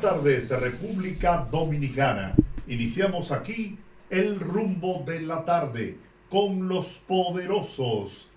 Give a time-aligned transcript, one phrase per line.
[0.00, 2.34] Tardes, República Dominicana.
[2.68, 3.76] Iniciamos aquí
[4.08, 5.98] el rumbo de la tarde
[6.30, 8.28] con los poderosos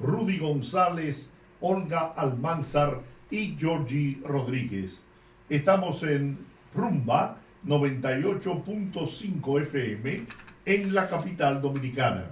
[0.00, 3.00] Rudy González, Olga Almanzar
[3.30, 5.06] y Georgie Rodríguez.
[5.48, 6.36] Estamos en
[6.74, 10.24] Rumba 98.5 FM
[10.66, 12.24] en la capital dominicana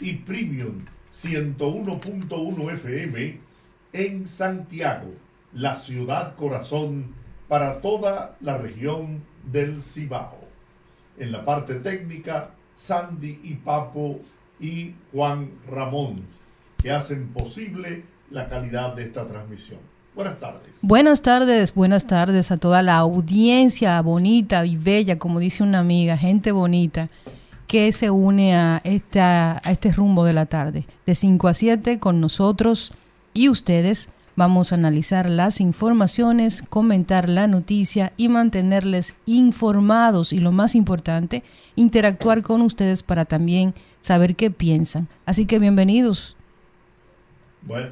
[0.00, 3.40] y Premium 101.1 FM
[3.94, 5.14] en Santiago,
[5.54, 7.17] la ciudad corazón
[7.48, 10.38] para toda la región del Cibao.
[11.18, 14.20] En la parte técnica, Sandy y Papo
[14.60, 16.24] y Juan Ramón,
[16.80, 19.80] que hacen posible la calidad de esta transmisión.
[20.14, 20.70] Buenas tardes.
[20.82, 26.16] Buenas tardes, buenas tardes a toda la audiencia bonita y bella, como dice una amiga,
[26.16, 27.08] gente bonita
[27.68, 30.86] que se une a, esta, a este rumbo de la tarde.
[31.06, 32.92] De 5 a 7 con nosotros
[33.34, 34.08] y ustedes
[34.38, 41.42] vamos a analizar las informaciones, comentar la noticia y mantenerles informados y lo más importante,
[41.74, 45.08] interactuar con ustedes para también saber qué piensan.
[45.26, 46.36] Así que bienvenidos.
[47.62, 47.90] Bueno,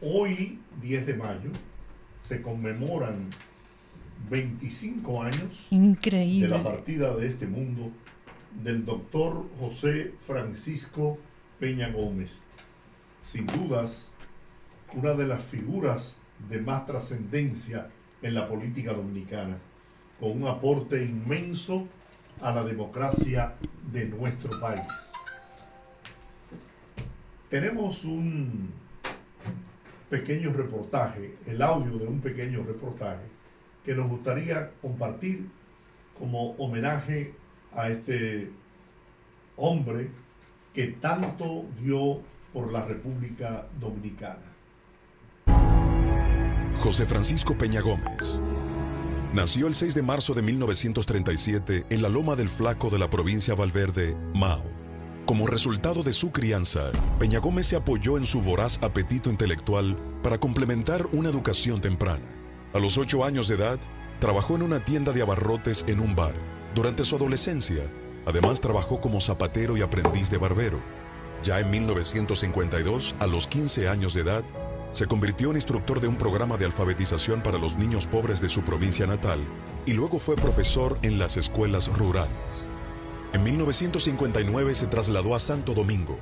[0.00, 1.50] hoy 10 de mayo
[2.20, 3.28] se conmemoran
[4.30, 6.46] 25 años Increíble.
[6.46, 7.90] de la partida de este mundo
[8.62, 11.18] del doctor José Francisco
[11.58, 12.44] Peña Gómez.
[13.24, 14.13] Sin dudas,
[14.96, 17.88] una de las figuras de más trascendencia
[18.22, 19.56] en la política dominicana,
[20.20, 21.86] con un aporte inmenso
[22.40, 23.54] a la democracia
[23.92, 25.12] de nuestro país.
[27.50, 28.70] Tenemos un
[30.10, 33.22] pequeño reportaje, el audio de un pequeño reportaje,
[33.84, 35.46] que nos gustaría compartir
[36.18, 37.34] como homenaje
[37.74, 38.50] a este
[39.56, 40.08] hombre
[40.72, 42.20] que tanto dio
[42.52, 44.53] por la República Dominicana.
[46.78, 48.40] José Francisco Peña Gómez.
[49.32, 53.54] Nació el 6 de marzo de 1937 en la Loma del Flaco de la provincia
[53.54, 54.62] Valverde, Mao.
[55.24, 60.38] Como resultado de su crianza, Peña Gómez se apoyó en su voraz apetito intelectual para
[60.38, 62.24] complementar una educación temprana.
[62.74, 63.80] A los 8 años de edad,
[64.20, 66.34] trabajó en una tienda de abarrotes en un bar.
[66.74, 67.84] Durante su adolescencia,
[68.26, 70.80] además trabajó como zapatero y aprendiz de barbero.
[71.42, 74.44] Ya en 1952, a los 15 años de edad,
[74.94, 78.62] se convirtió en instructor de un programa de alfabetización para los niños pobres de su
[78.62, 79.44] provincia natal
[79.86, 82.30] y luego fue profesor en las escuelas rurales.
[83.32, 86.20] En 1959 se trasladó a Santo Domingo,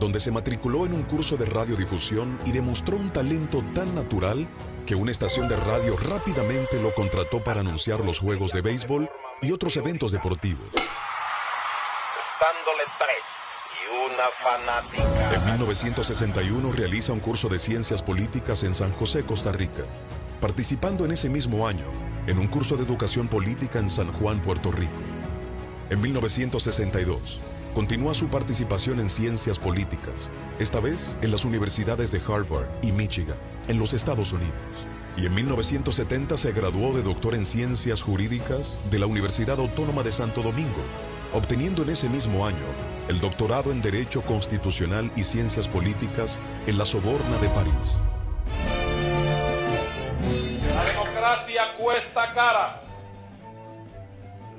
[0.00, 4.46] donde se matriculó en un curso de radiodifusión y demostró un talento tan natural
[4.86, 9.10] que una estación de radio rápidamente lo contrató para anunciar los juegos de béisbol
[9.42, 10.70] y otros eventos deportivos.
[12.40, 13.35] Dándole tres
[13.90, 15.34] una fanática.
[15.34, 19.84] En 1961 realiza un curso de ciencias políticas en San José, Costa Rica,
[20.40, 21.84] participando en ese mismo año
[22.26, 24.92] en un curso de educación política en San Juan, Puerto Rico.
[25.90, 27.40] En 1962
[27.74, 33.36] continúa su participación en ciencias políticas, esta vez en las universidades de Harvard y Michigan,
[33.68, 34.54] en los Estados Unidos.
[35.16, 40.12] Y en 1970 se graduó de doctor en ciencias jurídicas de la Universidad Autónoma de
[40.12, 40.82] Santo Domingo,
[41.32, 46.84] obteniendo en ese mismo año el doctorado en Derecho Constitucional y Ciencias Políticas en la
[46.84, 47.98] Soborna de París.
[50.74, 52.80] La democracia cuesta cara.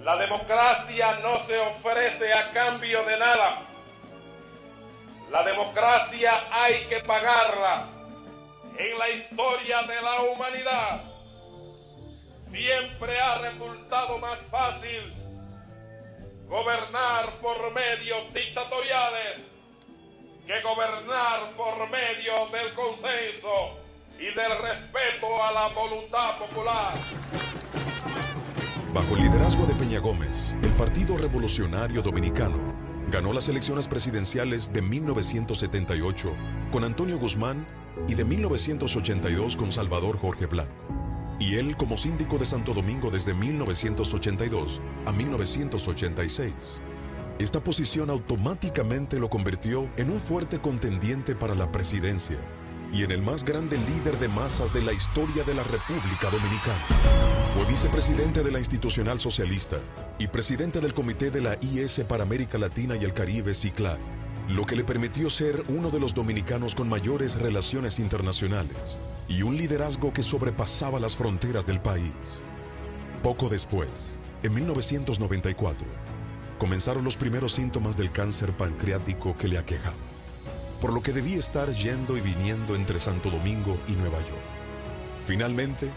[0.01, 3.61] La democracia no se ofrece a cambio de nada.
[5.29, 7.87] La democracia hay que pagarla.
[8.77, 11.01] En la historia de la humanidad
[12.37, 15.13] siempre ha resultado más fácil
[16.49, 19.39] gobernar por medios dictatoriales
[20.45, 23.75] que gobernar por medio del consenso
[24.17, 26.93] y del respeto a la voluntad popular.
[28.93, 32.73] Bajo el liderazgo de Peña Gómez, el Partido Revolucionario Dominicano
[33.11, 36.33] ganó las elecciones presidenciales de 1978
[36.71, 37.67] con Antonio Guzmán
[38.07, 40.96] y de 1982 con Salvador Jorge Blanco.
[41.39, 46.53] Y él como síndico de Santo Domingo desde 1982 a 1986.
[47.39, 52.39] Esta posición automáticamente lo convirtió en un fuerte contendiente para la presidencia,
[52.91, 56.83] y en el más grande líder de masas de la historia de la República Dominicana.
[57.53, 59.77] Fue vicepresidente de la Institucional Socialista
[60.17, 63.99] y presidente del Comité de la IS para América Latina y el Caribe, CICLAC,
[64.47, 68.97] lo que le permitió ser uno de los dominicanos con mayores relaciones internacionales
[69.27, 72.13] y un liderazgo que sobrepasaba las fronteras del país.
[73.21, 73.89] Poco después,
[74.43, 75.85] en 1994,
[76.57, 79.97] comenzaron los primeros síntomas del cáncer pancreático que le aquejaba,
[80.79, 84.45] por lo que debía estar yendo y viniendo entre Santo Domingo y Nueva York.
[85.25, 85.91] Finalmente,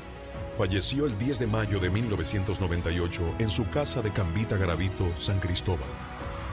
[0.59, 5.89] falleció el 10 de mayo de 1998 en su casa de Cambita Garavito, San Cristóbal.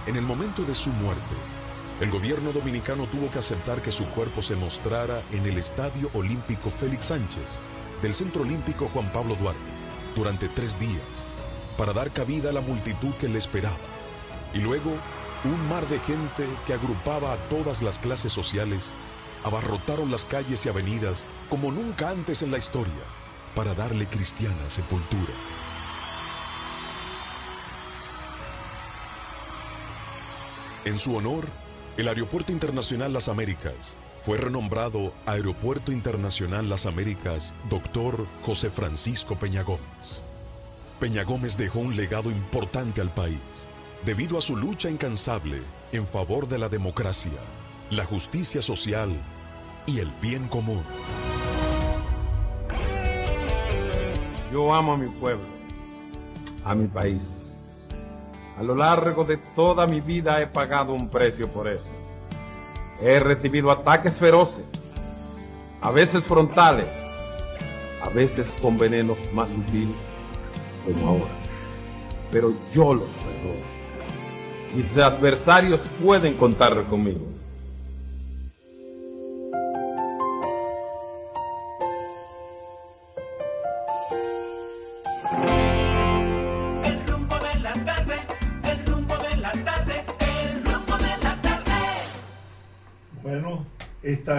[0.06, 1.36] En el momento de su muerte,
[2.00, 6.70] el gobierno dominicano tuvo que aceptar que su cuerpo se mostrara en el Estadio Olímpico
[6.70, 7.60] Félix Sánchez
[8.04, 9.72] del Centro Olímpico Juan Pablo Duarte
[10.16, 11.26] durante tres días
[11.76, 13.78] para dar cabida a la multitud que le esperaba.
[14.54, 14.92] Y luego,
[15.44, 18.92] un mar de gente que agrupaba a todas las clases sociales
[19.44, 22.94] abarrotaron las calles y avenidas como nunca antes en la historia
[23.56, 25.34] para darle cristiana sepultura.
[30.86, 31.46] En su honor,
[31.98, 38.28] el Aeropuerto Internacional Las Américas fue renombrado Aeropuerto Internacional Las Américas Dr.
[38.44, 40.24] José Francisco Peña Gómez.
[41.00, 43.40] Peña Gómez dejó un legado importante al país
[44.06, 45.62] debido a su lucha incansable
[45.92, 47.40] en favor de la democracia,
[47.90, 49.10] la justicia social
[49.88, 50.84] y el bien común.
[54.52, 55.46] Yo amo a mi pueblo,
[56.64, 57.47] a mi país.
[58.58, 61.86] A lo largo de toda mi vida he pagado un precio por eso.
[63.00, 64.66] He recibido ataques feroces,
[65.82, 66.88] a veces frontales,
[68.02, 69.96] a veces con venenos más sutiles,
[70.84, 71.32] como ahora.
[72.32, 73.78] Pero yo los perdono.
[74.74, 77.28] Mis adversarios pueden contar conmigo.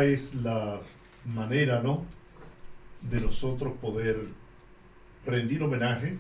[0.04, 0.80] Es la
[1.24, 2.04] manera, ¿no?
[3.02, 4.28] De nosotros poder
[5.24, 6.18] rendir homenaje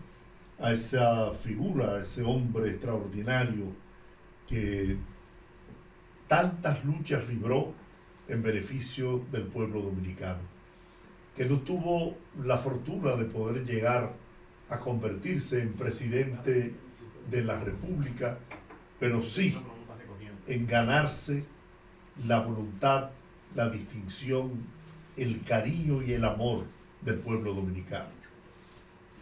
[0.60, 3.66] a esa figura, a ese hombre extraordinario
[4.48, 4.96] que
[6.26, 7.72] tantas luchas libró
[8.28, 10.40] en beneficio del pueblo dominicano,
[11.36, 14.12] que no tuvo la fortuna de poder llegar
[14.68, 16.74] a convertirse en presidente
[17.30, 18.38] de la República,
[19.00, 19.56] pero sí
[20.46, 21.44] en ganarse
[22.26, 23.10] la voluntad,
[23.54, 24.50] la distinción,
[25.16, 26.64] el cariño y el amor
[27.02, 28.08] del pueblo dominicano.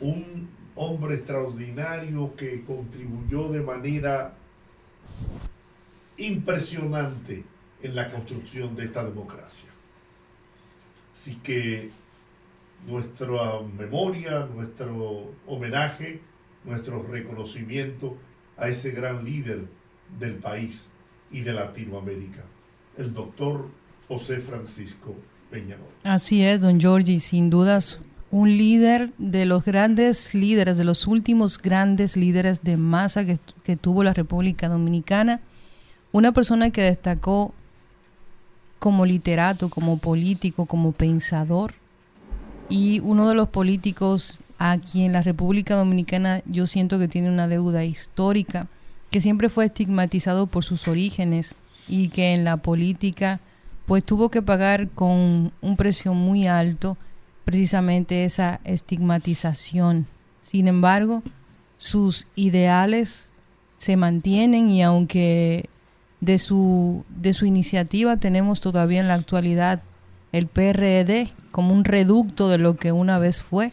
[0.00, 4.34] Un hombre extraordinario que contribuyó de manera
[6.19, 7.44] impresionante
[7.82, 9.70] en la construcción de esta democracia.
[11.12, 11.90] Así que
[12.87, 16.20] nuestra memoria, nuestro homenaje,
[16.64, 18.17] nuestro reconocimiento
[18.56, 19.67] a ese gran líder
[20.19, 20.93] del país
[21.31, 22.44] y de Latinoamérica,
[22.96, 23.69] el doctor
[24.08, 25.14] José Francisco
[25.50, 25.94] Peña Gómez.
[26.05, 28.00] Así es, don Giorgi, sin dudas
[28.31, 33.76] un líder de los grandes líderes, de los últimos grandes líderes de masa que, que
[33.76, 35.41] tuvo la República Dominicana,
[36.12, 37.55] una persona que destacó
[38.79, 41.73] como literato, como político, como pensador,
[42.69, 47.49] y uno de los políticos a quien la República Dominicana yo siento que tiene una
[47.49, 48.67] deuda histórica,
[49.11, 51.57] que siempre fue estigmatizado por sus orígenes
[51.88, 53.40] y que en la política
[53.87, 56.97] pues tuvo que pagar con un precio muy alto
[57.45, 60.07] precisamente esa estigmatización.
[60.43, 61.23] Sin embargo,
[61.76, 63.31] sus ideales
[63.78, 65.69] se mantienen y aunque
[66.21, 69.83] de su, de su iniciativa tenemos todavía en la actualidad
[70.33, 73.73] el PRD como un reducto de lo que una vez fue,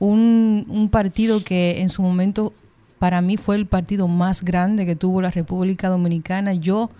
[0.00, 2.52] un, un partido que en su momento
[2.98, 6.54] para mí fue el partido más grande que tuvo la República Dominicana.
[6.54, 6.90] Yo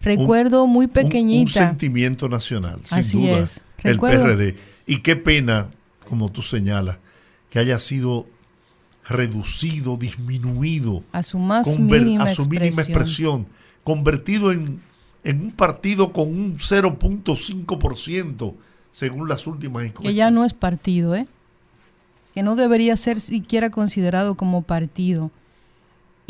[0.00, 1.60] recuerdo muy pequeñita.
[1.60, 3.40] Un, sentimiento nacional, sin Así duda.
[3.40, 3.64] es.
[3.82, 4.56] El PRD.
[4.86, 5.70] Y qué pena,
[6.08, 6.98] como tú señalas,
[7.50, 8.26] que haya sido
[9.08, 12.90] reducido, disminuido a su más mínima a su mínima expresión.
[12.90, 13.46] expresión,
[13.84, 14.80] convertido en,
[15.24, 18.54] en un partido con un 0.5%
[18.92, 20.14] según las últimas que encuestas.
[20.14, 21.26] ya no es partido, ¿eh?
[22.34, 25.30] que no debería ser siquiera considerado como partido.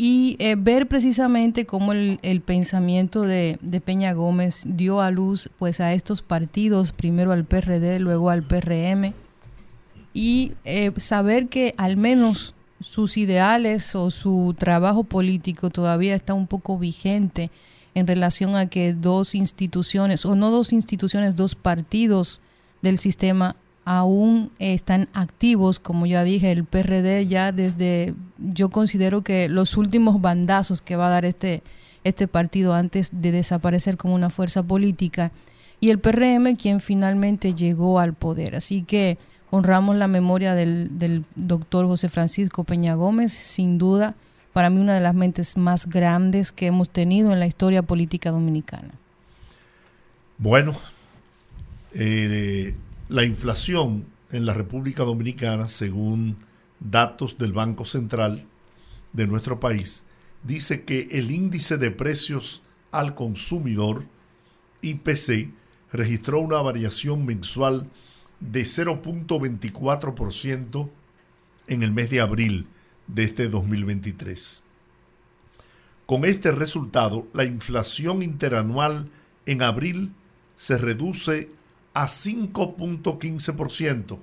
[0.01, 5.49] Y eh, ver precisamente cómo el, el pensamiento de, de Peña Gómez dio a luz
[5.59, 9.13] pues a estos partidos, primero al PRD, luego al PRM,
[10.13, 16.47] y eh, saber que al menos sus ideales o su trabajo político todavía está un
[16.47, 17.51] poco vigente
[17.93, 22.39] en relación a que dos instituciones, o no dos instituciones, dos partidos
[22.81, 23.57] del sistema
[23.89, 30.21] aún están activos, como ya dije, el PRD ya desde, yo considero que los últimos
[30.21, 31.63] bandazos que va a dar este,
[32.03, 35.31] este partido antes de desaparecer como una fuerza política,
[35.79, 38.55] y el PRM quien finalmente llegó al poder.
[38.55, 39.17] Así que
[39.49, 44.13] honramos la memoria del, del doctor José Francisco Peña Gómez, sin duda,
[44.53, 48.29] para mí una de las mentes más grandes que hemos tenido en la historia política
[48.29, 48.91] dominicana.
[50.37, 50.75] Bueno,
[51.95, 52.75] eh,
[53.09, 56.37] la inflación en la República Dominicana, según
[56.79, 58.45] datos del Banco Central
[59.13, 60.05] de nuestro país,
[60.43, 62.61] dice que el índice de precios
[62.91, 64.05] al consumidor,
[64.83, 65.49] IPC,
[65.91, 67.89] registró una variación mensual
[68.39, 70.89] de 0.24%
[71.67, 72.67] en el mes de abril
[73.07, 74.61] de este 2023.
[76.05, 79.09] Con este resultado, la inflación interanual
[79.47, 80.13] en abril
[80.57, 81.49] se reduce
[81.99, 84.19] a 5.15%,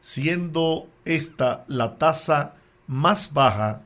[0.00, 2.56] siendo esta la tasa
[2.88, 3.82] más baja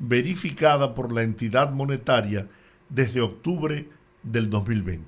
[0.00, 2.48] verificada por la entidad monetaria
[2.88, 3.88] desde octubre
[4.24, 5.06] del 2020.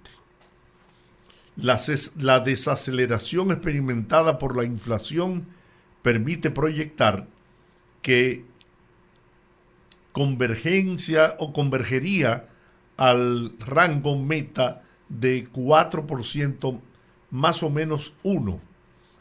[1.56, 1.80] La,
[2.18, 5.44] la, desaceleración experimentada por la inflación
[6.02, 7.26] permite proyectar
[8.00, 8.44] que
[10.12, 12.46] convergencia o convergería
[12.96, 16.80] al rango meta de 4%
[17.36, 18.60] más o menos 1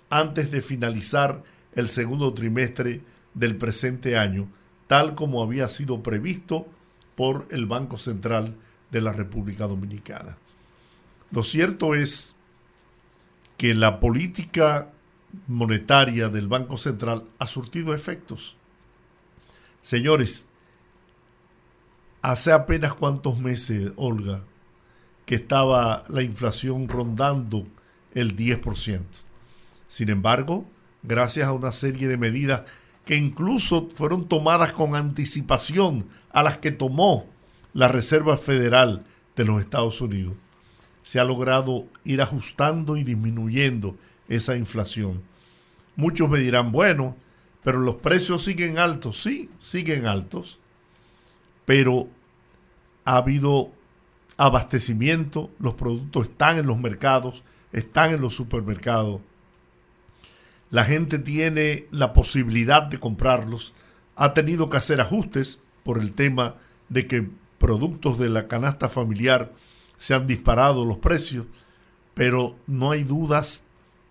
[0.10, 1.44] antes de finalizar
[1.74, 3.02] el segundo trimestre
[3.34, 4.48] del presente año,
[4.88, 6.66] tal como había sido previsto
[7.16, 8.56] por el Banco Central
[8.90, 10.38] de la República Dominicana.
[11.32, 12.36] Lo cierto es
[13.58, 14.92] que la política
[15.48, 18.56] monetaria del Banco Central ha surtido efectos.
[19.82, 20.48] Señores,
[22.22, 24.42] hace apenas cuantos meses, Olga,
[25.26, 27.68] que estaba la inflación rondando
[28.16, 29.02] el 10%.
[29.88, 30.66] Sin embargo,
[31.04, 32.64] gracias a una serie de medidas
[33.06, 37.28] que incluso fueron tomadas con anticipación a las que tomó
[37.74, 39.06] la Reserva Federal
[39.36, 40.34] de los Estados Unidos,
[41.04, 43.96] se ha logrado ir ajustando y disminuyendo
[44.28, 45.22] esa inflación.
[45.96, 47.16] Muchos me dirán, bueno,
[47.64, 49.22] pero los precios siguen altos.
[49.22, 50.60] Sí, siguen altos,
[51.66, 52.08] pero
[53.04, 53.72] ha habido
[54.38, 57.44] abastecimiento, los productos están en los mercados,
[57.76, 59.20] están en los supermercados.
[60.72, 63.74] La gente tiene la posibilidad de comprarlos.
[64.16, 66.56] Ha tenido que hacer ajustes por el tema
[66.88, 67.28] de que
[67.58, 69.52] productos de la canasta familiar
[69.98, 71.48] se han disparado los precios,
[72.14, 73.66] pero no hay dudas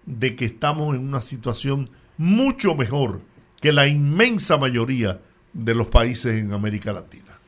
[0.04, 3.22] de que estamos en una situación mucho mejor
[3.62, 5.20] que la inmensa mayoría
[5.54, 7.38] de los países en América Latina.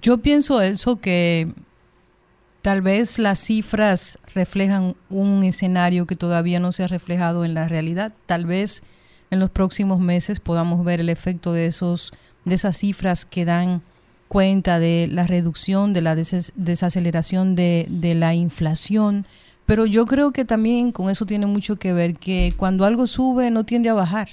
[0.00, 1.48] Yo pienso eso que
[2.66, 7.68] tal vez las cifras reflejan un escenario que todavía no se ha reflejado en la
[7.68, 8.12] realidad.
[8.26, 8.82] Tal vez
[9.30, 12.12] en los próximos meses podamos ver el efecto de esos
[12.44, 13.82] de esas cifras que dan
[14.26, 19.26] cuenta de la reducción, de la desaceleración de, de la inflación.
[19.64, 23.48] Pero yo creo que también con eso tiene mucho que ver que cuando algo sube
[23.52, 24.26] no tiende a bajar.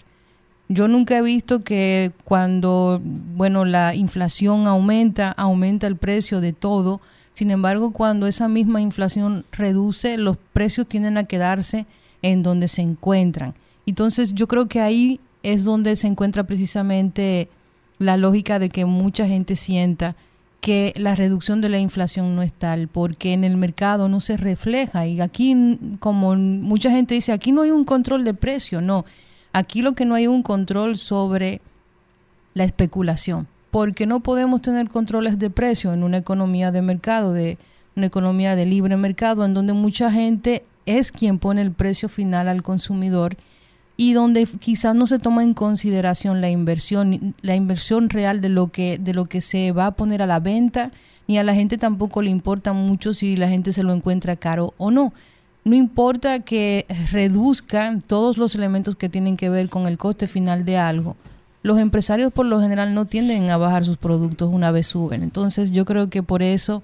[0.70, 7.00] Yo nunca he visto que cuando, bueno, la inflación aumenta, aumenta el precio de todo.
[7.34, 11.86] Sin embargo, cuando esa misma inflación reduce, los precios tienden a quedarse
[12.22, 13.54] en donde se encuentran.
[13.86, 17.50] Entonces, yo creo que ahí es donde se encuentra precisamente
[18.00, 20.16] la lógica de que mucha gente sienta
[20.62, 24.38] que la reducción de la inflación no es tal, porque en el mercado no se
[24.38, 25.06] refleja.
[25.06, 29.04] Y aquí, como mucha gente dice, aquí no hay un control de precio, no.
[29.52, 31.60] Aquí lo que no hay un control sobre
[32.54, 37.58] la especulación, porque no podemos tener controles de precio en una economía de mercado, de
[37.96, 42.48] una economía de libre mercado, en donde mucha gente es quien pone el precio final
[42.48, 43.36] al consumidor
[43.98, 48.68] y donde quizás no se toma en consideración la inversión, la inversión real de lo
[48.68, 50.92] que de lo que se va a poner a la venta,
[51.28, 54.76] ni a la gente tampoco le importa mucho si la gente se lo encuentra caro
[54.78, 55.14] o no
[55.66, 60.66] no importa que reduzcan todos los elementos que tienen que ver con el coste final
[60.66, 61.16] de algo,
[61.64, 65.24] los empresarios por lo general no tienden a bajar sus productos una vez suben.
[65.24, 66.84] Entonces yo creo que por eso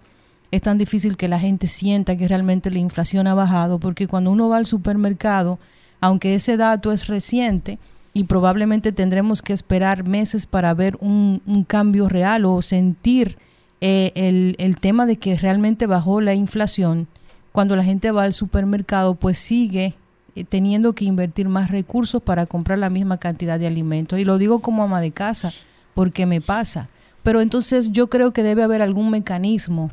[0.52, 4.32] es tan difícil que la gente sienta que realmente la inflación ha bajado, porque cuando
[4.32, 5.60] uno va al supermercado,
[6.02, 7.78] aunque ese dato es reciente
[8.14, 13.38] y probablemente tendremos que esperar meses para ver un, cambio real o sentir
[13.82, 17.08] eh, el, el tema de que realmente bajó la inflación,
[17.52, 19.94] cuando la gente va al supermercado, pues sigue
[20.40, 24.20] eh, teniendo que invertir más recursos para comprar la misma cantidad de alimentos.
[24.20, 25.54] Y lo digo como ama de casa,
[25.94, 26.90] porque me pasa.
[27.24, 29.92] Pero entonces yo creo que debe haber algún mecanismo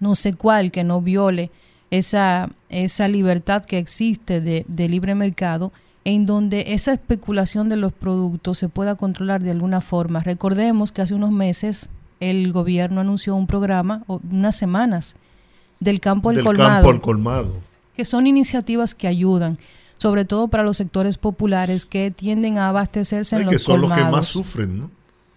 [0.00, 1.50] no sé cuál, que no viole
[1.90, 5.72] esa, esa libertad que existe de, de libre mercado,
[6.04, 10.20] en donde esa especulación de los productos se pueda controlar de alguna forma.
[10.20, 15.16] Recordemos que hace unos meses el gobierno anunció un programa, o unas semanas,
[15.80, 17.52] del campo al Del colmado campo al colmado.
[17.96, 19.58] Que son iniciativas que ayudan,
[19.98, 23.90] sobre todo para los sectores populares que tienden a abastecerse en los que son los
[23.90, 24.18] que colmados.
[24.18, 24.90] más sufren, ¿no?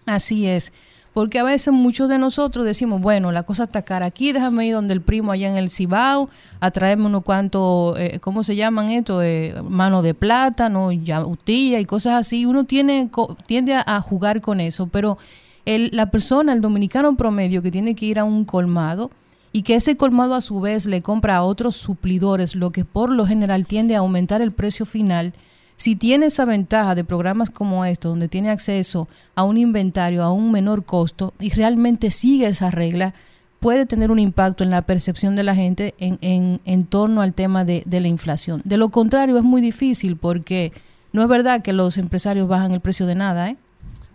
[0.06, 0.72] Así es.
[1.12, 4.74] Porque a veces muchos de nosotros decimos, bueno, la cosa está cara aquí, déjame ir
[4.74, 8.90] donde el primo allá en el Cibao, a traerme unos cuantos, eh, ¿cómo se llaman
[8.90, 9.20] esto?
[9.20, 12.46] Eh, mano de plátano, yautía y cosas así.
[12.46, 15.18] Uno tiene, co- tiende a, a jugar con eso, pero
[15.64, 19.10] el, la persona, el dominicano promedio que tiene que ir a un colmado
[19.52, 23.10] y que ese colmado a su vez le compra a otros suplidores, lo que por
[23.10, 25.34] lo general tiende a aumentar el precio final,
[25.76, 30.32] si tiene esa ventaja de programas como estos, donde tiene acceso a un inventario a
[30.32, 33.14] un menor costo y realmente sigue esa regla,
[33.60, 37.32] puede tener un impacto en la percepción de la gente en, en, en torno al
[37.34, 38.60] tema de, de la inflación.
[38.64, 40.72] De lo contrario, es muy difícil porque
[41.12, 43.56] no es verdad que los empresarios bajan el precio de nada, ¿eh?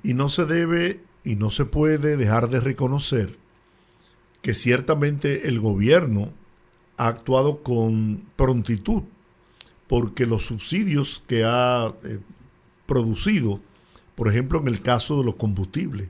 [0.03, 3.37] Y no se debe y no se puede dejar de reconocer
[4.45, 6.31] que ciertamente el gobierno
[6.97, 9.01] ha actuado con prontitud,
[9.87, 12.19] porque los subsidios que ha eh,
[12.85, 13.59] producido,
[14.13, 16.09] por ejemplo en el caso de los combustibles,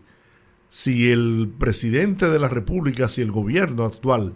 [0.70, 4.36] si el presidente de la República, si el gobierno actual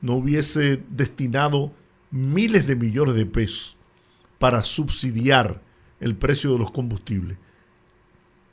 [0.00, 1.70] no hubiese destinado
[2.10, 3.76] miles de millones de pesos
[4.40, 5.62] para subsidiar
[6.00, 7.38] el precio de los combustibles,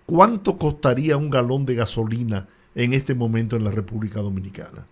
[0.06, 4.86] ¿cuánto costaría un galón de gasolina en este momento en la República Dominicana?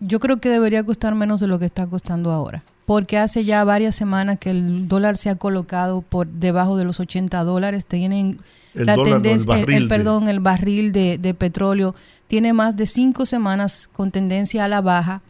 [0.00, 3.62] Yo creo que debería costar menos de lo que está costando ahora, porque hace ya
[3.64, 7.84] varias semanas que el dólar se ha colocado por debajo de los 80 dólares.
[7.84, 8.38] Tienen
[8.74, 11.34] El la dólar, no, el tendencia, el, barril el- de- perdón, el barril de, de
[11.34, 11.94] petróleo
[12.28, 15.20] tiene más de cinco semanas con tendencia a la baja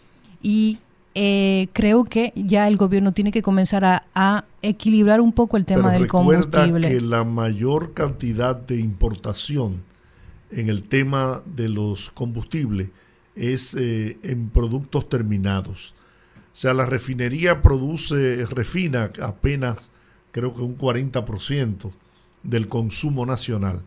[0.42, 0.78] y
[1.16, 5.64] eh, creo que ya el gobierno tiene que comenzar a, a equilibrar un poco el
[5.64, 6.88] tema Pero del recuerda combustible.
[6.88, 9.82] que la mayor cantidad de importación
[10.50, 12.88] en el tema de los combustibles
[13.34, 15.94] es eh, en productos terminados.
[16.52, 19.90] O sea, la refinería produce, refina apenas
[20.32, 21.90] creo que un 40%
[22.42, 23.82] del consumo nacional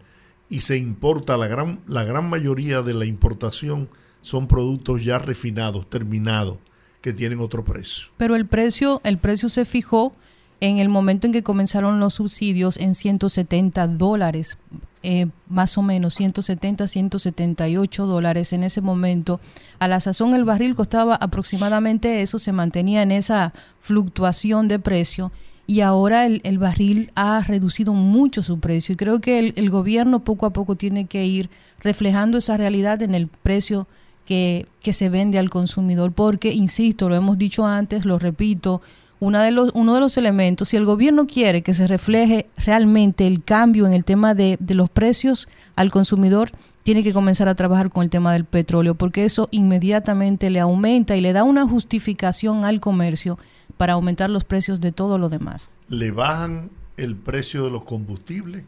[0.50, 3.90] y se importa la gran, la gran mayoría de la importación
[4.22, 6.58] son productos ya refinados, terminados,
[7.02, 8.08] que tienen otro precio.
[8.18, 10.14] Pero el precio, el precio se fijó
[10.62, 14.58] en el momento en que comenzaron los subsidios en 170 dólares,
[15.04, 19.40] eh, más o menos 170, 178 dólares en ese momento.
[19.80, 25.32] A la sazón el barril costaba aproximadamente eso, se mantenía en esa fluctuación de precio
[25.68, 29.70] y ahora el, el barril ha reducido mucho su precio y creo que el, el
[29.70, 33.88] gobierno poco a poco tiene que ir reflejando esa realidad en el precio
[34.26, 38.82] que, que se vende al consumidor, porque, insisto, lo hemos dicho antes, lo repito,
[39.24, 43.26] una de los, uno de los elementos, si el gobierno quiere que se refleje realmente
[43.26, 46.52] el cambio en el tema de, de los precios al consumidor,
[46.84, 51.16] tiene que comenzar a trabajar con el tema del petróleo, porque eso inmediatamente le aumenta
[51.16, 53.40] y le da una justificación al comercio
[53.78, 55.72] para aumentar los precios de todo lo demás.
[55.88, 58.64] le bajan el precio de los combustibles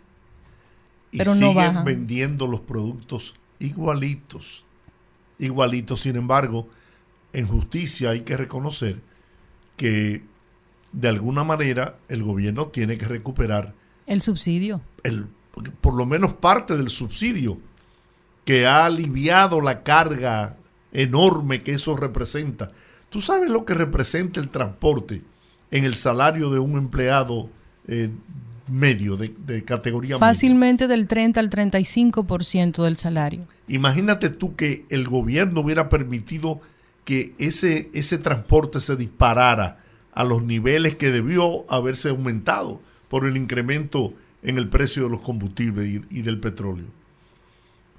[1.12, 1.86] y Pero no siguen bajan.
[1.86, 4.64] vendiendo los productos igualitos.
[5.38, 6.68] Igualitos, sin embargo,
[7.34, 9.02] en justicia hay que reconocer
[9.78, 10.24] que
[10.96, 13.74] de alguna manera el gobierno tiene que recuperar
[14.08, 14.82] El subsidio.
[15.04, 15.26] el,
[15.82, 17.58] por lo menos parte del subsidio
[18.46, 20.56] que ha aliviado la carga
[20.94, 22.72] enorme que eso representa.
[23.10, 25.22] ¿Tú sabes lo que representa el transporte
[25.72, 27.50] en el salario de un empleado
[27.88, 28.10] eh,
[28.72, 30.20] medio, de, de categoría media?
[30.28, 33.46] Fácilmente del 30 al 35% del salario.
[33.68, 36.62] Imagínate tú que el gobierno hubiera permitido
[37.04, 39.80] que ese, ese transporte se disparara
[40.16, 45.22] a los niveles que debió haberse aumentado por el incremento en el precio de los
[45.22, 46.88] combustibles y, del petróleo.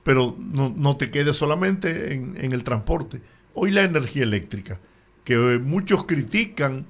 [0.02, 3.20] Pero no, no te quedes solamente en, en el transporte.
[3.55, 4.81] Hoy la energía eléctrica,
[5.24, 6.87] que muchos critican,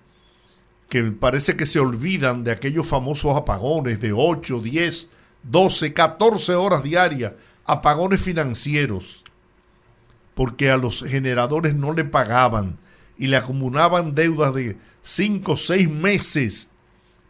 [0.89, 5.11] que parece que se olvidan de aquellos famosos apagones de 8, 10,
[5.43, 7.33] 12, 14 horas diarias,
[7.65, 9.25] apagones financieros,
[10.35, 12.77] porque a los generadores no le pagaban
[13.19, 16.71] y le acumulaban deudas de 5, 6 meses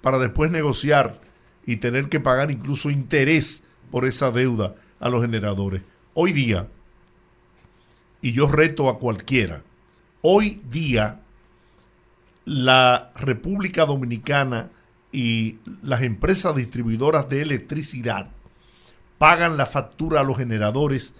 [0.00, 1.20] para después negociar
[1.66, 5.82] y tener que pagar incluso interés por esa deuda a los generadores.
[6.14, 6.68] Hoy día,
[8.22, 9.62] y yo reto a cualquiera,
[10.22, 11.20] hoy día
[12.46, 14.70] la República Dominicana
[15.12, 18.30] y las empresas distribuidoras de electricidad
[19.18, 21.12] pagan la factura a los generadores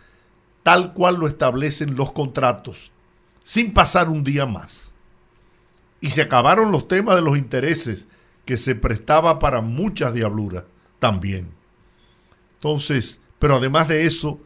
[0.62, 2.92] tal cual lo establecen los contratos.
[3.44, 4.85] sin pasar un día más.
[6.06, 8.06] Y se acabaron los temas de los intereses
[8.44, 10.62] que se prestaba para muchas diabluras
[11.00, 11.50] también.
[12.54, 14.40] Entonces, pero además de eso,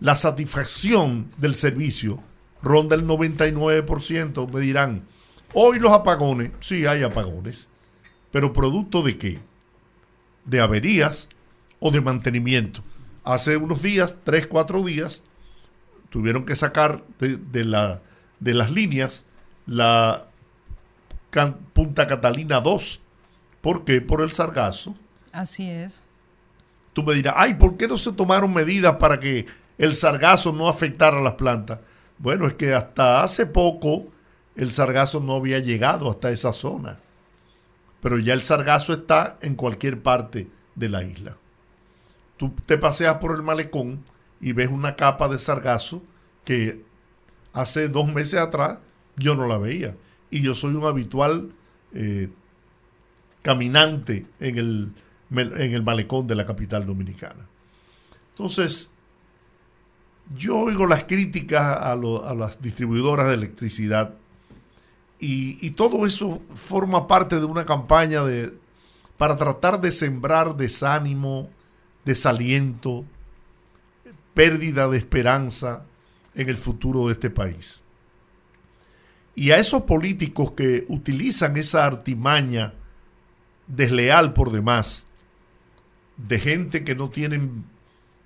[0.00, 2.20] la satisfacción del servicio
[2.60, 4.52] ronda el 99%.
[4.52, 5.06] Me dirán,
[5.52, 7.68] hoy los apagones, sí hay apagones,
[8.32, 9.38] pero producto de qué?
[10.44, 11.28] De averías
[11.78, 12.82] o de mantenimiento.
[13.22, 15.22] Hace unos días, tres, cuatro días,
[16.08, 18.02] tuvieron que sacar de, de la,
[18.40, 19.24] de las líneas
[19.66, 20.29] la
[21.30, 23.00] Can- Punta Catalina 2.
[23.60, 24.00] ¿Por qué?
[24.00, 24.94] Por el sargazo.
[25.32, 26.02] Así es.
[26.92, 29.46] Tú me dirás, ay, ¿por qué no se tomaron medidas para que
[29.78, 31.80] el sargazo no afectara a las plantas?
[32.18, 34.06] Bueno, es que hasta hace poco
[34.56, 36.98] el sargazo no había llegado hasta esa zona.
[38.02, 41.36] Pero ya el sargazo está en cualquier parte de la isla.
[42.36, 44.02] Tú te paseas por el malecón
[44.40, 46.02] y ves una capa de sargazo
[46.44, 46.82] que
[47.52, 48.78] hace dos meses atrás
[49.16, 49.94] yo no la veía.
[50.30, 51.52] Y yo soy un habitual
[51.92, 52.28] eh,
[53.42, 54.92] caminante en el,
[55.30, 57.46] en el malecón de la capital dominicana.
[58.30, 58.90] Entonces,
[60.36, 64.14] yo oigo las críticas a, las distribuidoras de electricidad
[65.18, 68.56] y, y todo eso forma parte de una campaña de,
[69.16, 71.50] para tratar de sembrar desánimo,
[72.04, 73.04] desaliento,
[74.32, 75.84] pérdida de esperanza
[76.34, 77.82] en el futuro de este país.
[79.34, 82.74] Y a esos políticos que utilizan esa artimaña
[83.66, 85.06] desleal por demás,
[86.16, 87.64] de gente que no tienen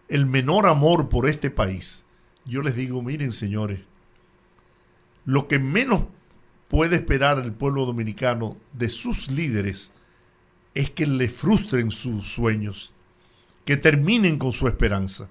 [0.09, 2.05] el menor amor por este país,
[2.45, 3.81] yo les digo, miren señores,
[5.25, 6.05] lo que menos
[6.69, 9.93] puede esperar el pueblo dominicano de sus líderes
[10.75, 12.93] es que le frustren sus sueños,
[13.64, 15.29] que terminen con su esperanza.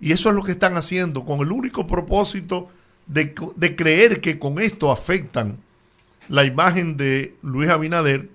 [0.00, 2.68] Y eso es lo que están haciendo con el único propósito
[3.06, 5.58] de, creer que con esto afectan
[6.28, 8.30] la imagen de Luis Abinader,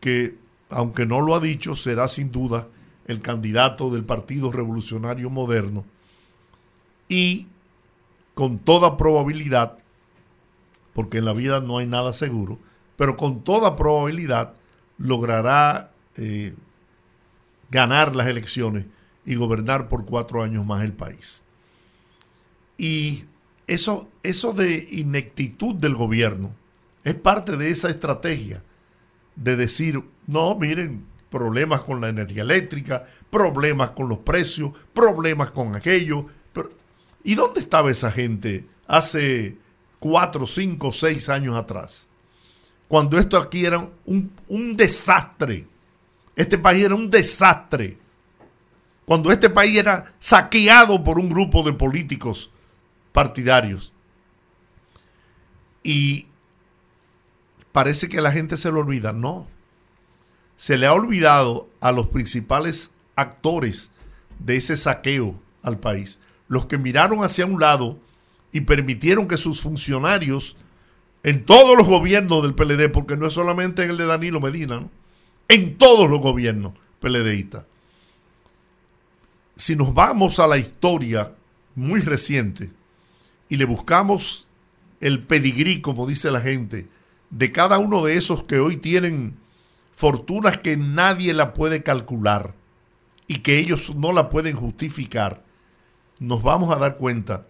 [0.00, 0.36] que
[0.70, 2.68] aunque no lo ha dicho, será sin duda
[3.06, 5.84] el candidato del Partido Revolucionario Moderno.
[7.08, 7.46] Y
[8.34, 9.78] con toda probabilidad,
[10.92, 12.58] porque en la vida no hay nada seguro,
[12.96, 14.54] pero con toda probabilidad
[14.98, 16.54] logrará eh,
[17.70, 18.86] ganar las elecciones
[19.24, 21.44] y gobernar por cuatro años más el país.
[22.76, 23.24] Y
[23.68, 26.50] eso, eso de ineptitud del gobierno
[27.04, 28.62] es parte de esa estrategia
[29.36, 35.76] de decir, no, miren, problemas con la energía eléctrica, problemas con los precios, problemas con
[35.76, 36.26] aquello.
[36.52, 36.70] Pero,
[37.22, 39.56] ¿Y dónde estaba esa gente hace
[39.98, 42.08] cuatro, cinco, seis años atrás?
[42.88, 45.66] Cuando esto aquí era un, un desastre.
[46.34, 47.98] Este país era un desastre.
[49.04, 52.50] Cuando este país era saqueado por un grupo de políticos
[53.12, 53.92] partidarios.
[55.82, 56.26] Y
[57.72, 59.12] parece que la gente se lo olvida.
[59.12, 59.46] No.
[60.56, 63.90] Se le ha olvidado a los principales actores
[64.38, 66.18] de ese saqueo al país.
[66.48, 67.98] Los que miraron hacia un lado
[68.52, 70.56] y permitieron que sus funcionarios
[71.22, 74.88] en todos los gobiernos del PLD, porque no es solamente en el de Danilo Medina,
[75.48, 77.64] en todos los gobiernos PLDistas.
[79.56, 81.32] Si nos vamos a la historia
[81.74, 82.70] muy reciente
[83.48, 84.46] y le buscamos
[85.00, 86.88] el pedigrí, como dice la gente,
[87.30, 89.34] de cada uno de esos que hoy tienen
[89.92, 92.54] fortunas que nadie la puede calcular
[93.26, 95.42] y que ellos no la pueden justificar,
[96.18, 97.46] nos vamos a dar cuenta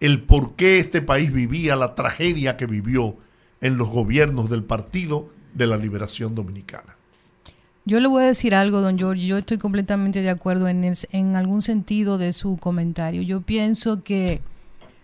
[0.00, 3.16] el por qué este país vivía la tragedia que vivió
[3.60, 6.96] en los gobiernos del Partido de la Liberación Dominicana.
[7.84, 9.26] Yo le voy a decir algo, don George.
[9.26, 13.22] Yo estoy completamente de acuerdo en, el- en algún sentido de su comentario.
[13.22, 14.40] Yo pienso que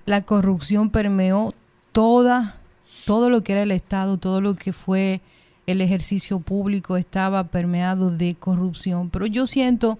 [0.06, 1.52] la corrupción permeó
[1.92, 2.56] toda,
[3.04, 5.20] todo lo que era el Estado, todo lo que fue
[5.66, 9.10] el ejercicio público estaba permeado de corrupción.
[9.10, 9.98] Pero yo siento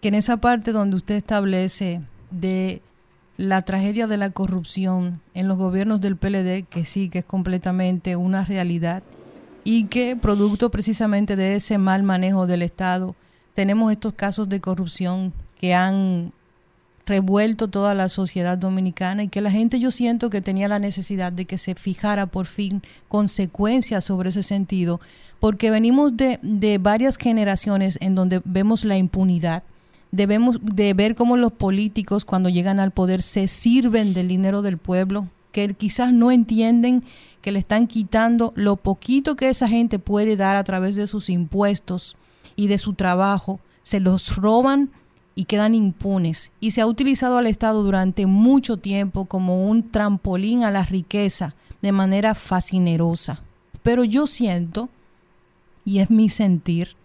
[0.00, 2.80] que en esa parte donde usted establece de
[3.36, 8.16] la tragedia de la corrupción en los gobiernos del PLD, que sí, que es completamente
[8.16, 9.02] una realidad,
[9.64, 13.14] y que producto precisamente de ese mal manejo del Estado,
[13.54, 16.32] tenemos estos casos de corrupción que han
[17.08, 21.32] revuelto toda la sociedad dominicana y que la gente yo siento que tenía la necesidad
[21.32, 25.00] de que se fijara por fin consecuencias sobre ese sentido,
[25.40, 29.64] porque venimos de, de varias generaciones en donde vemos la impunidad,
[30.12, 34.78] debemos de ver cómo los políticos cuando llegan al poder se sirven del dinero del
[34.78, 37.02] pueblo, que quizás no entienden
[37.40, 41.30] que le están quitando lo poquito que esa gente puede dar a través de sus
[41.30, 42.16] impuestos
[42.56, 44.90] y de su trabajo, se los roban
[45.38, 46.50] y quedan impunes.
[46.58, 51.54] Y se ha utilizado al Estado durante mucho tiempo como un trampolín a la riqueza
[51.80, 53.38] de manera fascinerosa.
[53.84, 54.88] Pero yo siento,
[55.84, 56.96] y es mi sentir,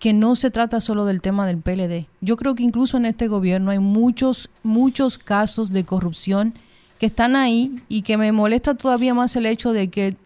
[0.00, 2.08] que no se trata solo del tema del PLD.
[2.20, 6.54] Yo creo que incluso en este gobierno hay muchos, muchos casos de corrupción
[6.98, 10.16] que están ahí y que me molesta todavía más el hecho de que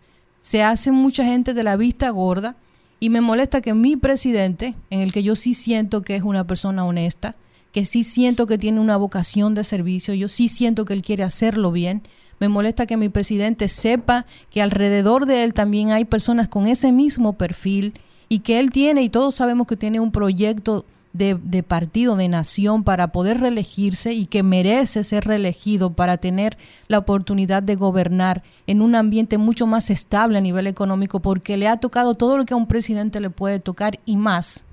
[0.41, 2.57] se hace mucha gente de la vista gorda
[2.99, 6.47] y me molesta que mi presidente, en el que yo sí siento que es una
[6.47, 7.35] persona honesta,
[7.73, 11.25] que sí siento que tiene una vocación de servicio, yo sí siento que él quiere
[11.25, 12.03] hacerlo bien,
[12.39, 16.93] me molesta que mi presidente sepa que alrededor de él también hay personas con ese
[16.93, 17.95] mismo perfil
[18.29, 22.29] y que él tiene, y todos sabemos que tiene un proyecto de, de, partido, de
[22.29, 26.59] nación, para poder reelegirse y que merece ser reelegido para tener
[26.89, 31.69] la oportunidad de gobernar en un ambiente mucho más estable a nivel económico, porque le
[31.69, 34.65] ha tocado todo lo que a un presidente le puede tocar y más.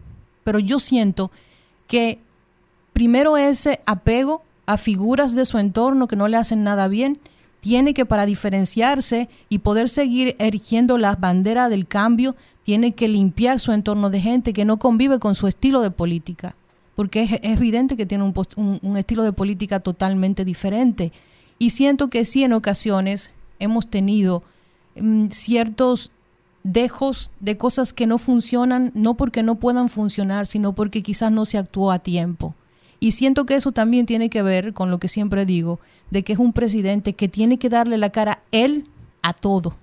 [0.43, 1.31] Pero yo siento
[1.88, 2.19] que
[2.99, 7.17] primero ese apego a figuras de su entorno que no le hacen nada bien,
[7.62, 13.62] tiene que para diferenciarse y poder seguir erigiendo la bandera del cambio, tiene que limpiar
[13.62, 16.57] su entorno de gente que no convive con su estilo de política,
[16.97, 21.13] porque es, evidente que tiene un, estilo de política totalmente diferente.
[21.57, 24.43] Y siento que sí en ocasiones hemos tenido
[24.97, 26.12] um, ciertos
[26.63, 31.45] dejos de cosas que no funcionan, no porque no puedan funcionar, sino porque quizás no
[31.45, 32.55] se actuó a tiempo.
[32.99, 36.33] Y siento que eso también tiene que ver con lo que siempre digo, de que
[36.33, 38.83] es un presidente que tiene que darle la cara él
[39.21, 39.75] a todo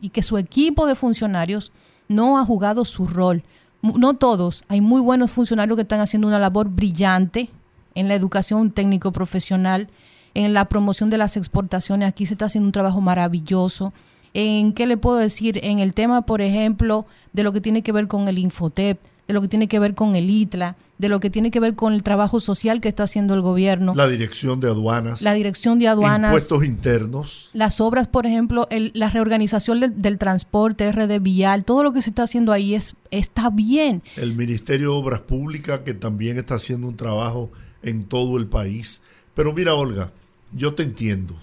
[0.00, 1.72] y que su equipo de funcionarios
[2.08, 3.42] no ha jugado su rol.
[3.82, 7.50] No todos, hay muy buenos funcionarios que están haciendo una labor brillante
[7.94, 9.88] en la educación técnico profesional,
[10.34, 12.08] en la promoción de las exportaciones.
[12.08, 13.92] Aquí se está haciendo un trabajo maravilloso.
[14.32, 15.60] ¿En qué le puedo decir?
[15.62, 19.34] En el tema, por ejemplo, de lo que tiene que ver con el Infotep, de
[19.34, 21.92] lo que tiene que ver con el ITLA, de lo que tiene que ver con
[21.92, 23.94] el trabajo social que está haciendo el gobierno.
[23.94, 25.22] La dirección de aduanas.
[25.22, 26.30] La dirección de aduanas.
[26.30, 27.50] Impuestos internos.
[27.52, 32.02] Las obras, por ejemplo, el, la reorganización del, del, transporte, RD Vial, todo lo que
[32.02, 34.02] se está haciendo ahí es, está bien.
[34.16, 37.50] El Ministerio de Obras Públicas, que también está haciendo un trabajo
[37.82, 39.00] en todo el país.
[39.34, 40.12] Pero mira, Olga,
[40.52, 41.34] yo te entiendo.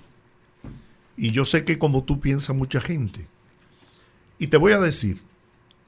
[1.17, 3.27] Y yo sé que como tú piensa mucha gente.
[4.39, 5.19] Y te voy a decir,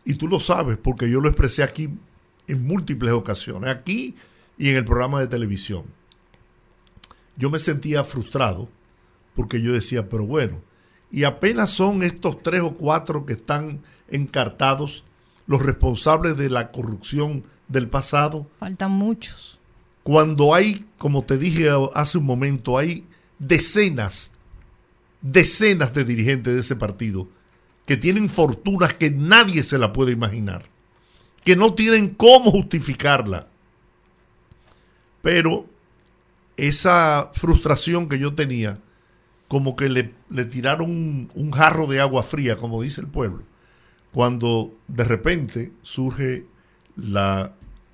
[0.05, 1.89] y tú lo sabes porque yo lo expresé aquí
[2.47, 4.15] en múltiples ocasiones, aquí
[4.57, 5.83] y en el programa de televisión.
[7.35, 8.69] Yo me sentía frustrado
[9.35, 10.61] porque yo decía, pero bueno,
[11.11, 15.03] y apenas son estos tres o cuatro que están encartados
[15.47, 18.47] los responsables de la corrupción del pasado.
[18.59, 19.59] Faltan muchos.
[20.03, 23.05] Cuando hay, como te dije hace un momento, hay
[23.39, 24.33] decenas,
[25.21, 27.27] decenas de dirigentes de ese partido
[27.85, 30.65] que tienen fortunas que nadie se la puede imaginar,
[31.43, 33.47] que no tienen cómo justificarla.
[35.21, 35.65] Pero
[36.57, 38.79] esa frustración que yo tenía,
[39.47, 43.43] como que le, le tiraron un, un, jarro de agua fría, como dice el pueblo,
[44.11, 46.45] cuando de repente surge
[46.95, 47.53] la,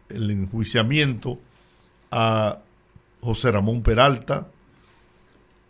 [0.10, 1.39] el enjuiciamiento
[2.12, 2.60] a
[3.21, 4.47] José Ramón Peralta,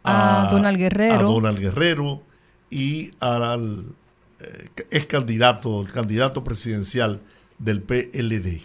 [0.03, 2.21] a, a Donald Guerrero, a Donald Guerrero
[2.69, 3.95] y al
[4.39, 7.21] eh, es candidato, el candidato presidencial
[7.57, 8.61] del PLD,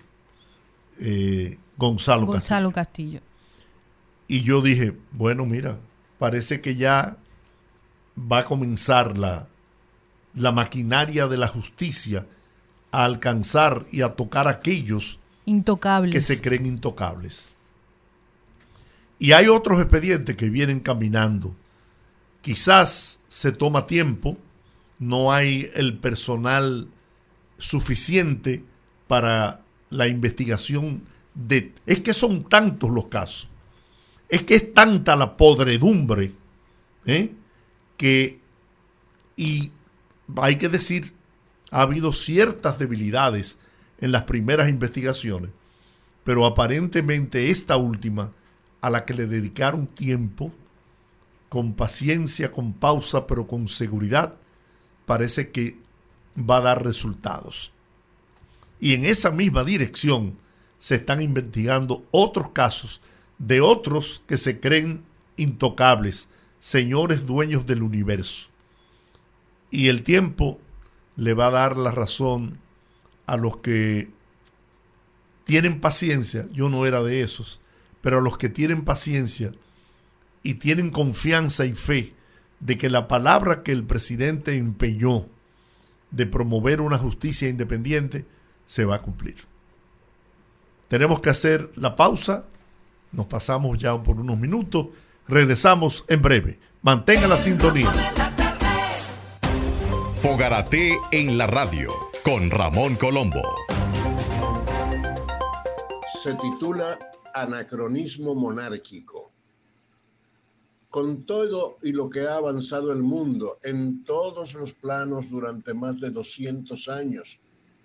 [1.00, 3.20] eh, Gonzalo, Gonzalo Castillo.
[3.20, 3.34] Castillo.
[4.28, 5.78] Y yo dije, bueno, mira,
[6.18, 7.16] parece que ya
[8.16, 9.48] va a comenzar la,
[10.34, 12.26] la maquinaria de la justicia
[12.90, 16.14] a alcanzar y a tocar a aquellos intocables.
[16.14, 17.52] que se creen intocables.
[19.18, 21.54] Y hay otros expedientes que vienen caminando.
[22.40, 24.36] Quizás se toma tiempo,
[24.98, 26.88] no hay el personal
[27.58, 28.62] suficiente
[29.06, 31.02] para la investigación
[31.34, 31.72] de...
[31.86, 33.48] Es que son tantos los casos,
[34.28, 36.32] es que es tanta la podredumbre
[37.06, 37.32] ¿eh?
[37.96, 38.40] que,
[39.36, 39.70] y
[40.36, 41.12] hay que decir,
[41.70, 43.58] ha habido ciertas debilidades
[44.00, 45.50] en las primeras investigaciones,
[46.24, 48.32] pero aparentemente esta última,
[48.80, 50.52] a la que le dedicaron tiempo,
[51.48, 54.34] con paciencia, con pausa, pero con seguridad,
[55.06, 55.78] parece que
[56.38, 57.72] va a dar resultados.
[58.80, 60.36] Y en esa misma dirección
[60.78, 63.00] se están investigando otros casos
[63.38, 65.04] de otros que se creen
[65.36, 66.28] intocables,
[66.60, 68.48] señores dueños del universo.
[69.70, 70.58] Y el tiempo
[71.16, 72.58] le va a dar la razón
[73.26, 74.10] a los que
[75.44, 77.60] tienen paciencia, yo no era de esos,
[78.00, 79.52] pero a los que tienen paciencia
[80.42, 82.14] y tienen confianza y fe
[82.60, 85.26] de que la palabra que el presidente empeñó
[86.10, 88.24] de promover una justicia independiente
[88.66, 89.36] se va a cumplir.
[90.88, 92.44] Tenemos que hacer la pausa
[93.12, 94.88] Nos pasamos ya por unos minutos.
[95.28, 96.58] Regresamos en breve.
[96.82, 97.92] Mantenga la sintonía.
[100.20, 101.92] Fogarate en la radio
[102.24, 103.42] con Ramón Colombo.
[106.24, 106.98] se titula
[107.34, 109.33] Anacronismo monárquico.
[110.94, 116.00] Con todo y lo que ha avanzado el mundo en todos los planos durante más
[116.00, 117.40] de 200 años,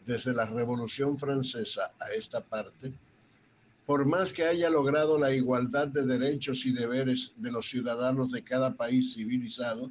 [0.06, 2.94] desde la Revolución Francesa a esta parte,
[3.88, 8.44] por más que haya logrado la igualdad de derechos y deberes de los ciudadanos de
[8.44, 9.90] cada país civilizado,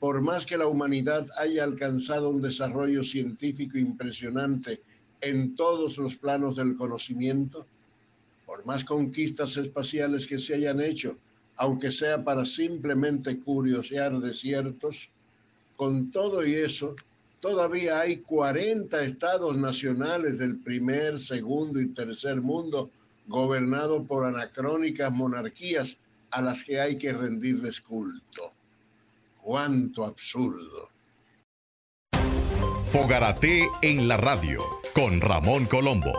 [0.00, 4.82] por más que la humanidad haya alcanzado un desarrollo científico impresionante
[5.20, 7.68] en todos los planos del conocimiento,
[8.44, 11.18] por más conquistas espaciales que se hayan hecho,
[11.56, 15.10] aunque sea para simplemente curiosear desiertos,
[15.76, 16.94] con todo y eso,
[17.40, 22.90] todavía hay 40 estados nacionales del primer, segundo y tercer mundo
[23.26, 25.96] gobernados por anacrónicas monarquías
[26.30, 28.52] a las que hay que rendirles culto.
[29.42, 30.90] ¡Cuánto absurdo!
[32.92, 34.62] Fogarate en la radio
[34.94, 36.12] con Ramón Colombo.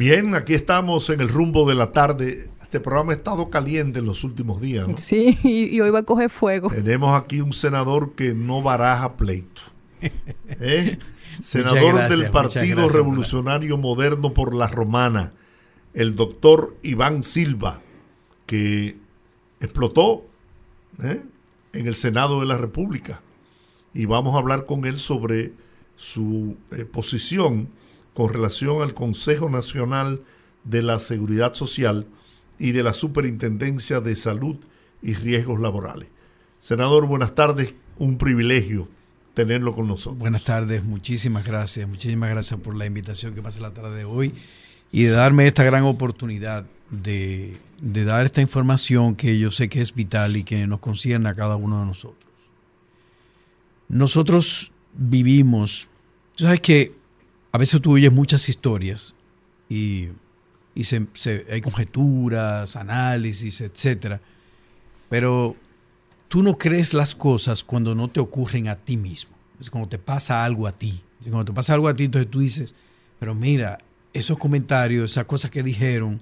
[0.00, 2.48] Bien, aquí estamos en el rumbo de la tarde.
[2.62, 4.88] Este programa ha estado caliente en los últimos días.
[4.88, 4.96] ¿no?
[4.96, 6.70] Sí, y, y hoy va a coger fuego.
[6.70, 9.60] Tenemos aquí un senador que no baraja pleito.
[10.48, 10.98] ¿Eh?
[11.42, 15.34] Senador gracias, del Partido gracias, Revolucionario Moderno por la Romana,
[15.92, 17.82] el doctor Iván Silva,
[18.46, 18.96] que
[19.60, 20.24] explotó
[21.02, 21.22] ¿eh?
[21.74, 23.20] en el Senado de la República.
[23.92, 25.52] Y vamos a hablar con él sobre
[25.96, 27.68] su eh, posición
[28.14, 30.22] con relación al Consejo Nacional
[30.64, 32.06] de la Seguridad Social
[32.58, 34.56] y de la Superintendencia de Salud
[35.02, 36.08] y Riesgos Laborales.
[36.60, 37.74] Senador, buenas tardes.
[37.98, 38.88] Un privilegio
[39.34, 40.18] tenerlo con nosotros.
[40.18, 44.34] Buenas tardes, muchísimas gracias, muchísimas gracias por la invitación que pasa la tarde de hoy
[44.92, 49.94] y de darme esta gran oportunidad de, dar esta información que yo sé que es
[49.94, 52.28] vital y que nos concierne a cada uno de nosotros.
[53.88, 55.88] Nosotros vivimos,
[56.36, 56.92] sabes que
[57.52, 59.14] a veces tú oyes muchas historias
[59.68, 60.08] y,
[60.74, 60.82] y
[61.50, 64.20] hay conjeturas, análisis, etcétera,
[65.08, 65.56] pero
[66.28, 69.32] tú no crees las cosas cuando no te ocurren a ti mismo.
[69.60, 71.02] Es cuando te pasa algo a ti.
[71.22, 72.74] Cuando te pasa algo a ti, entonces tú dices,
[73.18, 73.78] pero mira,
[74.12, 76.20] esos comentarios, esas cosas que dijeron,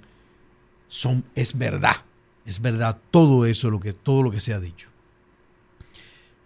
[0.88, 1.96] son, es verdad.
[2.46, 4.88] Es verdad todo eso, lo que, todo lo que se ha dicho.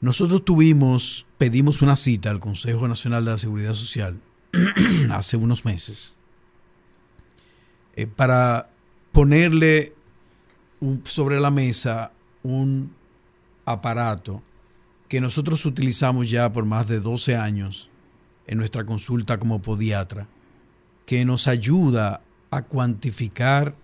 [0.00, 4.18] Nosotros tuvimos, pedimos una cita al Consejo Nacional de la Seguridad Social
[5.10, 6.12] hace unos meses
[7.94, 8.68] eh, para
[9.12, 9.94] ponerle
[11.04, 12.12] sobre la mesa
[12.42, 12.92] un
[13.64, 14.42] aparato
[15.08, 17.90] que nosotros utilizamos ya por más de 12 años
[18.46, 20.26] en nuestra consulta como podiatra,
[21.06, 23.74] que nos ayuda a cuantificar,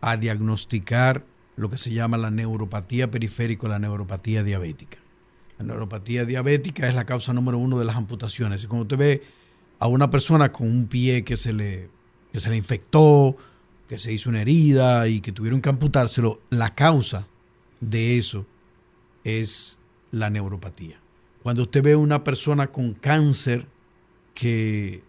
[0.00, 1.24] a diagnosticar
[1.56, 4.98] lo que se llama la neuropatía periférica o la neuropatía diabética.
[5.58, 8.64] La neuropatía diabética es la causa número uno de las amputaciones.
[8.64, 9.22] Y cuando usted ve
[9.84, 11.90] a una persona con un pie que se le,
[12.32, 13.36] que se le infectó,
[13.86, 17.26] que se hizo una herida y que tuvieron que amputárselo, la causa
[17.82, 18.46] de eso
[19.24, 19.78] es
[20.10, 20.98] la neuropatía.
[21.42, 23.66] Cuando usted ve a una persona con cáncer
[24.32, 25.02] que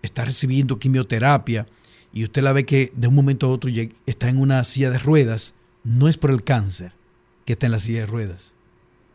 [0.00, 1.66] está recibiendo quimioterapia
[2.10, 3.70] y usted la ve que de un momento a otro
[4.06, 6.94] está en una silla de ruedas, no es por el cáncer
[7.44, 8.54] que está en la silla de ruedas,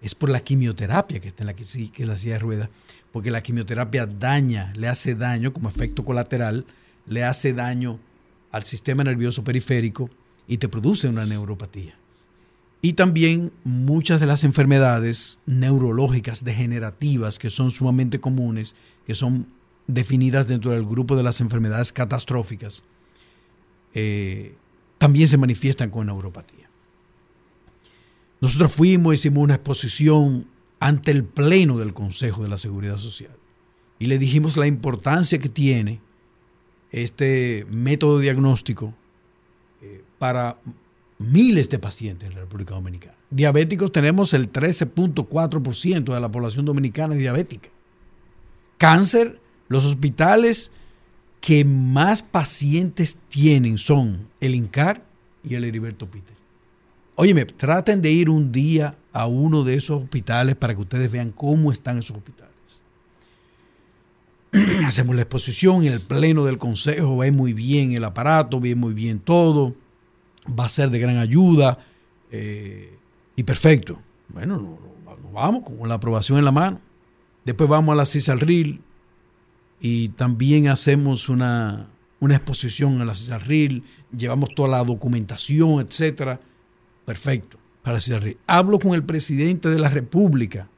[0.03, 2.69] es por la quimioterapia que está en la, que es la silla de ruedas,
[3.11, 6.65] porque la quimioterapia daña, le hace daño como efecto colateral,
[7.05, 7.99] le hace daño
[8.51, 10.09] al sistema nervioso periférico
[10.47, 11.95] y te produce una neuropatía.
[12.81, 19.47] Y también muchas de las enfermedades neurológicas degenerativas que son sumamente comunes, que son
[19.87, 22.83] definidas dentro del grupo de las enfermedades catastróficas,
[23.93, 24.55] eh,
[24.97, 26.69] también se manifiestan con neuropatía.
[28.39, 30.45] Nosotros fuimos, hicimos una exposición
[30.79, 33.31] ante el Pleno del Consejo de la Seguridad Social
[33.99, 35.99] y le dijimos la importancia que tiene
[36.91, 38.93] este método diagnóstico
[39.81, 40.57] eh, para
[41.19, 43.15] miles de pacientes en la República Dominicana.
[43.29, 47.69] Diabéticos tenemos el 13.4% de la población dominicana diabética.
[48.77, 50.71] Cáncer, los hospitales
[51.41, 55.03] que más pacientes tienen son el INCAR
[55.43, 56.38] y el Heriberto Peter.
[57.21, 61.31] Óyeme, traten de ir un día a uno de esos hospitales para que ustedes vean
[61.31, 62.53] cómo están esos hospitales.
[64.85, 68.93] Hacemos la exposición en el pleno del consejo, ve muy bien el aparato, ve muy
[68.93, 69.75] bien todo,
[70.57, 71.79] va a ser de gran ayuda
[72.31, 72.97] eh,
[73.35, 74.01] y perfecto.
[74.29, 76.79] Bueno, no, no, vamos con la aprobación en la mano.
[77.43, 78.79] Después vamos a la CISALRIL
[79.81, 81.89] y también hacemos una,
[82.21, 83.83] una exposición en la CISALRIL,
[84.17, 86.39] llevamos toda la documentación, etcétera.
[87.09, 88.37] Perfecto, para CISALRIL.
[88.45, 90.69] Hablo con el presidente de la República,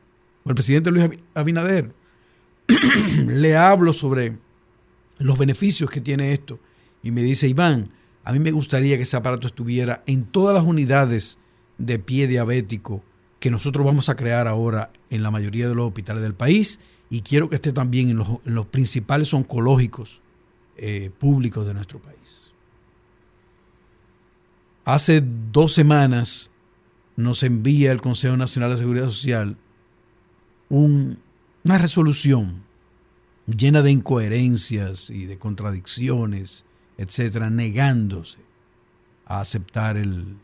[0.43, 1.93] con el presidente Luis Abi- Abinader.
[3.27, 4.37] Le hablo sobre
[5.19, 6.57] los beneficios que tiene esto
[7.03, 7.89] y me dice, Iván,
[8.23, 11.37] a mí me gustaría que ese aparato estuviera en todas las unidades
[11.77, 13.03] de pie diabético
[13.41, 16.79] que nosotros vamos a crear ahora en la mayoría de los hospitales del país
[17.09, 20.21] y quiero que esté también en los, en los principales oncológicos
[20.77, 22.40] eh, públicos de nuestro país.
[24.85, 25.21] Hace
[25.51, 26.49] dos semanas
[27.15, 29.57] nos envía el Consejo Nacional de Seguridad Social
[30.69, 31.19] un-
[31.63, 32.63] una resolución
[33.45, 36.63] llena de incoherencias y de contradicciones,
[36.97, 38.39] etcétera, negándose
[39.25, 40.37] a aceptar el,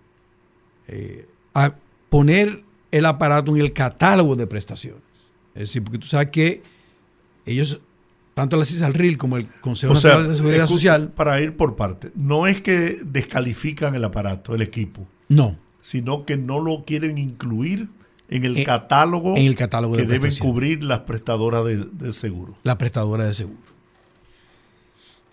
[0.87, 1.75] eh, a
[2.09, 5.01] poner el aparato en el catálogo de prestaciones.
[5.55, 6.61] Es decir, porque tú sabes que
[7.45, 7.79] ellos,
[8.37, 11.75] tanto la CISALRIL como el Consejo O sea, Nacional de Seguridad Social, para ir por
[11.75, 17.17] parte, no es que descalifican el aparato, el equipo, no, sino que no lo quieren
[17.17, 17.87] incluir
[18.29, 22.13] en el En- catálogo, en el catálogo de que deben cubrir las prestadoras de, de
[22.13, 22.55] seguro.
[22.61, 23.57] la prestadora de seguro.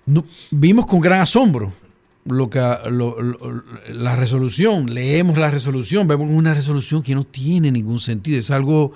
[0.07, 1.73] No- vimos con gran asombro
[2.25, 2.59] lo que,
[2.91, 8.39] lo- lo- la resolución, leemos la resolución, vemos una resolución que no tiene ningún sentido,
[8.39, 8.93] es algo,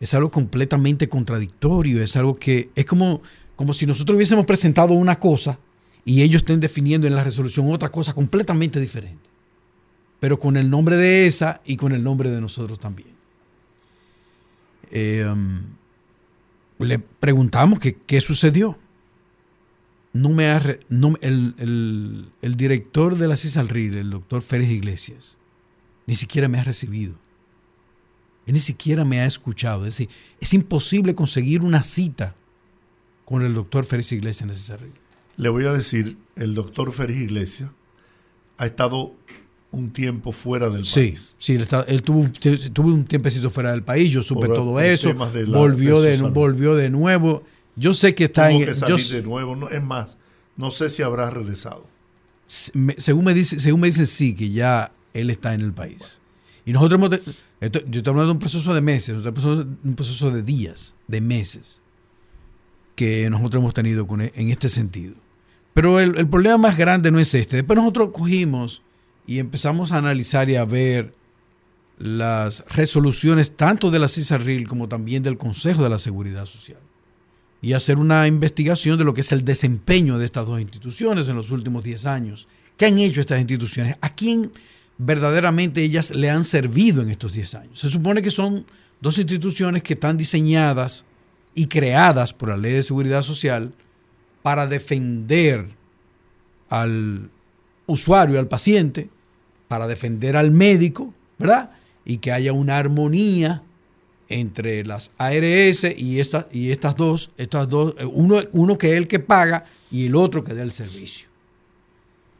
[0.00, 3.20] es algo completamente contradictorio, es algo que es como,
[3.56, 5.58] como si nosotros hubiésemos presentado una cosa
[6.04, 9.28] y ellos estén definiendo en la resolución otra cosa completamente diferente,
[10.20, 13.08] pero con el nombre de esa y con el nombre de nosotros también.
[14.90, 15.60] Eh, um,
[16.78, 18.78] le preguntamos qué sucedió.
[20.14, 20.46] No me
[20.88, 25.36] no el- el director de la CISALRIL, el doctor Férez Iglesias,
[26.06, 27.14] ni siquiera me ha recibido.
[28.48, 29.86] Él ni siquiera me ha escuchado.
[29.86, 30.08] Es decir,
[30.40, 32.34] es imposible conseguir una cita
[33.24, 34.92] con el doctor Férez Iglesias en la CISALRIL.
[35.36, 37.70] Le voy a decir, el doctor Félix Iglesias
[38.56, 39.14] ha estado
[39.70, 41.34] un tiempo fuera del Sí, país.
[41.38, 42.26] sí, él, está- él tuvo,
[42.72, 46.00] tuvo un tiempecito fuera del país, yo supe Por- todo eso, temas de la- volvió,
[46.00, 47.42] de volvió de nuevo.
[47.76, 48.64] Yo sé que está Tuvo en...
[48.64, 49.54] que yo salir de nuevo.
[49.54, 50.16] No, es más,
[50.56, 51.86] no sé si habrá regresado.
[52.72, 56.20] me- según me dice, según me dicen sí, que ya él está en el país.
[56.64, 57.20] Y nosotros hemos,
[57.60, 61.82] yo estoy hablando de un proceso de meses, un proceso de días, de meses,
[62.94, 65.14] que nosotros hemos tenido e- en este sentido.
[65.74, 67.56] Pero el, el problema más grande no es este.
[67.56, 68.82] Después nosotros cogimos
[69.26, 71.14] y empezamos a analizar y a ver
[71.98, 76.78] las resoluciones tanto de la CISARRIL como también del Consejo de la Seguridad Social
[77.60, 81.34] y hacer una investigación de lo que es el desempeño de estas dos instituciones en
[81.36, 82.46] los últimos 10 años.
[82.76, 83.96] ¿Qué han hecho estas instituciones?
[84.00, 84.52] ¿A quién
[84.98, 87.78] verdaderamente ellas le han servido en estos 10 años?
[87.80, 88.66] Se supone que son
[89.00, 91.04] dos instituciones que están diseñadas
[91.54, 93.72] y creadas por la Ley de Seguridad Social
[94.42, 95.66] para defender
[96.68, 97.30] al
[97.86, 99.08] usuario, al paciente,
[99.68, 101.70] para defender al médico, ¿verdad?
[102.04, 103.62] Y que haya una armonía
[104.28, 108.96] entre las ARS y, esta- y estas dos, estas dos, eh, uno, uno que es
[108.96, 111.28] el que paga y el otro que da el servicio.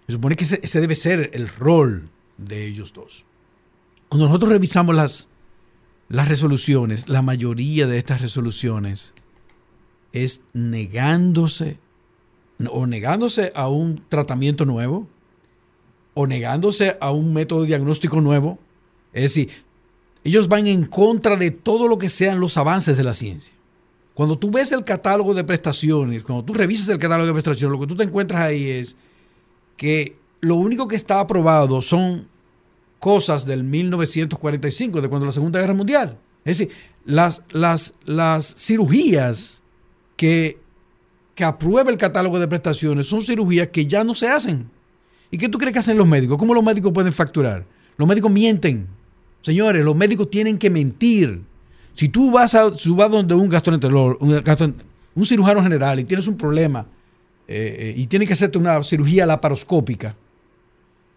[0.07, 3.25] Se supone que ese, ese debe ser el rol de ellos dos.
[4.09, 5.29] Cuando nosotros revisamos las,
[6.09, 9.13] las resoluciones, la mayoría de estas resoluciones
[10.13, 11.79] es negándose
[12.71, 15.07] o negándose a un tratamiento nuevo
[16.15, 18.59] o negándose a un método diagnóstico nuevo.
[19.13, 19.51] Es decir,
[20.25, 23.55] ellos van en contra de todo lo que sean los avances de la ciencia.
[24.15, 27.81] Cuando tú ves el catálogo de prestaciones, cuando tú revisas el catálogo de prestaciones, lo
[27.81, 28.97] que tú te encuentras ahí es
[29.77, 32.29] que lo único que está aprobado son
[32.99, 36.19] cosas del 1945, de cuando la Segunda Guerra Mundial.
[36.45, 36.75] Es decir,
[37.05, 39.61] las, las, las cirugías
[40.17, 40.59] que,
[41.35, 44.69] que aprueba el catálogo de prestaciones son cirugías que ya no se hacen.
[45.31, 46.39] ¿Y qué tú crees que hacen los médicos?
[46.39, 47.65] ¿Cómo los médicos pueden facturar?
[47.97, 48.87] Los médicos mienten.
[49.43, 51.43] Señores, los médicos tienen que mentir.
[51.95, 54.75] Si tú vas a vas donde un gastroenterólogo, un,
[55.15, 56.87] un cirujano general y tienes un problema
[57.47, 60.15] eh, eh, y tiene que hacerte una cirugía laparoscópica,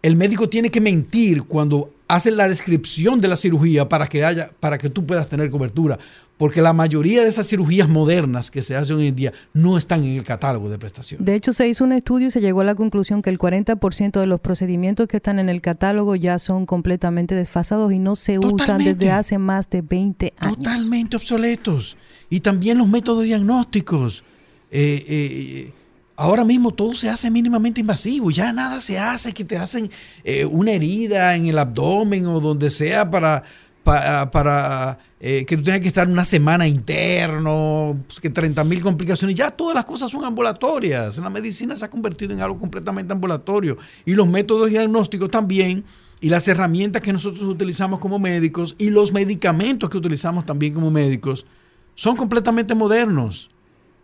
[0.02, 4.50] el médico tiene que mentir cuando hace la descripción de la cirugía para que haya,
[4.60, 5.98] para que tú puedas tener cobertura.
[6.36, 10.02] Porque la mayoría de esas cirugías modernas que se hacen hoy en día no están
[10.02, 11.24] en el catálogo de prestaciones.
[11.24, 14.18] De hecho, se hizo un estudio y se llegó a la conclusión que el 40%
[14.18, 18.40] de los procedimientos que están en el catálogo ya son completamente desfasados y no se
[18.40, 20.56] usan desde hace más de 20 años.
[20.58, 21.96] Totalmente obsoletos.
[22.28, 24.24] Y también los métodos diagnósticos.
[24.72, 25.72] Eh, eh,
[26.16, 28.30] ahora mismo todo se hace mínimamente invasivo.
[28.30, 29.90] Ya nada se hace que te hacen
[30.24, 33.42] eh, una herida en el abdomen o donde sea para,
[33.82, 38.80] pa- para eh, que tú tengas que estar una semana interno, pues, que 30 mil
[38.82, 39.36] complicaciones.
[39.36, 41.18] Ya todas las cosas son ambulatorias.
[41.18, 43.78] La medicina se ha convertido en algo completamente ambulatorio.
[44.04, 45.84] Y los métodos diagnósticos también,
[46.20, 50.90] y las herramientas que nosotros utilizamos como médicos, y los medicamentos que utilizamos también como
[50.90, 51.46] médicos,
[51.94, 53.50] son completamente modernos.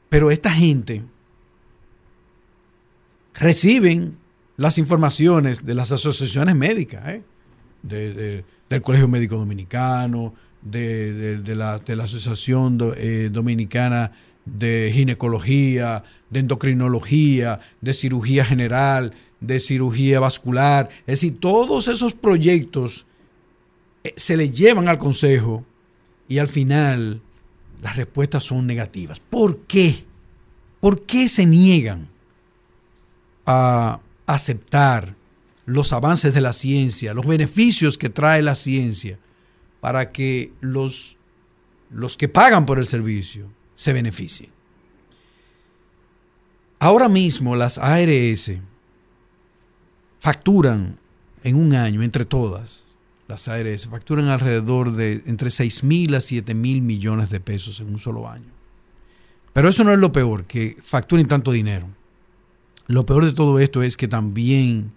[0.09, 1.03] Pero esta gente
[3.39, 4.17] reciben
[4.57, 7.23] las informaciones de las asociaciones médicas, ¿eh?
[7.83, 14.13] de- de- del Colegio Médico Dominicano, de, de- la, la Asociación eh, Dominicana
[14.45, 20.89] de Ginecología, de Endocrinología, de Cirugía General, de Cirugía Vascular.
[21.07, 23.07] Es decir, todos esos proyectos
[24.05, 25.65] eh, se le llevan al Consejo
[26.29, 27.21] y al final
[27.83, 29.21] las respuestas son negativas.
[29.21, 30.05] ¿Por qué?
[30.81, 32.09] ¿Por qué se niegan
[33.51, 35.15] a aceptar
[35.65, 39.19] los avances de la ciencia, los beneficios que trae la ciencia
[39.81, 41.17] para que los,
[41.91, 44.51] los que pagan por el servicio se beneficien?
[46.79, 48.53] Ahora mismo las ARS
[50.21, 50.99] facturan
[51.43, 56.55] en un año, entre todas, las ARS facturan alrededor de entre 6 mil a 7
[56.55, 58.53] mil millones de pesos en un solo año.
[59.55, 61.89] Pero eso no es lo peor, que facturen tanto dinero.
[62.89, 64.93] Lo peor de todo esto es que también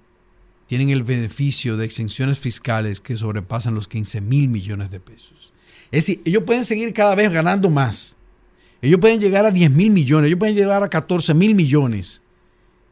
[0.68, 5.52] tienen el beneficio de exenciones fiscales que sobrepasan los 15 mil millones de pesos.
[5.92, 8.16] Es decir, ellos pueden seguir cada vez ganando más.
[8.82, 12.22] Ellos pueden llegar a 10 mil millones, ellos pueden llegar a 14 mil millones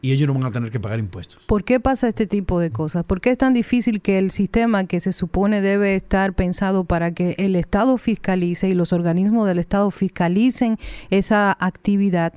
[0.02, 1.42] y ellos no van a tener que pagar impuestos.
[1.46, 3.06] ¿Por qué pasa este tipo de cosas?
[3.06, 7.14] ¿Por qué es tan difícil que el sistema que se supone debe estar pensado para
[7.14, 10.78] que el Estado fiscalice y los organismos del Estado fiscalicen
[11.10, 12.34] esa actividad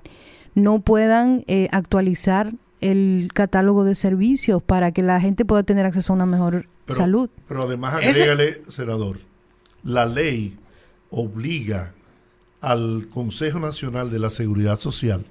[0.54, 6.12] no puedan eh, actualizar el catálogo de servicios para que la gente pueda tener acceso
[6.12, 7.30] a una mejor Pero- salud?
[7.48, 9.18] Pero además, Ese- agrégale, senador,
[9.84, 10.54] la ley
[11.10, 11.92] obliga
[12.60, 15.24] al Consejo Nacional de la Seguridad Social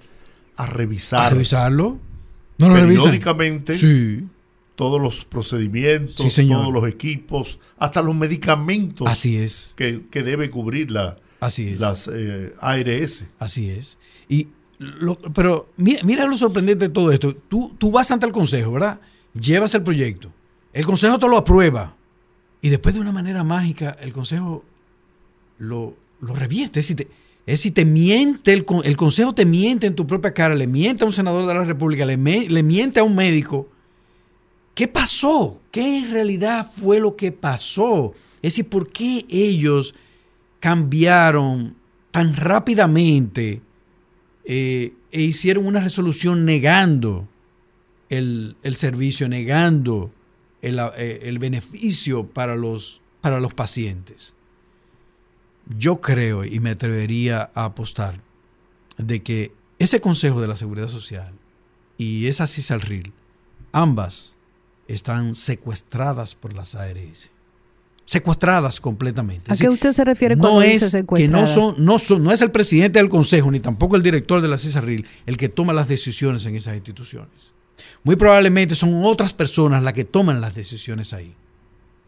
[0.57, 1.97] a revisar ¿A revisarlo?
[2.57, 4.23] ¿No lo periódicamente Sí,
[4.75, 6.61] todos los procedimientos, Sí, señor.
[6.61, 11.79] todos los equipos, hasta los medicamentos así es, que, que debe cubrir la, así es.
[11.79, 13.25] las eh, ARS.
[13.39, 13.97] Así es.
[14.29, 14.49] Y
[15.33, 17.35] pero mira, mira lo sorprendente de todo esto.
[17.35, 18.99] Tú, tú vas ante el consejo, ¿verdad?
[19.33, 20.31] Llevas el proyecto.
[20.73, 21.95] El consejo te lo aprueba.
[22.61, 24.63] Y después de una manera mágica, el consejo
[25.57, 26.79] lo, lo revierte.
[26.79, 30.55] Es decir, te, es te miente, el, el consejo te miente en tu propia cara,
[30.55, 33.67] le miente a un senador de la República, le, le miente a un médico.
[34.75, 35.59] ¿Qué pasó?
[35.71, 38.13] ¿Qué en realidad fue lo que pasó?
[38.41, 39.93] Es decir, ¿por qué ellos
[40.59, 41.75] cambiaron
[42.11, 43.61] tan rápidamente
[44.45, 47.27] eh, e hicieron una resolución negando
[48.09, 50.11] el, el servicio, negando
[50.61, 54.35] el, eh, el beneficio para los, para los pacientes?
[55.77, 58.21] Yo creo y me atrevería a apostar
[58.97, 61.33] de que ese Consejo de la Seguridad Social
[61.97, 63.13] y esa CISALRIL,
[63.71, 64.33] ambas
[64.87, 67.30] están secuestradas por las ARS.
[68.11, 69.45] Secuestradas completamente.
[69.47, 72.33] ¿A qué usted se refiere no cuando dice es que no son, no son, no
[72.33, 75.71] es el presidente del consejo ni tampoco el director de la CISARRIL el que toma
[75.71, 77.53] las decisiones en esas instituciones.
[78.03, 81.33] Muy probablemente son otras personas las que toman las decisiones ahí,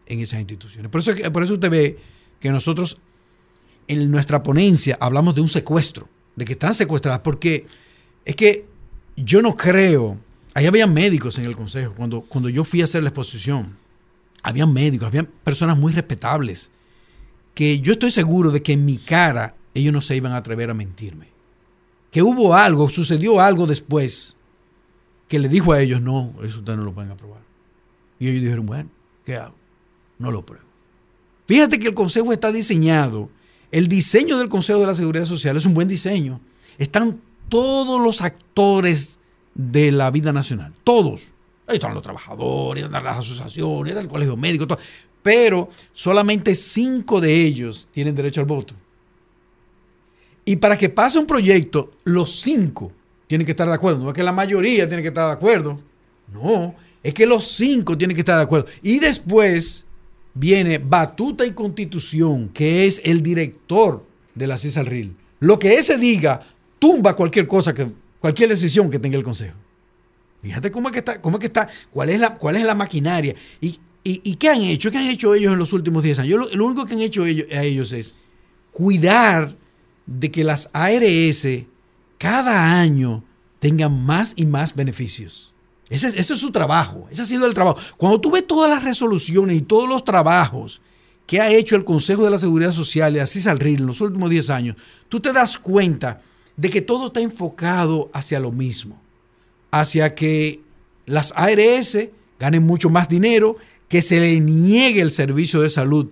[0.04, 0.90] en esas instituciones.
[0.90, 1.98] Por eso, por eso usted ve
[2.38, 2.98] que nosotros
[3.88, 7.66] en nuestra ponencia hablamos de un secuestro, de que están secuestradas, porque
[8.26, 8.66] es que
[9.16, 10.18] yo no creo,
[10.52, 13.82] ahí había médicos en el consejo, cuando, cuando yo fui a hacer la exposición,
[14.44, 16.70] habían médicos, habían personas muy respetables,
[17.54, 20.70] que yo estoy seguro de que en mi cara ellos no se iban a atrever
[20.70, 21.28] a mentirme.
[22.12, 24.36] Que hubo algo, sucedió algo después,
[25.26, 27.40] que le dijo a ellos, no, eso ustedes no lo pueden aprobar.
[28.20, 28.90] Y ellos dijeron, bueno,
[29.24, 29.54] ¿qué hago?
[30.18, 30.66] No lo pruebo.
[31.46, 33.30] Fíjate que el consejo está diseñado,
[33.72, 36.40] el diseño del Consejo de la Seguridad Social es un buen diseño.
[36.78, 39.18] Están todos los actores
[39.54, 41.33] de la vida nacional, todos.
[41.66, 44.78] Ahí están los trabajadores, están las asociaciones, está el colegio médico, todo.
[45.22, 48.74] pero solamente cinco de ellos tienen derecho al voto.
[50.44, 52.92] Y para que pase un proyecto, los cinco
[53.26, 54.00] tienen que estar de acuerdo.
[54.00, 55.80] No es que la mayoría tiene que estar de acuerdo.
[56.32, 58.66] No, es que los cinco tienen que estar de acuerdo.
[58.82, 59.86] Y después
[60.34, 64.04] viene Batuta y Constitución, que es el director
[64.34, 65.16] de la CISALRIL.
[65.40, 66.42] Lo que ese diga
[66.78, 67.74] tumba cualquier cosa,
[68.20, 69.56] cualquier decisión que tenga el Consejo.
[70.44, 72.74] Fíjate cómo es que está, cómo es que está, cuál es la, cuál es la
[72.74, 73.34] maquinaria.
[73.62, 76.38] Y, y, qué han hecho, qué han hecho ellos en los últimos 10 años.
[76.38, 78.14] Lo, lo único que han hecho ellos, a ellos es
[78.70, 79.56] cuidar
[80.04, 81.48] de que las ARS
[82.18, 83.24] cada año
[83.58, 85.54] tengan más y más beneficios.
[85.88, 87.78] Ese es, ese es su trabajo, ese ha sido el trabajo.
[87.96, 90.82] Cuando tú ves todas las resoluciones y todos los trabajos
[91.26, 94.28] que ha hecho el Consejo de la Seguridad Social y así Salril en los últimos
[94.28, 94.76] 10 años,
[95.08, 96.20] tú te das cuenta
[96.56, 99.00] de que todo está enfocado hacia lo mismo,
[99.80, 100.60] hacia que
[101.04, 101.98] las ARS
[102.38, 103.56] ganen mucho más dinero,
[103.88, 106.10] que se le niegue el servicio de salud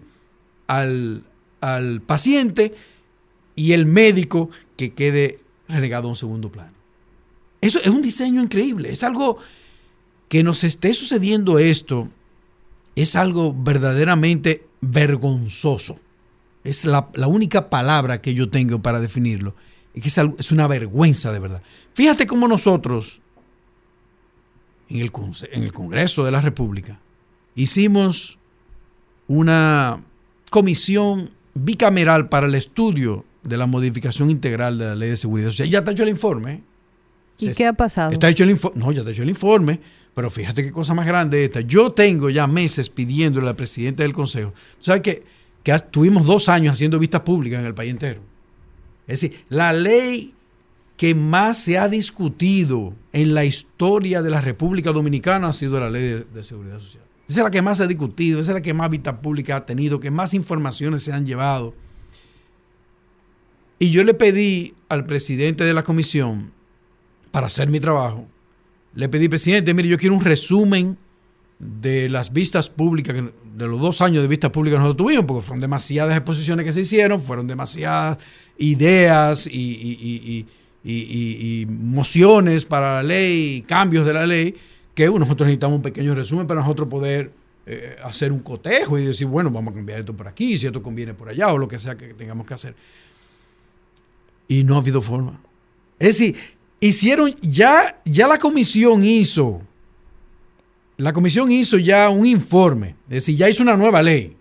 [0.67, 1.23] al,
[1.61, 2.75] al paciente
[3.55, 5.39] y el médico que quede
[5.69, 6.73] renegado a un segundo plano.
[7.61, 9.39] Eso es un diseño increíble, es algo
[10.29, 12.09] que nos esté sucediendo esto,
[12.97, 15.99] es algo verdaderamente vergonzoso.
[16.65, 19.55] Es la, la única palabra que yo tengo para definirlo.
[19.95, 21.63] Es que es, es una vergüenza de verdad.
[21.95, 23.22] Fíjate cómo nosotros,
[24.95, 25.12] en el,
[25.53, 26.99] en el Congreso de la República,
[27.55, 28.38] hicimos
[29.28, 30.03] una
[30.51, 35.68] comisión bicameral para el estudio de la modificación integral de la ley de seguridad social.
[35.68, 36.62] Ya está hecho el informe.
[37.38, 38.12] ¿Y Se- qué ha pasado?
[38.12, 38.78] Está hecho el informe.
[38.80, 39.80] No, ya está hecho el informe.
[40.14, 41.62] Pero fíjate qué cosa más grande esta.
[41.62, 44.51] Yo tengo ya meses pidiéndole al presidente del Consejo.
[44.78, 45.22] ¿Tú sabes que,
[45.62, 48.20] que tuvimos dos años haciendo vistas públicas en el país entero?
[49.07, 50.34] Es decir, la ley
[51.03, 55.90] que más se ha discutido en la historia de la República Dominicana ha sido la
[55.90, 57.03] ley de, seguridad social.
[57.28, 59.57] Esa es la que más se ha discutido, esa es la que más vistas públicas
[59.57, 61.74] ha tenido, que más informaciones se han llevado.
[63.80, 66.53] Y yo le pedí al presidente de la comisión,
[67.32, 68.28] para hacer mi trabajo,
[68.94, 70.96] le pedí, presidente, mire, yo quiero un resumen
[71.59, 73.16] de las vistas públicas,
[73.57, 76.72] de los dos años de vistas públicas que nosotros tuvimos, porque fueron demasiadas exposiciones que
[76.72, 78.18] se hicieron, fueron demasiadas
[78.57, 80.46] ideas y-
[80.85, 84.55] y- y- mociones para la ley, cambios de la ley,
[84.95, 87.33] que nosotros necesitamos un pequeño resumen para nosotros poder
[87.64, 90.83] eh, hacer un cotejo y decir, bueno, vamos a cambiar esto por aquí, si esto
[90.83, 92.74] conviene por allá, o lo que sea que tengamos que hacer.
[94.49, 95.41] Y no ha habido forma.
[95.99, 96.37] Es decir,
[96.80, 99.62] hicieron, ya, ya la comisión hizo,
[100.97, 104.37] la comisión hizo ya un informe, es decir, ya hizo una nueva ley.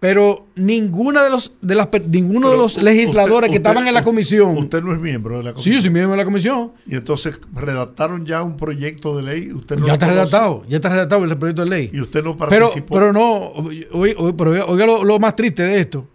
[0.00, 3.92] Pero ninguna de los, de las, ninguno de Pero los legisladores usted- que estaban en
[3.92, 4.56] la comisión.
[4.56, 5.74] Usted no es miembro de la Sí, comisión.
[5.74, 6.72] yo soy miembro de la comisión.
[6.86, 9.52] Y entonces redactaron ya un proyecto de ley.
[9.52, 11.90] Usted no ya está conoce, redactado, ya está redactado el proyecto de ley.
[11.92, 12.94] Y usted no Pero, participó.
[12.94, 13.52] pero no,
[13.92, 16.06] oiga, pero oiga- oiga lo, lo más triste de esto,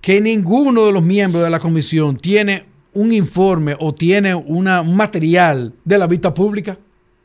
[0.00, 4.96] que ninguno de los miembros de la comisión tiene un informe o tiene una, un
[4.96, 6.78] material de la vista pública.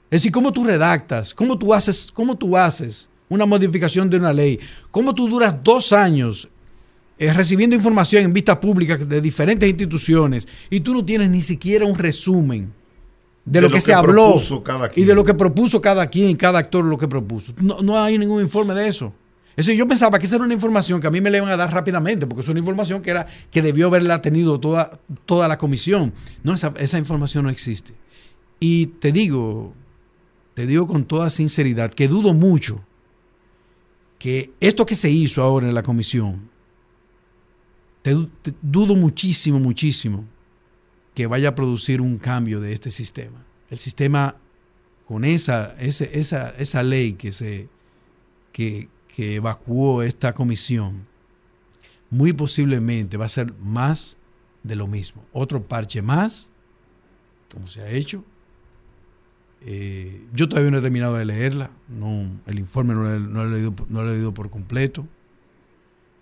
[0.10, 4.34] Es decir, cómo tú redactas, cómo tú haces, cómo tú haces una modificación de una
[4.34, 4.60] ley,
[4.92, 6.50] cómo tú duras dos años
[7.18, 11.86] eh, recibiendo información en vista pública de diferentes instituciones y tú no tienes ni siquiera
[11.86, 12.74] un resumen
[13.46, 14.36] de, lo, que, se habló
[14.98, 17.54] y de lo que propuso cada quien, cada actor lo que propuso.
[17.62, 19.14] No, no hay ningún informe de eso.
[19.56, 21.56] Eso yo pensaba que esa era una información que a mí me le iban a
[21.56, 25.58] dar rápidamente, porque es una información que era que debió haberla tenido toda, toda la
[25.58, 26.14] comisión.
[26.44, 27.94] No, esa, esa información no existe.
[28.60, 29.74] Y te digo,
[30.54, 32.82] te digo con toda sinceridad que dudo mucho
[34.22, 36.48] que esto que se hizo ahora en la comisión,
[38.04, 40.26] te du- te dudo muchísimo, muchísimo
[41.16, 43.44] que vaya a producir un cambio de este sistema.
[43.72, 44.36] El sistema
[45.08, 47.68] con esa, esa, esa ley que, se,
[48.52, 51.08] que, que evacuó esta comisión,
[52.12, 54.18] muy posiblemente va a ser más
[54.62, 55.26] de lo mismo.
[55.34, 56.52] Otro parche más,
[57.52, 58.24] como se ha hecho.
[59.64, 63.58] Eh, yo todavía no he terminado de leerla, no, el informe no no lo he
[63.58, 65.08] leído, no lo he leído por completo.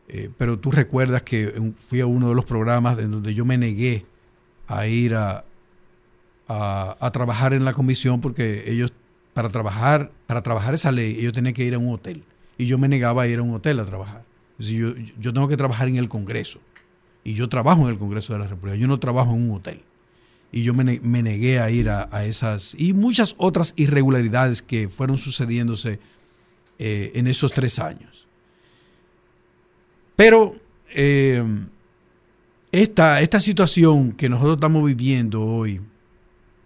[0.10, 3.58] Eh, pero tú recuerdas que fui a uno de los programas en donde yo me
[3.58, 4.06] negué
[4.68, 5.46] a ir a,
[6.48, 8.92] a, a trabajar en la comisión porque ellos,
[9.34, 12.24] para trabajar, para trabajar esa ley, ellos tenían que ir a un hotel.
[12.58, 14.26] Y yo me negaba a ir a un hotel a trabajar.
[14.58, 16.60] Es decir, yo, yo tengo que trabajar en el Congreso.
[17.24, 18.76] Y yo trabajo en el Congreso de la República.
[18.78, 19.82] Yo no trabajo en un hotel.
[20.52, 24.62] Y yo me, ne- me negué a ir a, a esas y muchas otras irregularidades
[24.64, 26.00] que fueron sucediéndose
[26.80, 28.26] eh, en esos tres años.
[30.16, 30.56] Pero
[30.94, 31.44] eh,
[32.72, 35.82] esta, esta situación que nosotros estamos viviendo hoy,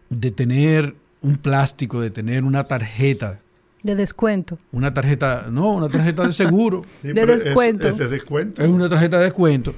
[0.09, 3.39] de tener un plástico, de tener una tarjeta,
[3.83, 4.57] De descuento.
[4.71, 7.87] una tarjeta, no, una tarjeta de seguro, Sí, de pero es- descuento.
[7.89, 8.61] Es, de descuento.
[8.63, 9.73] es una tarjeta de descuento.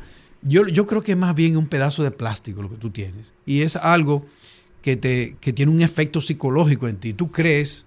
[0.47, 3.33] Yo, yo creo que es más bien un pedazo de plástico lo que tú tienes.
[3.45, 4.25] Y es algo
[4.81, 7.13] que, te, que tiene un efecto psicológico en ti.
[7.13, 7.85] Tú crees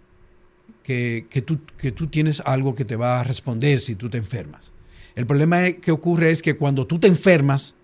[0.83, 4.19] que, que tú, que tú tienes algo que te va a responder si tú te
[4.19, 4.73] enfermas.
[5.15, 7.75] El problema que ocurre es que cuando tú te enfermas,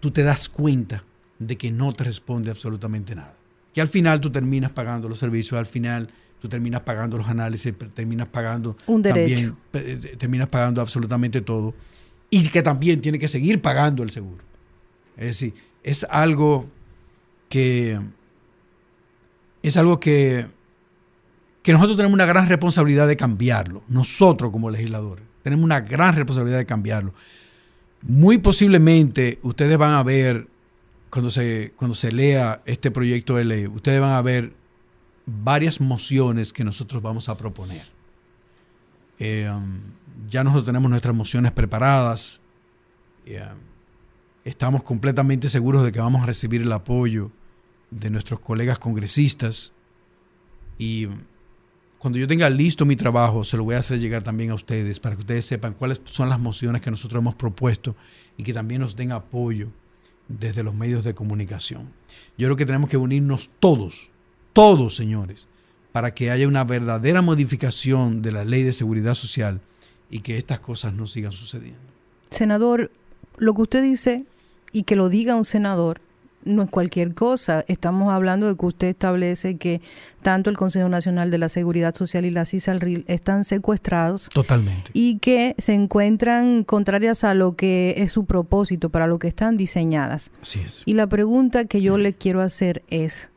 [0.00, 1.02] tú te das cuenta
[1.38, 3.34] de que no te responde absolutamente nada.
[3.72, 6.08] Que al final tú terminas pagando los servicios, al final
[6.40, 9.56] tú terminas pagando los análisis, terminas pagando Un derecho.
[9.72, 11.74] también, te- terminas pagando absolutamente todo
[12.34, 14.42] y que también tiene que seguir pagando el seguro.
[15.16, 15.54] Es decir,
[15.84, 16.66] es algo
[17.48, 18.00] que
[19.62, 20.46] es algo que,
[21.62, 25.24] que nosotros tenemos una gran responsabilidad de cambiarlo, nosotros como legisladores.
[25.44, 27.14] Tenemos una gran responsabilidad de cambiarlo.
[28.02, 30.48] Muy posiblemente ustedes van a ver,
[31.08, 34.52] cuando se, cuando se lea este proyecto de ley, ustedes van a ver
[35.24, 37.86] varias mociones que nosotros vamos a proponer.
[39.20, 39.78] Eh, um,
[40.28, 42.40] ya nosotros tenemos nuestras mociones preparadas.
[43.26, 43.58] Um,
[44.44, 47.30] estamos completamente seguros de que vamos a recibir el apoyo
[47.90, 49.72] de nuestros colegas congresistas.
[50.78, 51.08] Y
[51.98, 55.00] cuando yo tenga listo mi trabajo, se lo voy a hacer llegar también a ustedes
[55.00, 57.96] para que ustedes sepan cuáles son las mociones que nosotros hemos propuesto
[58.36, 59.68] y que también nos den apoyo
[60.28, 61.90] desde los medios de comunicación.
[62.36, 64.10] Yo creo que tenemos que unirnos todos,
[64.52, 65.48] todos, señores,
[65.92, 69.60] para que haya una verdadera modificación de la ley de seguridad social
[70.10, 71.80] y que estas cosas no sigan sucediendo.
[72.30, 72.90] Senador,
[73.38, 74.24] lo que usted dice
[74.72, 76.00] y que lo diga un senador
[76.44, 77.64] no es cualquier cosa.
[77.68, 79.80] Estamos hablando de que usted establece que
[80.22, 84.90] tanto el Consejo Nacional de la Seguridad Social y la CISALRIL están secuestrados Totalmente.
[84.92, 89.56] y que se encuentran contrarias a lo que es su propósito, para lo que están
[89.56, 90.30] diseñadas.
[90.42, 90.82] Así es.
[90.84, 93.30] Y la pregunta que yo le quiero hacer es,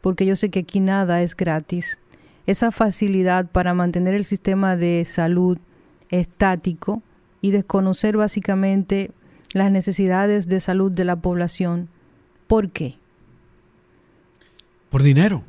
[0.00, 2.00] porque yo sé que aquí nada es gratis,
[2.46, 5.58] esa facilidad para mantener el sistema de salud
[6.10, 7.02] estático
[7.40, 9.10] y desconocer básicamente
[9.52, 11.88] las necesidades de salud de la población.
[12.46, 12.96] ¿Por qué?
[14.90, 15.44] Por dinero.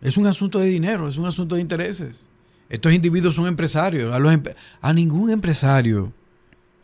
[0.00, 2.26] Es un asunto de dinero, es un asunto de intereses.
[2.68, 4.14] Estos individuos son empresarios.
[4.14, 6.12] A, ningún empresario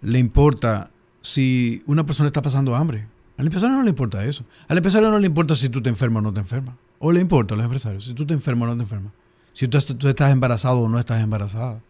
[0.03, 0.91] le importa
[1.22, 3.07] si una persona está pasando hambre.
[3.39, 4.45] Al empresario no le importa eso.
[4.68, 6.74] Al empresario no le importa si tú te enfermas o no te enfermas.
[6.99, 9.12] O le importa a los empresarios si tú te enfermas o no te enfermas.
[9.53, 11.81] Si tú, tú estás embarazado o no estás embarazada.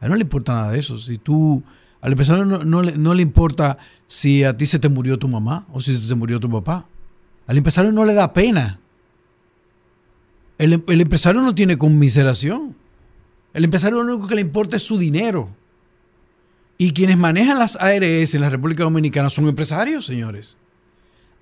[0.00, 0.98] A él no le importa nada de eso.
[0.98, 1.62] Si tú,
[2.00, 5.28] al empresario no, no le, no le importa si a ti se te murió tu
[5.28, 6.86] mamá o si se te murió tu papá.
[7.46, 8.80] Al empresario no le da pena.
[10.58, 12.76] El, el empresario no tiene conmiseración.
[13.52, 15.48] El empresario lo único que le importa es su dinero.
[16.76, 20.56] Y quienes manejan las ARS en la República Dominicana son empresarios, señores.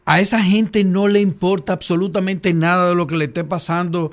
[0.05, 4.13] A esa gente no le importa absolutamente nada de lo que le esté pasando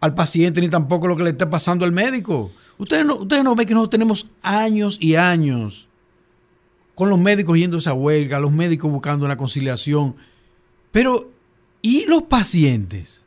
[0.00, 2.52] al paciente, ni tampoco lo que le esté pasando al médico.
[2.82, 5.86] Ustedes no, ustedes no ven que nosotros tenemos años y años
[6.96, 10.16] con los médicos yéndose a huelga, los médicos buscando una conciliación.
[10.90, 11.30] Pero,
[11.80, 13.24] ¿y los pacientes?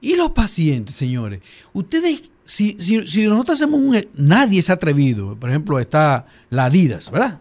[0.00, 1.42] ¿Y los pacientes, señores?
[1.72, 4.04] Ustedes, si, si, si nosotros hacemos un...
[4.14, 5.36] Nadie se ha atrevido.
[5.36, 7.38] Por ejemplo, está la Adidas, ¿verdad?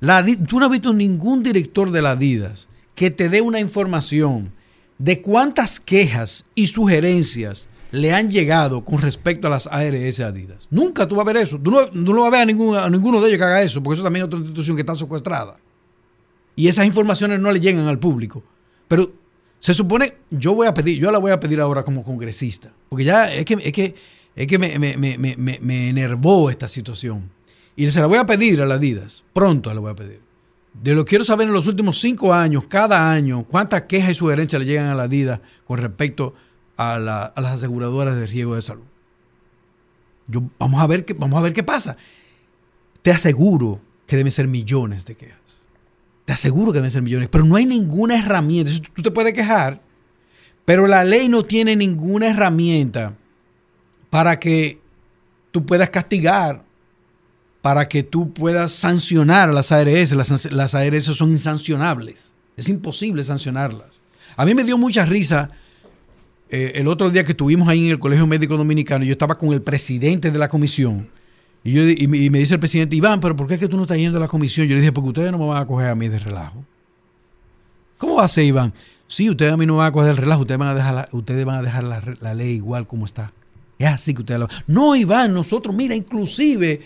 [0.00, 4.50] La tú no has visto ningún director de la Adidas que te dé una información
[4.96, 10.66] de cuántas quejas y sugerencias le han llegado con respecto a las ARS Adidas.
[10.70, 11.58] Nunca tú vas a ver eso.
[11.58, 13.82] Tú no, tú no vas a ver a, ningún- ninguno de ellos que haga eso,
[13.82, 15.56] porque eso también es otra institución que está secuestrada.
[16.56, 18.42] Y esas informaciones no le llegan al público.
[18.88, 19.12] Pero
[19.58, 23.04] se supone, yo voy a pedir, yo la voy a pedir ahora como congresista, porque
[23.04, 23.94] ya es que, es que,
[24.36, 27.30] es que me, me, me- me enervó esta situación.
[27.76, 30.20] Y se la voy a pedir a la Adidas, pronto la voy a pedir.
[30.74, 34.14] De lo que quiero saber en los últimos cinco años, cada año, cuántas quejas y
[34.14, 36.34] sugerencias le llegan a la Adidas con respecto
[36.76, 38.84] a, la- a las aseguradoras de riesgo de salud.
[40.26, 41.96] Yo, vamos, a ver qué, vamos a ver qué pasa.
[43.02, 45.66] Te aseguro que deben ser millones de quejas.
[46.24, 48.72] Te aseguro que deben ser millones, pero no hay ninguna herramienta.
[48.94, 49.82] Tú te puedes quejar,
[50.64, 53.14] pero la ley no tiene ninguna herramienta
[54.08, 54.80] para que
[55.50, 56.64] tú puedas castigar,
[57.60, 60.12] para que tú puedas sancionar a las ARS.
[60.12, 62.34] Las, las ARS son insancionables.
[62.56, 64.02] Es imposible sancionarlas.
[64.36, 65.48] A mí me dio mucha risa
[66.54, 69.04] eh, el otro día que estuvimos ahí en el Colegio Médico Dominicano.
[69.04, 71.08] Yo estaba con el presidente de la comisión.
[71.64, 73.82] Y, yo, y, me, dice el presidente, Iván, pero ¿por qué es que tú no
[73.82, 74.68] estás yendo a la comisión?
[74.68, 76.64] Yo le dije, porque ustedes no me van a coger a mí de relajo.
[77.98, 78.72] ¿Cómo va a ser, Iván?
[79.08, 80.94] Sí, ustedes a mí no me van a coger el relajo, ustedes van a dejar
[80.94, 83.32] la, ustedes van a dejar la, la ley igual como está.
[83.76, 84.48] Es así que ustedes lo...
[84.68, 86.82] No, Iván, nosotros, mira, inclusive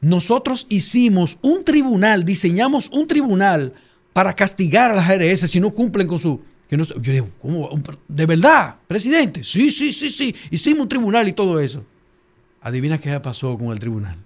[0.00, 3.72] nosotros hicimos un tribunal, diseñamos un tribunal
[4.12, 6.40] para castigar a las ARS si no cumplen con su...
[6.72, 7.68] Que no, yo digo, ¿cómo?
[8.08, 9.44] ¿De verdad, presidente?
[9.44, 10.34] Sí, sí, sí, sí.
[10.50, 11.84] Hicimos un tribunal y todo eso.
[12.62, 14.16] Adivina qué pasó con el tribunal.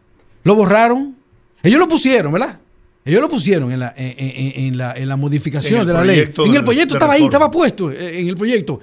[0.45, 1.17] Lo borraron.
[1.61, 2.61] Ellos lo pusieron, ¿verdad?
[3.05, 6.21] Ellos lo pusieron en la, en, en- en la, en la modificación de la ley.
[6.21, 8.79] En el proyecto de estaba ahí, estaba puesto eh, en el proyecto.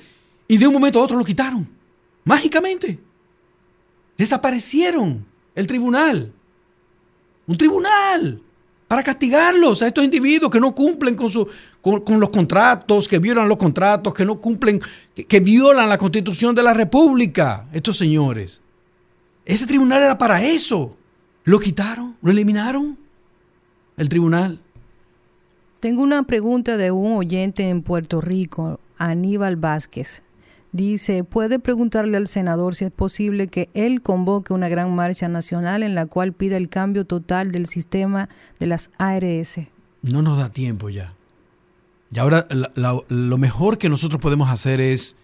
[0.46, 1.66] Y de un momento a otro lo quitaron.
[2.26, 3.00] Mágicamente.
[4.18, 6.34] Desaparecieron el tribunal.
[7.48, 8.42] Un tribunal
[8.94, 11.32] para castigarlos a estos individuos que no cumplen con,
[12.02, 14.80] con, los contratos, que violan los contratos, que no cumplen,
[15.16, 17.66] que violan la constitución de la República.
[17.74, 18.62] Estos señores.
[19.46, 20.96] Ese tribunal era para eso.
[21.44, 22.96] Lo quitaron, lo eliminaron.
[23.98, 24.60] El tribunal.
[25.80, 30.22] Tengo una pregunta de un oyente en Puerto Rico, Aníbal Vázquez.
[30.74, 35.84] Dice, puede preguntarle al senador si es posible que él convoque una gran marcha nacional
[35.84, 38.28] en la cual pida el cambio total del sistema
[38.60, 39.60] de las ARS.
[40.02, 41.14] No nos da tiempo ya.
[42.12, 42.48] Y ahora
[43.08, 45.16] lo mejor que nosotros podemos hacer es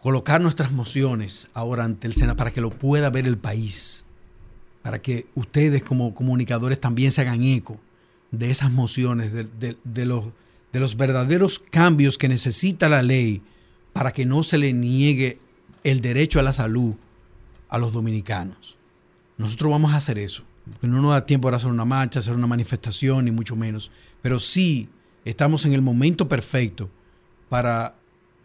[0.00, 4.06] colocar nuestras mociones ahora ante el Senado para que lo pueda ver el país,
[4.82, 7.76] para que ustedes como comunicadores también se hagan eco
[8.30, 10.26] de esas mociones, de- de los,
[10.72, 13.42] de los verdaderos cambios que necesita la ley
[13.92, 15.38] para que no se le niegue
[15.84, 16.94] el derecho a la salud
[17.68, 18.76] a los dominicanos.
[19.38, 20.44] Nosotros vamos a hacer eso.
[20.64, 23.90] Porque no nos da tiempo para hacer una marcha, hacer una manifestación, ni mucho menos.
[24.20, 24.88] Pero sí
[25.24, 26.88] estamos en el momento perfecto
[27.48, 27.96] para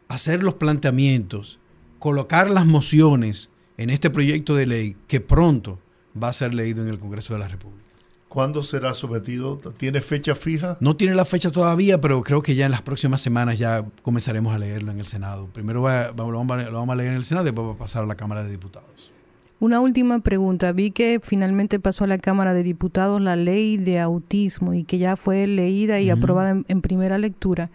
[0.08, 1.60] hacer los planteamientos,
[2.00, 5.80] colocar las mociones en este proyecto de ley que pronto
[6.22, 7.87] va a ser leído en el Congreso de la República.
[8.30, 9.58] ¿Cuándo será sometido?
[9.78, 10.78] ¿Tiene fecha fija?
[10.82, 14.54] No tiene la fecha todavía, pero creo que ya en las próximas semanas ya comenzaremos
[14.54, 15.48] a leerlo en el Senado.
[15.54, 17.68] Primero va- va- lo, vamos a, lo vamos a leer en el Senado y después
[17.70, 19.12] va a pasar a la Cámara de Diputados.
[19.60, 20.72] Una última pregunta.
[20.74, 24.98] Vi que finalmente pasó a la Cámara de Diputados la ley de autismo y que
[25.00, 27.70] ya fue leída y aprobada en, en primera lectura.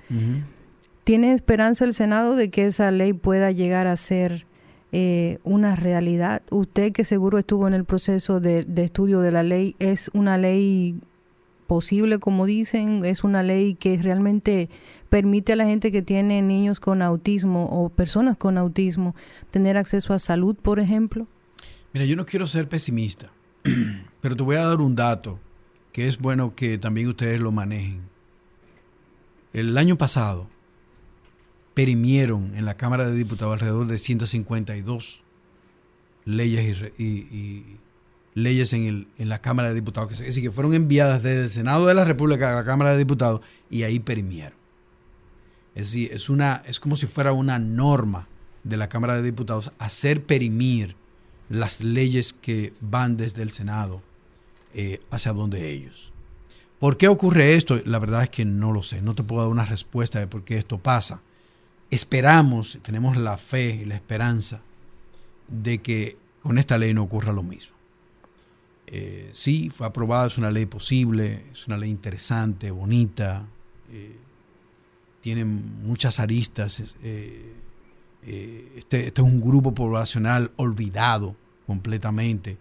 [1.04, 4.46] ¿Tiene esperanza el Senado de que esa ley pueda llegar a ser
[4.92, 6.42] eh, una realidad?
[6.50, 10.38] Usted que seguro estuvo en el proceso de, de estudio de la ley, ¿es una
[10.38, 11.00] ley
[11.66, 13.02] posible, como dicen?
[13.04, 14.68] ¿Es una ley que realmente
[15.08, 19.16] permite a la gente que tiene niños con autismo o personas con autismo
[19.50, 21.26] tener acceso a salud, por ejemplo?
[21.94, 23.30] Mira, yo no quiero ser pesimista,
[24.20, 25.38] pero te voy a dar un dato
[25.92, 28.02] que es bueno que también ustedes lo manejen.
[29.54, 30.46] El año pasado
[31.74, 35.22] perimieron en la Cámara de Diputados alrededor de 152
[36.24, 37.78] leyes y, y-
[38.34, 41.48] leyes en, el- en la Cámara de Diputados, es decir, que fueron enviadas desde el
[41.50, 44.58] Senado de la República a la Cámara de Diputados y ahí perimieron.
[45.74, 48.28] Es decir, es, una, es como si fuera una norma
[48.64, 50.96] de la Cámara de Diputados hacer perimir
[51.50, 54.02] las leyes que van desde el Senado
[54.74, 56.10] eh, hacia donde ellos.
[56.78, 57.78] ¿Por qué ocurre esto?
[57.84, 59.02] La verdad es que no lo sé.
[59.02, 61.20] No te puedo dar una respuesta de por qué esto pasa.
[61.92, 64.60] Esperamos, tenemos la fe y la esperanza
[65.46, 67.74] de que con esta ley no ocurra lo mismo.
[68.86, 73.44] Eh, sí, fue aprobada, es una ley posible, es una ley interesante, bonita,
[73.92, 74.16] eh,
[75.20, 76.82] tiene muchas aristas.
[77.02, 77.52] eh,
[78.76, 81.36] este, este es un grupo poblacional olvidado
[81.66, 82.56] completamente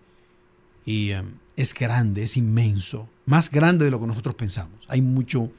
[0.85, 1.23] y eh,
[1.55, 4.85] es grande, es inmenso, más grande de lo que nosotros pensamos.
[4.89, 5.49] Hay mucho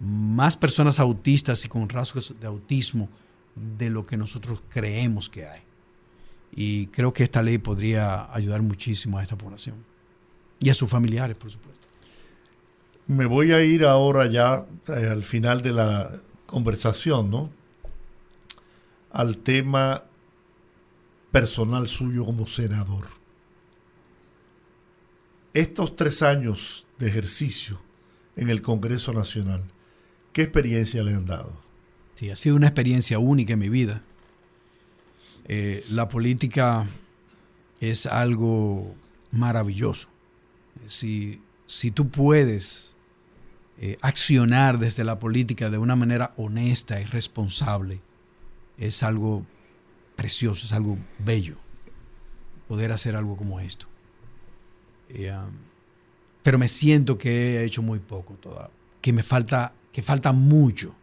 [0.00, 3.08] más personas autistas y con rasgos de autismo
[3.54, 5.62] de lo que nosotros creemos que hay.
[6.52, 9.76] Y creo que esta ley podría ayudar muchísimo a esta población
[10.60, 11.86] y a sus familiares, por supuesto.
[13.06, 17.50] Me voy a ir ahora ya eh, al final de la conversación, ¿no?
[19.10, 20.04] Al tema
[21.32, 23.06] personal suyo como senador.
[25.54, 27.80] Estos tres años de ejercicio
[28.36, 29.64] en el Congreso Nacional,
[30.38, 31.52] ¿qué experiencia le han dado?
[32.14, 34.02] Sí, ha sido una experiencia única en mi vida.
[35.48, 36.86] Eh, la política
[37.80, 38.94] es algo
[39.32, 40.06] maravilloso.
[40.86, 42.94] Si, si tú puedes
[43.80, 48.00] eh, accionar desde la política de una manera honesta y responsable,
[48.78, 49.44] es algo
[50.14, 51.56] precioso, es algo bello
[52.68, 53.88] poder hacer algo como esto.
[55.08, 55.36] Eh,
[56.44, 58.70] pero me siento que he hecho muy poco todavía,
[59.00, 60.94] que me falta, que falta mucho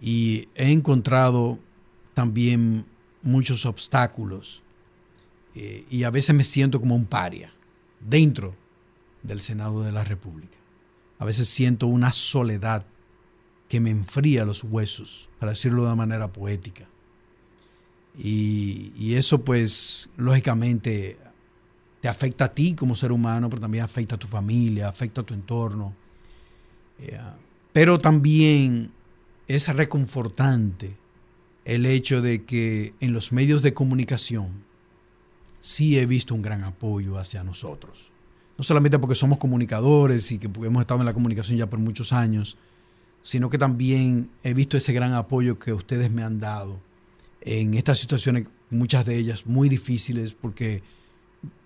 [0.00, 1.58] y he encontrado
[2.14, 2.86] también
[3.22, 4.62] muchos obstáculos
[5.54, 7.52] eh, y a veces me siento como un paria
[8.00, 8.54] dentro
[9.22, 10.56] del Senado de la República.
[11.18, 12.86] A veces siento una soledad
[13.68, 16.86] que me enfría los huesos, para decirlo de una manera poética.
[18.16, 21.18] Y, y eso pues lógicamente
[22.00, 25.24] te afecta a ti como ser humano, pero también afecta a tu familia, afecta a
[25.24, 25.94] tu entorno.
[26.98, 27.18] Eh,
[27.72, 28.90] pero también
[29.46, 30.96] es reconfortante
[31.64, 34.64] el hecho de que en los medios de comunicación
[35.60, 38.10] sí he visto un gran apoyo hacia nosotros.
[38.56, 42.12] No solamente porque somos comunicadores y que hemos estado en la comunicación ya por muchos
[42.12, 42.56] años,
[43.22, 46.80] sino que también he visto ese gran apoyo que ustedes me han dado
[47.40, 50.82] en estas situaciones, muchas de ellas muy difíciles, porque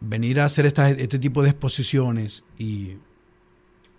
[0.01, 2.97] venir a hacer este tipo de exposiciones y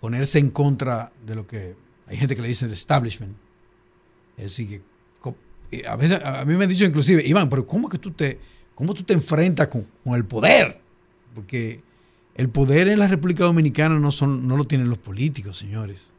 [0.00, 1.76] ponerse en contra de lo que
[2.06, 3.34] hay gente que le dice el establishment.
[4.36, 4.82] Es decir,
[5.22, 5.34] que
[5.70, 8.38] eh, a veces a mí me han dicho inclusive, Iván, pero ¿cómo que tú te,
[8.74, 10.80] cómo tú te enfrentas con, con el poder?
[11.34, 11.80] Porque
[12.34, 16.12] el poder en la República Dominicana no, son, no lo tienen los políticos, señores.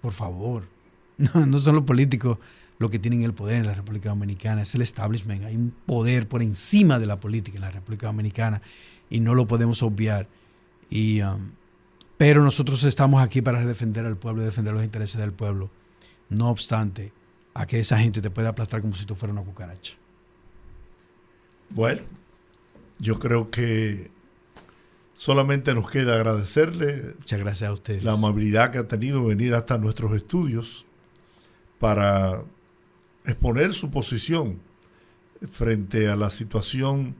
[0.00, 0.64] Por favor.
[1.18, 2.38] No, no son los políticos
[2.78, 5.42] los que tienen el poder en la República Dominicana, es el establishment.
[5.44, 8.62] Hay un poder por encima de la política en la República Dominicana
[9.10, 10.28] y no lo podemos obviar.
[10.88, 11.50] Y, um,
[12.18, 15.70] pero nosotros estamos aquí para defender al pueblo y defender los intereses del pueblo.
[16.28, 17.12] No obstante,
[17.54, 19.94] a que esa gente te pueda aplastar como si tú fueras una cucaracha.
[21.70, 22.02] Bueno,
[22.98, 24.10] yo creo que
[25.14, 28.04] solamente nos queda agradecerle Muchas gracias a ustedes.
[28.04, 30.86] la amabilidad que ha tenido venir hasta nuestros estudios
[31.78, 32.42] para
[33.24, 34.60] exponer su posición
[35.50, 37.14] frente a la situación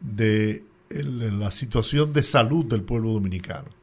[0.00, 3.77] de la situación de salud del pueblo dominicano.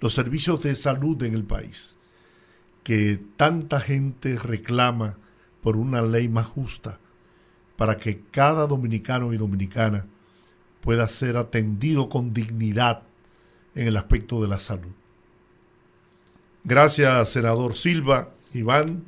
[0.00, 1.96] Los servicios de salud en el país
[2.82, 5.16] que tanta gente reclama
[5.62, 7.00] por una ley más justa
[7.76, 10.06] para que cada dominicano y dominicana
[10.82, 13.02] pueda ser atendido con dignidad
[13.74, 14.92] en el aspecto de la salud.
[16.62, 19.04] Gracias, senador Silva, Iván.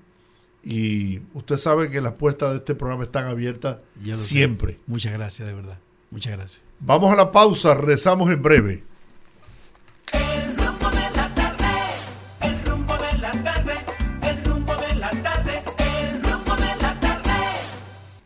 [0.65, 4.17] Y usted sabe que las puertas de este programa están abiertas sé.
[4.17, 4.81] siempre.
[4.87, 5.79] Muchas gracias, de verdad.
[6.11, 6.65] Muchas gracias.
[6.81, 8.83] Vamos a la pausa, rezamos en breve.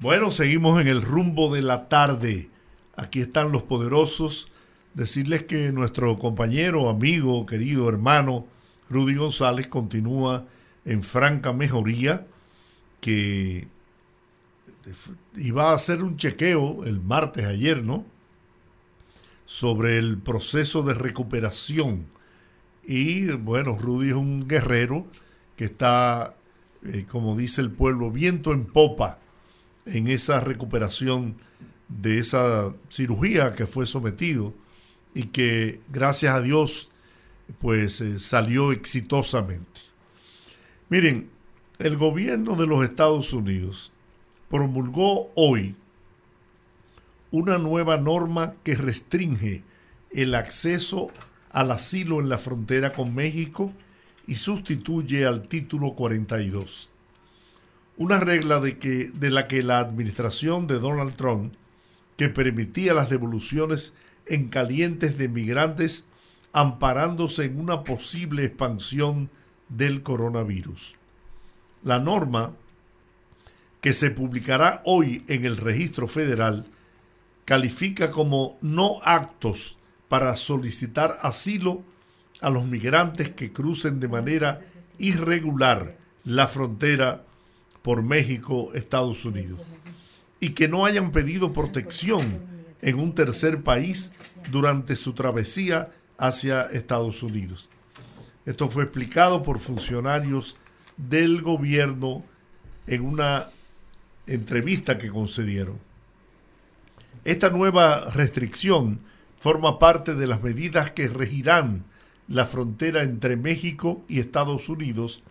[0.00, 2.48] Bueno, seguimos en el rumbo de la tarde.
[2.96, 4.48] Aquí están los poderosos.
[4.94, 8.46] Decirles que nuestro compañero, amigo, querido hermano,
[8.88, 10.46] Rudy González, continúa
[10.86, 12.26] en franca mejoría,
[13.02, 13.68] que
[15.36, 18.06] iba a hacer un chequeo el martes ayer, ¿no?
[19.44, 22.06] Sobre el proceso de recuperación.
[22.86, 25.06] Y bueno, Rudy es un guerrero
[25.56, 26.36] que está,
[26.86, 29.18] eh, como dice el pueblo, viento en popa
[29.92, 31.36] en esa recuperación
[31.88, 34.54] de esa cirugía que fue sometido
[35.14, 36.90] y que gracias a Dios
[37.58, 39.80] pues eh, salió exitosamente.
[40.88, 41.30] Miren,
[41.78, 43.92] el gobierno de los Estados Unidos
[44.48, 45.74] promulgó hoy
[47.32, 49.62] una nueva norma que restringe
[50.10, 51.10] el acceso
[51.50, 53.72] al asilo en la frontera con México
[54.26, 56.90] y sustituye al título 42
[58.00, 61.52] una regla de, que, de la que la administración de Donald Trump,
[62.16, 63.92] que permitía las devoluciones
[64.24, 66.06] en calientes de migrantes
[66.54, 69.28] amparándose en una posible expansión
[69.68, 70.94] del coronavirus.
[71.84, 72.52] La norma,
[73.82, 76.64] que se publicará hoy en el registro federal,
[77.44, 79.76] califica como no actos
[80.08, 81.82] para solicitar asilo
[82.40, 84.62] a los migrantes que crucen de manera
[84.96, 87.26] irregular la frontera
[87.82, 89.60] por México, Estados Unidos,
[90.40, 92.40] y que no hayan pedido protección
[92.82, 94.12] en un tercer país
[94.50, 97.68] durante su travesía hacia Estados Unidos.
[98.46, 100.56] Esto fue explicado por funcionarios
[100.96, 102.24] del gobierno
[102.86, 103.44] en una
[104.26, 105.78] entrevista que concedieron.
[107.24, 109.00] Esta nueva restricción
[109.38, 111.84] forma parte de las medidas que regirán
[112.28, 115.22] la frontera entre México y Estados Unidos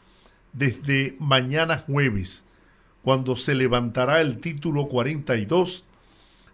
[0.54, 2.43] desde mañana jueves,
[3.04, 5.86] cuando se levantará el título 42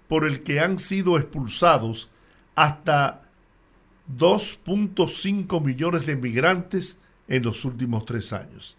[0.08, 2.10] por el que han sido expulsados
[2.56, 3.24] hasta
[4.18, 8.78] 2.5 millones de migrantes en los últimos tres años.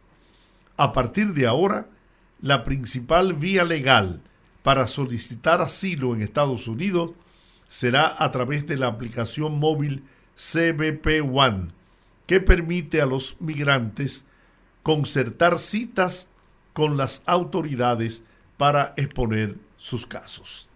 [0.77, 1.89] A partir de ahora,
[2.41, 4.21] la principal vía legal
[4.63, 7.13] para solicitar asilo en Estados Unidos
[7.69, 10.05] será a través de la aplicación móvil
[10.37, 11.69] CBP One,
[12.27, 14.25] que permite a los migrantes
[14.87, 16.29] concertar citas
[16.73, 18.23] con las autoridades
[18.57, 20.69] para exponer sus casos.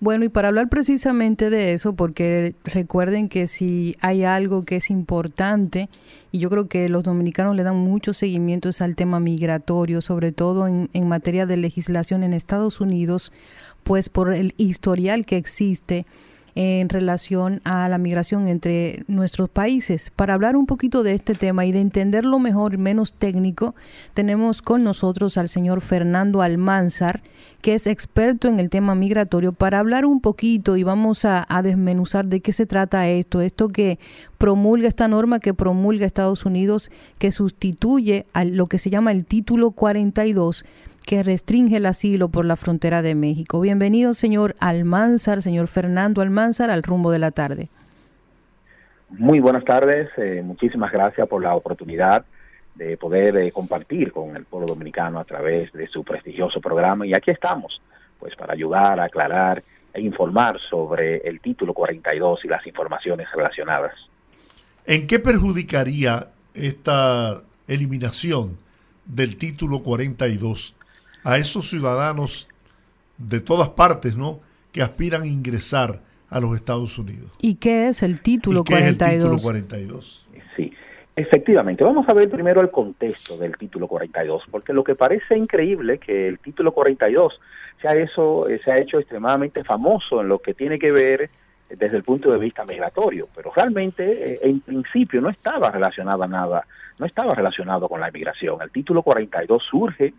[0.00, 4.88] Bueno, y para hablar precisamente de eso, porque recuerden que si hay algo que es
[4.88, 5.90] importante,
[6.32, 10.32] y yo creo que los dominicanos le dan mucho seguimiento es al tema migratorio, sobre
[10.32, 13.30] todo en, en materia de legislación en Estados Unidos,
[13.82, 16.06] pues por el historial que existe
[16.54, 20.10] en relación a la migración entre nuestros países.
[20.14, 23.74] Para hablar un poquito de este tema y de entenderlo mejor, menos técnico,
[24.14, 27.22] tenemos con nosotros al señor Fernando Almanzar,
[27.60, 31.62] que es experto en el tema migratorio, para hablar un poquito y vamos a, a
[31.62, 33.98] desmenuzar de qué se trata esto, esto que
[34.38, 39.24] promulga esta norma que promulga Estados Unidos, que sustituye a lo que se llama el
[39.24, 40.64] título 42
[41.06, 43.60] que restringe el asilo por la frontera de México.
[43.60, 47.68] Bienvenido, señor Almanzar, señor Fernando Almanzar, al rumbo de la tarde.
[49.10, 52.24] Muy buenas tardes, eh, muchísimas gracias por la oportunidad
[52.74, 57.14] de poder eh, compartir con el pueblo dominicano a través de su prestigioso programa y
[57.14, 57.80] aquí estamos,
[58.18, 63.92] pues para ayudar a aclarar e informar sobre el título 42 y las informaciones relacionadas.
[64.86, 68.58] ¿En qué perjudicaría esta eliminación
[69.04, 70.74] del título 42
[71.24, 72.48] a esos ciudadanos
[73.18, 74.40] de todas partes, ¿no?
[74.72, 77.30] Que aspiran a ingresar a los Estados Unidos.
[77.40, 79.22] ¿Y qué es el título ¿Y qué es el 42?
[79.22, 80.28] título 42?
[80.56, 80.72] Sí,
[81.16, 81.82] efectivamente.
[81.82, 86.28] Vamos a ver primero el contexto del título 42, porque lo que parece increíble que
[86.28, 87.40] el título 42
[87.80, 91.30] se ha, eso, se ha hecho extremadamente famoso en lo que tiene que ver
[91.68, 96.28] desde el punto de vista migratorio, pero realmente eh, en principio no estaba relacionado a
[96.28, 96.66] nada,
[96.98, 98.60] no estaba relacionado con la inmigración.
[98.60, 100.12] El título 42 surge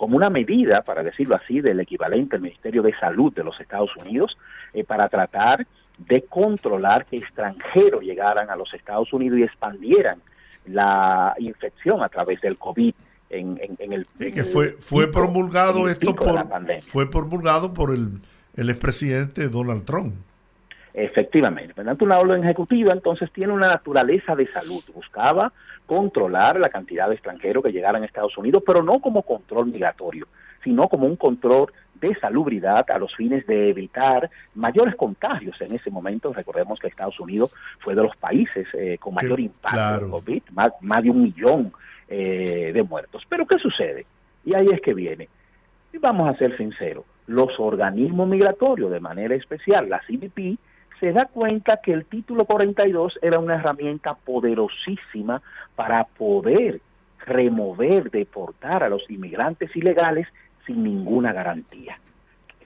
[0.00, 3.90] como una medida, para decirlo así, del equivalente al Ministerio de Salud de los Estados
[4.00, 4.34] Unidos,
[4.72, 5.66] eh, para tratar
[5.98, 10.18] de controlar que extranjeros llegaran a los Estados Unidos y expandieran
[10.64, 12.94] la infección a través del COVID
[13.28, 16.46] en, en- en el Sí, que fue, fue pico- promulgado esto por,
[16.80, 18.08] fue promulgado por el,
[18.56, 20.14] el expresidente Donald Trump.
[20.94, 24.82] Efectivamente, mediante una orden ejecutiva, entonces tiene una naturaleza de salud.
[24.94, 25.52] Buscaba
[25.90, 30.28] controlar la cantidad de extranjeros que llegaran a Estados Unidos, pero no como control migratorio,
[30.62, 35.90] sino como un control de salubridad a los fines de evitar mayores contagios en ese
[35.90, 36.32] momento.
[36.32, 40.00] Recordemos que Estados Unidos fue de los países eh, con mayor impacto claro.
[40.02, 41.72] del COVID, más, más de un millón
[42.06, 43.24] eh, de muertos.
[43.28, 44.06] Pero ¿qué sucede?
[44.44, 45.28] Y ahí es que viene.
[45.92, 50.56] Y vamos a ser sinceros, los organismos migratorios, de manera especial la CBP,
[51.00, 55.42] se da cuenta que el título 42 era una herramienta poderosísima
[55.74, 56.80] para poder
[57.26, 60.28] remover, deportar a los inmigrantes ilegales
[60.66, 61.98] sin ninguna garantía.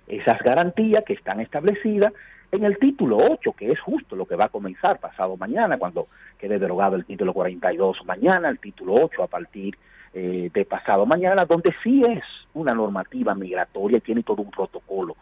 [0.09, 2.13] Esas garantías que están establecidas
[2.51, 6.09] en el título 8, que es justo lo que va a comenzar pasado mañana, cuando
[6.39, 9.77] quede derogado el título 42 mañana, el título 8 a partir
[10.13, 12.23] eh, de pasado mañana, donde sí es
[12.53, 15.17] una normativa migratoria tiene todo un protocolo.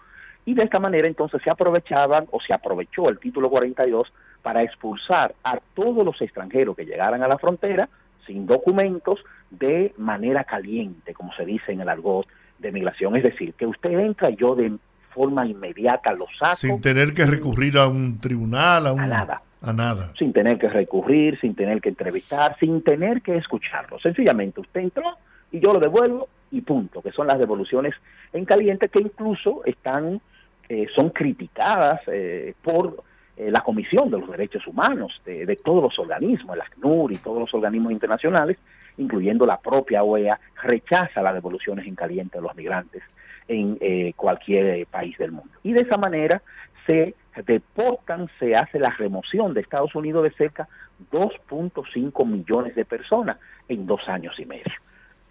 [0.45, 4.13] Y de esta manera entonces se aprovechaban o se aprovechó el título 42
[4.43, 7.89] para expulsar a todos los extranjeros que llegaran a la frontera
[8.27, 9.21] sin documentos
[9.51, 12.27] de manera caliente, como se dice en el argot
[12.59, 13.17] de migración.
[13.17, 14.73] Es decir, que usted entra y yo de
[15.13, 19.01] forma inmediata lo saco Sin tener que recurrir a un tribunal, a un...
[19.01, 19.43] A nada.
[19.65, 20.13] A nada.
[20.19, 23.97] sin tener que recurrir, sin tener que entrevistar, sin tener que escucharlo.
[24.01, 25.05] Sencillamente usted entró
[25.53, 27.95] y yo lo devuelvo y punto, que son las devoluciones
[28.33, 30.21] en caliente que incluso están
[30.69, 33.03] eh, son criticadas eh, por
[33.37, 37.17] eh, la Comisión de los Derechos Humanos de, de todos los organismos, el ACNUR y
[37.17, 38.59] todos los organismos internacionales,
[38.99, 43.03] incluyendo la propia OEA, rechaza las devoluciones en caliente de los migrantes
[43.49, 45.51] en eh, cualquier eh, país del mundo.
[45.63, 46.43] Y de esa manera
[46.87, 47.15] se
[47.47, 50.69] deportan, se hace la remoción de Estados Unidos de cerca
[51.11, 53.39] 2.5 millones de personas
[53.69, 54.73] en dos años y medio.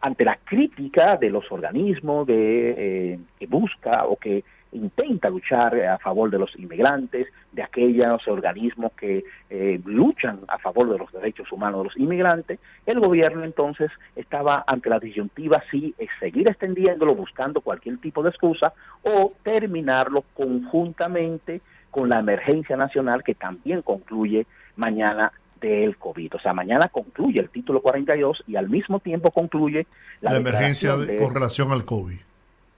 [0.02, 5.98] Ante la crítica de los organismos de, eh, que busca o que intenta luchar a
[5.98, 11.52] favor de los inmigrantes, de aquellos organismos que eh, luchan a favor de los derechos
[11.52, 17.16] humanos de los inmigrantes, el gobierno entonces estaba ante la disyuntiva si es seguir extendiéndolo
[17.16, 18.74] buscando cualquier tipo de excusa
[19.04, 24.46] o terminarlo conjuntamente con la emergencia nacional que también concluye
[24.78, 26.36] mañana del COVID.
[26.36, 29.86] O sea, mañana concluye el título 42 y al mismo tiempo concluye
[30.20, 32.18] la, La, emergencia declaración de- de- con relación al COVID.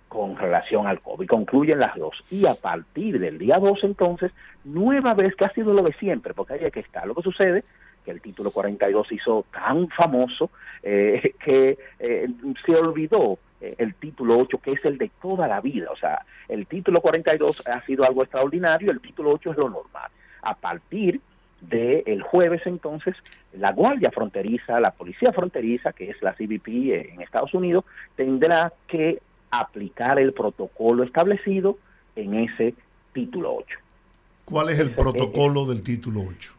[0.10, 1.28] con relación al COVID.
[1.28, 2.24] Concluyen las dos.
[2.30, 4.32] Y a partir del día 2, entonces,
[4.64, 7.04] nueva vez que ha sido lo de siempre, porque ahí que está.
[7.08, 7.64] Lo que sucede
[8.06, 10.52] que el título 42 se hizo tan famoso
[10.84, 12.28] eh, que eh,
[12.64, 15.88] se olvidó eh, el título 8, que es el de toda la vida.
[15.92, 20.12] O sea, el título 42 ha sido algo extraordinario, el título 8 es lo normal.
[20.44, 21.22] A partir
[21.70, 23.16] del jueves, entonces,
[23.54, 27.86] la Guardia Fronteriza, la Policía Fronteriza, que es la CBP en Estados Unidos,
[28.16, 29.20] tendrá que
[29.52, 31.78] aplicar el protocolo establecido
[32.16, 32.74] en ese
[33.14, 33.78] título 8.
[34.46, 36.54] ¿Cuál es el protocolo del título 8?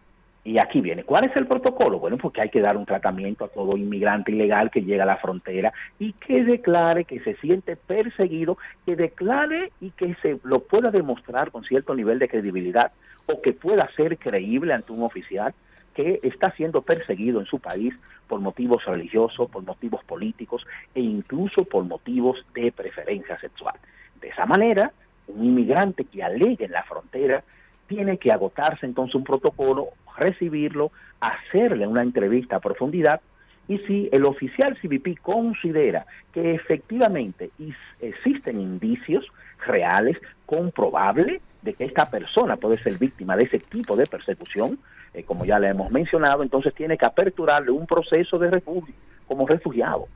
[0.46, 1.98] Y aquí viene, ¿cuál es el protocolo?
[1.98, 5.16] Bueno, porque hay que dar un tratamiento a todo inmigrante ilegal que llega a la
[5.16, 10.90] frontera y que declare que se siente perseguido, que declare y que se lo pueda
[10.90, 12.92] demostrar con cierto nivel de credibilidad
[13.26, 15.54] o que pueda ser creíble ante un oficial
[15.94, 17.94] que está siendo perseguido en su país
[18.26, 23.76] por motivos religiosos, por motivos políticos e incluso por motivos de preferencia sexual.
[24.20, 24.92] De esa manera,
[25.28, 27.44] un inmigrante que alegue en la frontera
[27.86, 29.88] tiene que agotarse entonces un protocolo,
[30.18, 30.90] recibirlo,
[31.20, 33.20] hacerle una entrevista a profundidad
[33.68, 39.26] y si el oficial CBP considera que efectivamente is- existen indicios
[39.66, 44.78] reales, comprobables, de que esta persona puede ser víctima de ese tipo de persecución,
[45.14, 48.94] eh, como ya le hemos mencionado, entonces tiene que aperturarle un proceso de refugio
[49.26, 50.06] como refugiado.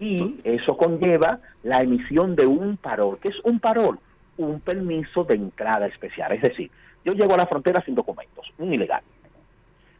[0.00, 3.18] Y eso conlleva la emisión de un parol.
[3.20, 3.98] ¿Qué es un parol?
[4.38, 6.32] Un permiso de entrada especial.
[6.32, 6.70] Es decir,
[7.04, 9.02] yo llego a la frontera sin documentos, un ilegal.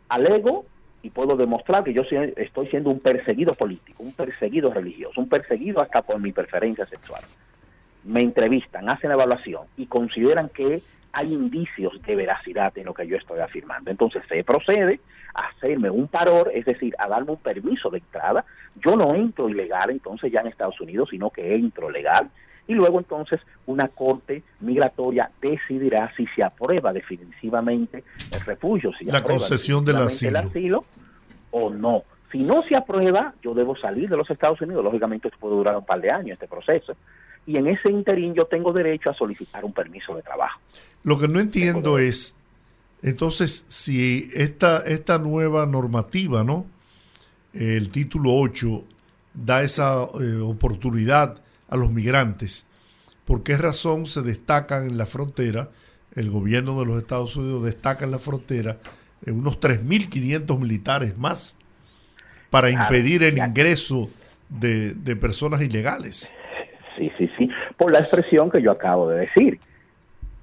[0.08, 0.64] Alego
[1.02, 2.02] y puedo demostrar que yo
[2.36, 7.22] estoy siendo un perseguido político, un perseguido religioso, un perseguido hasta por mi preferencia sexual.
[8.04, 10.80] Me entrevistan, hacen la evaluación y consideran que
[11.12, 13.90] hay indicios de veracidad en lo que yo estoy afirmando.
[13.90, 15.00] Entonces se procede
[15.34, 18.44] a hacerme un paror, es decir, a darme un permiso de entrada.
[18.76, 22.30] Yo no entro ilegal entonces ya en Estados Unidos, sino que entro legal.
[22.66, 29.22] Y luego entonces una corte migratoria decidirá si se aprueba definitivamente el refugio, si La
[29.22, 30.84] concesión del asilo
[31.50, 32.04] o no.
[32.30, 34.84] Si no se aprueba, yo debo salir de los Estados Unidos.
[34.84, 36.94] Lógicamente esto puede durar un par de años este proceso.
[37.48, 40.60] Y en ese interín yo tengo derecho a solicitar un permiso de trabajo.
[41.02, 42.36] Lo que no entiendo es,
[43.02, 46.66] entonces, si esta, esta nueva normativa, ¿no?
[47.54, 48.84] El título 8
[49.32, 52.66] da esa eh, oportunidad a los migrantes,
[53.24, 55.70] ¿por qué razón se destacan en la frontera?
[56.14, 58.76] El gobierno de los Estados Unidos destaca en la frontera
[59.24, 61.56] eh, unos 3.500 militares más
[62.50, 64.10] para Claro, impedir el ingreso
[64.50, 66.34] de, de personas ilegales.
[66.98, 67.50] Sí, sí, sí.
[67.76, 69.58] Por la expresión que yo acabo de decir.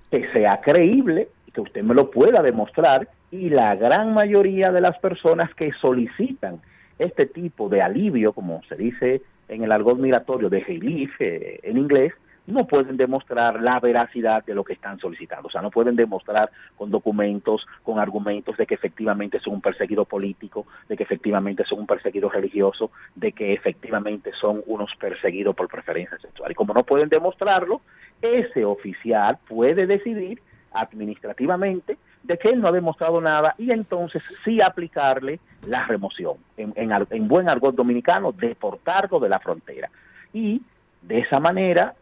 [0.09, 4.97] Que sea creíble, que usted me lo pueda demostrar y la gran mayoría de las
[4.99, 6.61] personas que solicitan
[6.99, 11.77] este tipo de alivio, como se dice en el argot migratorio de relief eh, en
[11.77, 12.13] inglés,
[12.47, 15.47] no pueden demostrar la veracidad de lo que están solicitando.
[15.47, 20.05] O sea, no pueden demostrar con documentos, con argumentos de que efectivamente son un perseguido
[20.05, 25.67] político, de que efectivamente son un perseguido religioso, de que efectivamente son unos perseguidos por
[25.67, 26.51] preferencia sexual.
[26.51, 27.81] Y como no pueden demostrarlo,
[28.21, 30.41] ese oficial puede decidir
[30.71, 36.37] administrativamente de que él no ha demostrado nada y entonces sí aplicarle la remoción.
[36.57, 39.89] En, en en buen argot dominicano, deportarlo de la frontera.
[40.33, 40.61] Y
[41.01, 41.93] de esa manera,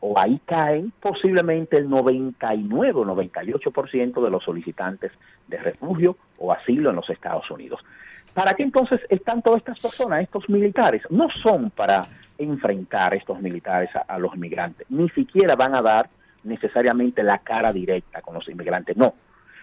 [0.00, 5.18] o ahí caen posiblemente el 99 o 98% de los solicitantes
[5.48, 7.80] de refugio o asilo en los Estados Unidos.
[8.34, 11.02] ¿Para qué entonces están todas estas personas, estos militares?
[11.10, 12.02] No son para
[12.38, 16.08] enfrentar estos militares a, a los inmigrantes, ni siquiera van a dar
[16.44, 19.14] necesariamente la cara directa con los inmigrantes, no.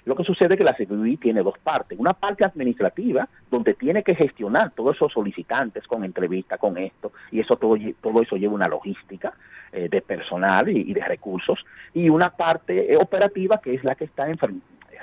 [0.09, 1.99] Lo que sucede es que la CBI tiene dos partes.
[1.99, 7.39] Una parte administrativa, donde tiene que gestionar todos esos solicitantes con entrevista, con esto, y
[7.39, 9.33] eso todo, todo eso lleva una logística
[9.71, 11.63] eh, de personal y, de recursos.
[11.93, 14.25] Y una parte eh, operativa, que es la que está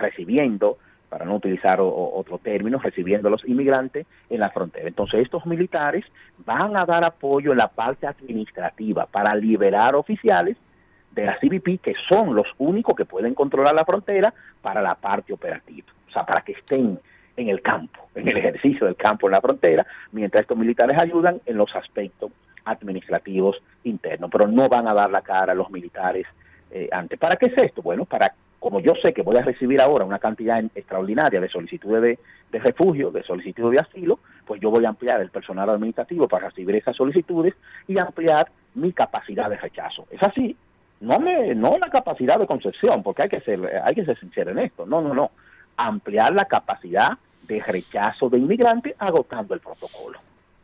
[0.00, 0.78] recibiendo,
[1.08, 4.88] para no utilizar o- otro término, recibiendo a los inmigrantes en la frontera.
[4.88, 6.04] Entonces, estos militares
[6.44, 10.56] van a dar apoyo en la parte administrativa para liberar oficiales
[11.16, 15.32] de la CBP, que son los únicos que pueden controlar la frontera para la parte
[15.32, 16.98] operativa, o sea, para que estén
[17.36, 21.40] en el campo, en el ejercicio del campo en la frontera, mientras estos militares ayudan
[21.46, 22.30] en los aspectos
[22.66, 26.26] administrativos internos, pero no van a dar la cara a los militares
[26.70, 27.18] eh, antes.
[27.18, 27.80] ¿Para qué es esto?
[27.80, 32.02] Bueno, para, como yo sé que voy a recibir ahora una cantidad extraordinaria de solicitudes
[32.02, 32.18] de,
[32.50, 36.48] de refugio, de solicitudes de asilo, pues yo voy a ampliar el personal administrativo para
[36.48, 37.54] recibir esas solicitudes
[37.86, 40.06] y ampliar mi capacidad de rechazo.
[40.10, 40.56] Es así,
[41.00, 44.50] no me no la capacidad de concesión porque hay que ser hay que ser sincero
[44.50, 44.86] en esto.
[44.86, 45.30] No no no.
[45.76, 50.18] Ampliar la capacidad de rechazo de inmigrantes agotando el protocolo.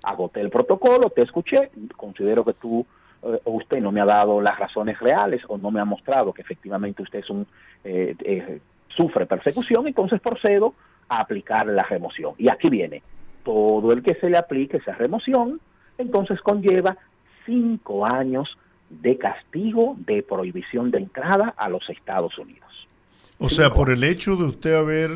[0.05, 2.85] Agoté el protocolo te escuché considero que tú
[3.23, 6.43] eh, usted no me ha dado las razones reales o no me ha mostrado que
[6.43, 7.47] efectivamente usted es un
[7.85, 10.75] eh, eh, sufre persecución entonces procedo
[11.09, 12.35] a aplicar la remoción.
[12.39, 13.03] Y aquí viene
[13.45, 15.61] todo el que se le aplique esa remoción
[15.99, 16.97] entonces conlleva
[17.45, 18.57] cinco años
[19.01, 22.69] de castigo de prohibición de entrada a los Estados Unidos.
[23.39, 25.11] O sea, por el hecho de usted haber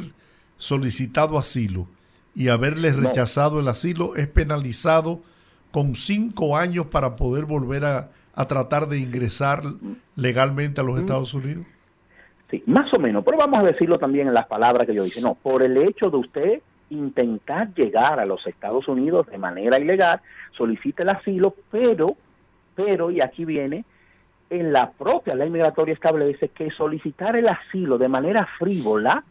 [0.56, 1.86] solicitado asilo
[2.34, 3.00] y haberle No.
[3.02, 5.20] rechazado el asilo, es penalizado
[5.70, 9.62] con cinco años para poder volver a, a tratar de ingresar
[10.16, 11.64] legalmente a los Estados Unidos.
[12.50, 15.20] Sí, más o menos, pero vamos a decirlo también en las palabras que yo dije.
[15.20, 20.20] No, por el hecho de usted intentar llegar a los Estados Unidos de manera ilegal,
[20.56, 22.16] solicita el asilo, pero,
[22.76, 23.84] pero, y aquí viene,
[24.50, 29.24] en la propia ley migratoria establece que solicitar el asilo de manera frívola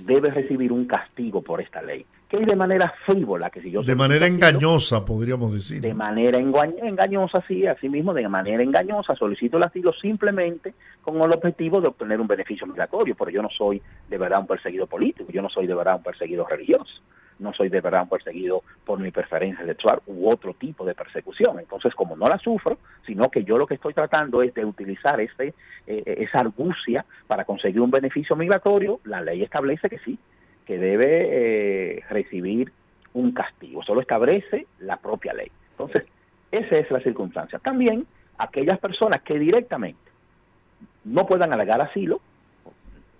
[0.00, 2.04] debe recibir un castigo por esta ley.
[2.28, 5.80] Que es de manera frívola, que si yo De manera asilo, engañosa, podríamos decir.
[5.80, 11.32] de manera engañosa, sí, así mismo, de manera engañosa, solicito el asilo simplemente con el
[11.32, 15.30] objetivo de obtener un beneficio migratorio, pero yo no soy de verdad un perseguido político,
[15.30, 16.92] yo no soy de verdad un perseguido religioso,
[17.38, 21.58] no soy de verdad perseguido por mi preferencia sexual u otro tipo de persecución.
[21.58, 25.20] Entonces, como no la sufro, sino que yo lo que estoy tratando es de utilizar
[25.20, 25.54] este,
[25.86, 30.18] eh, esa argucia para conseguir un beneficio migratorio, la ley establece que sí,
[30.66, 32.72] que debe eh, recibir
[33.12, 33.82] un castigo.
[33.82, 35.50] Eso lo establece la propia ley.
[35.72, 36.04] Entonces,
[36.50, 37.58] esa es la circunstancia.
[37.58, 38.06] También
[38.38, 39.98] aquellas personas que directamente
[41.04, 42.20] no puedan alegar asilo,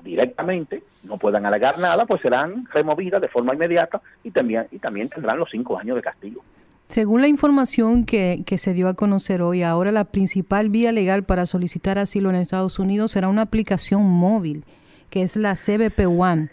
[0.04, 5.08] directamente, no puedan alegar nada, pues serán removidas de forma inmediata y también, y también
[5.08, 6.42] tendrán los cinco años de castigo.
[6.86, 11.24] Según la información que, que se dio a conocer hoy, ahora la principal vía legal
[11.24, 14.64] para solicitar asilo en Estados Unidos será una aplicación móvil,
[15.10, 16.48] que es la CBP One.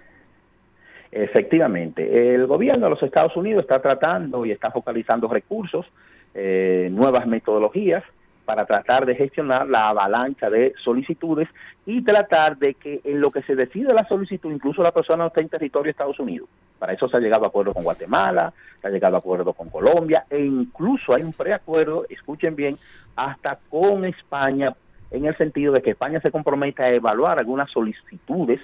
[1.12, 5.86] Efectivamente, el gobierno de los Estados Unidos está tratando y está focalizando recursos,
[6.34, 8.04] eh, nuevas metodologías
[8.46, 11.48] para tratar de gestionar la avalancha de solicitudes
[11.86, 15.28] y tratar de que en lo que se decide la solicitud, incluso la persona no
[15.28, 16.50] esté en territorio de Estados Unidos.
[16.80, 19.70] Para eso se ha llegado a acuerdo con Guatemala, se ha llegado a acuerdo con
[19.70, 22.78] Colombia e incluso hay un preacuerdo, escuchen bien,
[23.16, 24.76] hasta con España
[25.12, 28.62] en el sentido de que España se comprometa a evaluar algunas solicitudes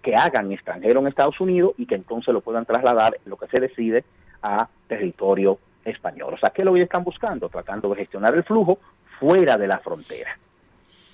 [0.00, 3.60] que hagan extranjeros en Estados Unidos y que entonces lo puedan trasladar lo que se
[3.60, 4.04] decide
[4.42, 6.34] a territorio español.
[6.34, 7.48] O sea, ¿qué lo que están buscando?
[7.48, 8.78] Tratando de gestionar el flujo
[9.22, 10.36] fuera de la frontera.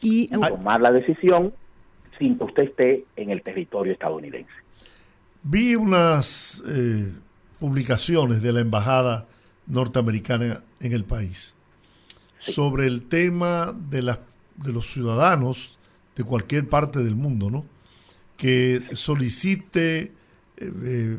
[0.01, 1.53] Y tomar la decisión
[2.19, 4.51] sin que usted esté en el territorio estadounidense.
[5.43, 7.13] Vi unas eh,
[7.61, 9.27] publicaciones de la embajada
[9.67, 11.57] norteamericana en el país
[12.39, 14.21] sobre el tema de, las
[14.57, 15.79] de los ciudadanos
[16.17, 17.67] de cualquier parte del mundo, ¿no?
[18.39, 20.13] Que solicite eh,
[20.57, 21.19] eh,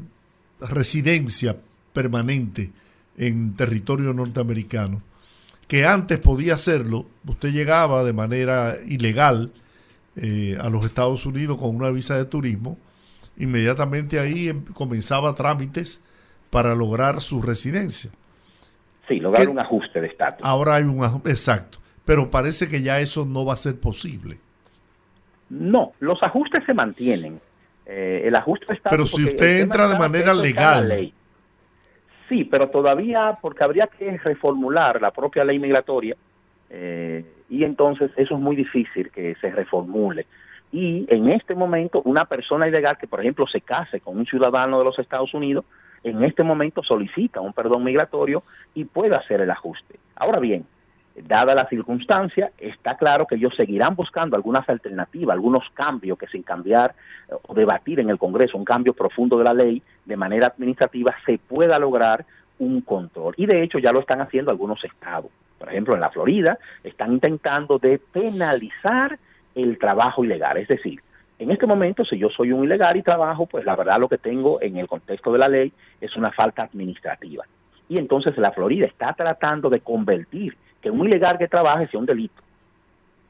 [0.60, 1.56] residencia
[1.94, 2.72] permanente
[3.16, 5.04] en territorio norteamericano,
[5.70, 9.54] que antes podía hacerlo, usted llegaba de manera ilegal
[10.18, 12.78] eh, a los Estados Unidos con una visa de turismo,
[13.38, 16.02] inmediatamente ahí em- comenzaba trámites
[16.50, 18.10] para lograr su residencia.
[19.08, 20.46] Sí, lograr un ajuste de estatus.
[20.46, 24.40] Ahora hay un aj- exacto, pero parece que ya eso no va a ser posible.
[25.50, 27.40] No, los ajustes se mantienen.
[27.86, 28.92] Eh, el ajuste de estatus.
[28.98, 31.14] Pero si usted entra de manera legal.
[32.30, 36.16] Sí, pero todavía, porque habría que reformular la propia ley migratoria,
[36.70, 40.28] eh, y entonces eso es muy difícil que se reformule.
[40.72, 44.78] Y en este momento, una persona ilegal que, por ejemplo, se case con un ciudadano
[44.78, 45.66] de los Estados Unidos,
[46.04, 48.44] en este momento solicita un perdón migratorio
[48.76, 50.00] y puede hacer el ajuste.
[50.16, 50.66] Ahora bien,
[51.28, 56.44] dada la circunstancia, está claro que ellos seguirán buscando algunas alternativas, algunos cambios que sin
[56.44, 56.96] cambiar
[57.28, 61.16] eh, o debatir en el Congreso, un cambio profundo de la ley de manera administrativa,
[61.26, 62.26] se pueda lograr
[62.60, 63.34] un control.
[63.38, 65.32] Y de hecho ya lo están haciendo algunos estados.
[65.58, 69.18] Por ejemplo, en la Florida están intentando de penalizar
[69.56, 70.58] el trabajo ilegal.
[70.58, 71.02] Es decir,
[71.38, 74.18] en este momento, si yo soy un ilegal y trabajo, pues la verdad lo que
[74.18, 77.46] tengo en el contexto de la ley es una falta administrativa.
[77.88, 82.06] Y entonces la Florida está tratando de convertir que un ilegal que trabaje sea un
[82.06, 82.42] delito.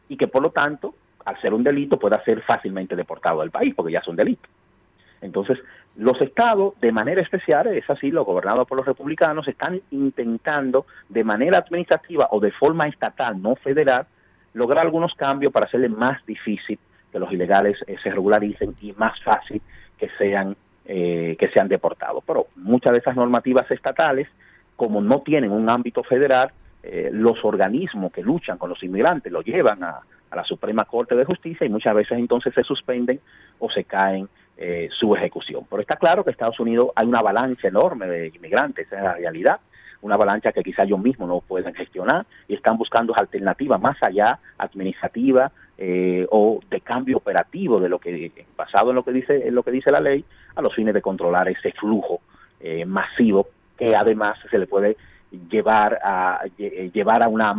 [0.08, 0.96] Y que por lo tanto,
[1.26, 4.48] al ser un delito, pueda ser fácilmente deportado del país, porque ya es un delito.
[5.22, 5.60] Entonces,
[5.96, 11.24] los estados, de manera especial, es así, los gobernados por los republicanos, están intentando de
[11.24, 14.06] manera administrativa o de forma estatal, no federal,
[14.54, 16.80] lograr algunos cambios para hacerle más difícil
[17.12, 19.62] que los ilegales eh, se regularicen y más fácil
[19.98, 20.56] que sean
[20.86, 22.24] eh, que sean deportados.
[22.26, 24.28] Pero muchas de esas normativas estatales,
[24.76, 26.52] como no tienen un ámbito federal,
[26.84, 30.00] eh, los organismos que luchan con los inmigrantes lo llevan a,
[30.32, 33.20] la Suprema Corte de Justicia y muchas veces entonces se suspenden
[33.58, 35.66] o se caen eh, su ejecución.
[35.68, 39.04] Pero está claro que en Estados Unidos hay una avalancha enorme de inmigrantes, esa es
[39.04, 39.60] la realidad,
[40.02, 44.40] una avalancha que quizá ellos mismos no pueden gestionar y están buscando alternativas más allá,
[44.58, 49.56] administrativa eh, o de cambio operativo de lo que, basado en lo que dice, en
[49.56, 50.24] lo que dice la ley,
[50.56, 52.22] a los fines de controlar ese flujo
[52.60, 53.48] eh, masivo
[53.78, 54.98] que además se le puede
[55.32, 57.54] llevar a lle- llevar a una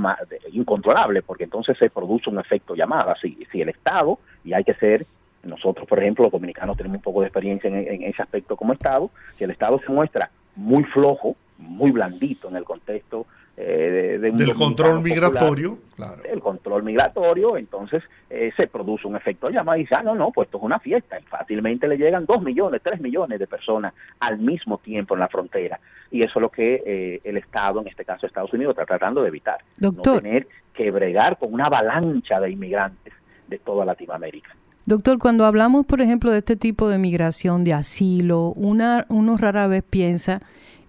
[0.52, 3.14] incontrolable porque entonces se produce un efecto llamada.
[3.20, 5.06] Si, si el Estado y hay que ser
[5.42, 8.74] nosotros por ejemplo los dominicanos tenemos un poco de experiencia en, en ese aspecto como
[8.74, 13.26] Estado si el Estado se muestra muy flojo muy blandito en el contexto
[13.62, 16.22] eh, de, de un Del control popular, migratorio, claro.
[16.24, 20.30] el control migratorio, entonces eh, se produce un efecto llamada y dice, ah, no, no,
[20.30, 21.18] pues esto es una fiesta.
[21.20, 25.28] Y fácilmente le llegan dos millones, tres millones de personas al mismo tiempo en la
[25.28, 25.78] frontera.
[26.10, 29.22] Y eso es lo que eh, el Estado, en este caso Estados Unidos, está tratando
[29.22, 29.58] de evitar.
[29.78, 30.14] Doctor.
[30.16, 33.12] No tener que bregar con una avalancha de inmigrantes
[33.46, 34.50] de toda Latinoamérica.
[34.86, 39.66] Doctor, cuando hablamos, por ejemplo, de este tipo de migración, de asilo, una, uno rara
[39.66, 40.40] vez piensa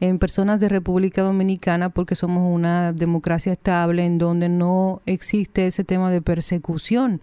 [0.02, 5.84] en personas de República Dominicana porque somos una democracia estable en donde no existe ese
[5.84, 7.22] tema de persecución,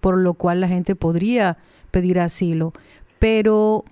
[0.00, 1.56] por lo cual la gente podría
[1.92, 2.72] pedir asilo.
[3.20, 3.84] Pero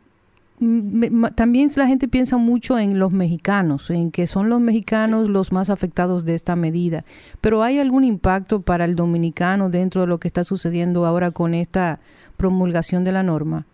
[0.58, 5.52] mm, también la gente piensa mucho en los mexicanos, en que son los mexicanos los
[5.52, 7.04] más afectados de esta medida.
[7.40, 11.54] Pero ¿hay algún impacto para el dominicano dentro de lo que está sucediendo ahora con
[11.54, 12.00] esta
[12.36, 13.64] promulgación de la norma?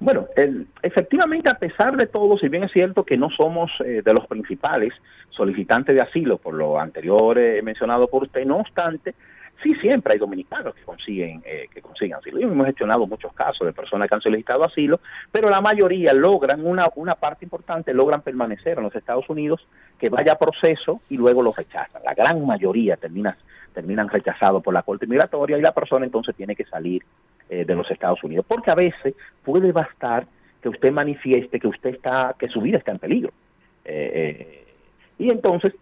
[0.00, 4.02] Bueno, el- efectivamente, a pesar de todo, si bien es cierto que no somos eh,
[4.02, 4.94] de los principales
[5.30, 9.14] solicitantes de asilo, por lo anterior eh, mencionado por usted, no obstante,
[9.62, 12.40] Sí, siempre hay dominicanos que consiguen eh, que consiguen asilo.
[12.40, 15.00] Y hemos gestionado muchos casos de personas que han solicitado asilo,
[15.30, 19.66] pero la mayoría logran una, una parte importante, logran permanecer en los Estados Unidos,
[19.98, 22.02] que vaya a proceso y luego los rechazan.
[22.04, 23.36] La gran mayoría termina,
[23.74, 27.02] terminan rechazados por la Corte Migratoria y la persona entonces tiene que salir
[27.50, 28.46] eh, de los Estados Unidos.
[28.48, 29.14] Porque a veces
[29.44, 30.26] puede bastar
[30.62, 33.32] que usted manifieste que usted está, que su vida está en peligro.
[33.84, 34.64] Eh, eh,
[35.18, 35.74] y entonces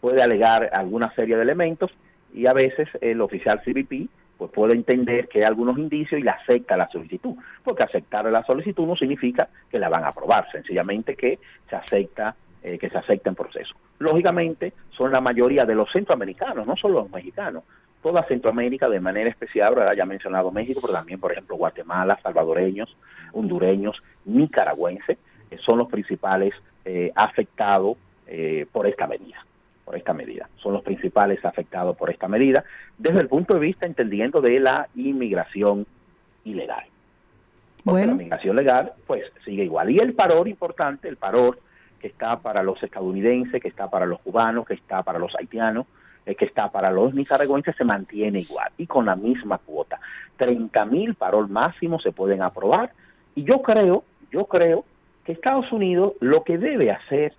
[0.00, 1.90] puede alegar alguna serie de elementos
[2.32, 6.30] y a veces el oficial CBP pues puede entender que hay algunos indicios y le
[6.30, 7.34] acepta la solicitud,
[7.64, 12.36] porque aceptar la solicitud no significa que la van a aprobar, sencillamente que se acepta
[12.62, 13.74] eh, que se acepta en proceso.
[13.98, 17.64] Lógicamente son la mayoría de los centroamericanos, no solo los mexicanos,
[18.02, 22.96] toda Centroamérica de manera especial, ahora ya mencionado México, pero también por ejemplo Guatemala, salvadoreños,
[23.32, 25.18] hondureños, nicaragüenses,
[25.50, 26.54] eh, son los principales
[26.84, 27.96] eh, afectados
[28.26, 29.44] eh, por esta medida
[29.88, 30.50] por esta medida.
[30.56, 32.62] Son los principales afectados por esta medida
[32.98, 35.86] desde el punto de vista entendiendo de la inmigración
[36.44, 36.84] ilegal.
[37.82, 38.06] Porque Bueno.
[38.08, 39.88] la inmigración legal pues sigue igual.
[39.88, 41.58] Y el paror importante, el paror
[42.00, 45.86] que está para los estadounidenses, que está para los cubanos, que está para los haitianos,
[46.34, 50.00] que está para los nicaragüenses, se mantiene igual y con la misma cuota.
[50.36, 52.92] 30 mil parol máximo se pueden aprobar
[53.34, 54.84] y yo creo, yo creo
[55.24, 57.34] que Estados Unidos lo que debe hacer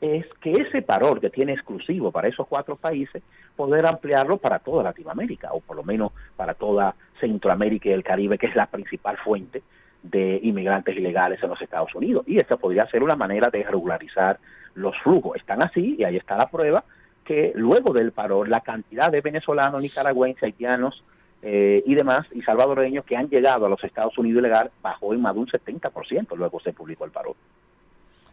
[0.00, 3.22] es que ese parol que tiene exclusivo para esos cuatro países,
[3.56, 8.36] poder ampliarlo para toda Latinoamérica, o por lo menos para toda Centroamérica y el Caribe,
[8.36, 9.62] que es la principal fuente
[10.02, 12.24] de inmigrantes ilegales en los Estados Unidos.
[12.26, 14.38] Y esa podría ser una manera de regularizar
[14.74, 15.36] los flujos.
[15.36, 16.84] Están así, y ahí está la prueba,
[17.24, 21.02] que luego del parol, la cantidad de venezolanos, nicaragüenses, haitianos
[21.42, 25.22] eh, y demás, y salvadoreños que han llegado a los Estados Unidos ilegal bajó en
[25.22, 27.34] más de un 70%, luego se publicó el parol.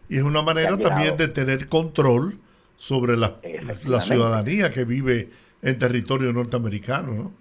[0.10, 2.38] Y es una manera también de tener control
[2.76, 3.38] sobre la,
[3.88, 5.30] la ciudadanía que vive
[5.62, 7.32] en territorio norteamericano, ¿no?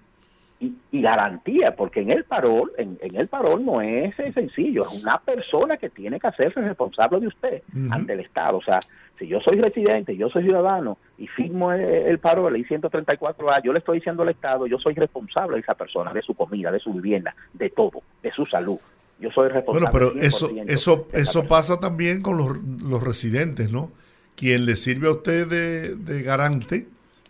[0.61, 4.85] Y, y garantía, porque en el parol, en, en el parol no es eh, sencillo,
[4.85, 8.59] es una persona que tiene que hacerse responsable de usted ante el Estado.
[8.59, 8.79] O sea,
[9.19, 13.73] si yo soy residente, yo soy ciudadano y firmo el, el parol, y 134A, yo
[13.73, 16.79] le estoy diciendo al Estado, yo soy responsable de esa persona, de su comida, de
[16.79, 18.79] su vivienda, de todo, de su salud.
[19.19, 19.91] Yo soy responsable.
[19.91, 23.91] Bueno, pero eso, 100% eso, eso pasa también con los, los residentes, ¿no?
[24.37, 26.87] Quien le sirve a usted de, de garante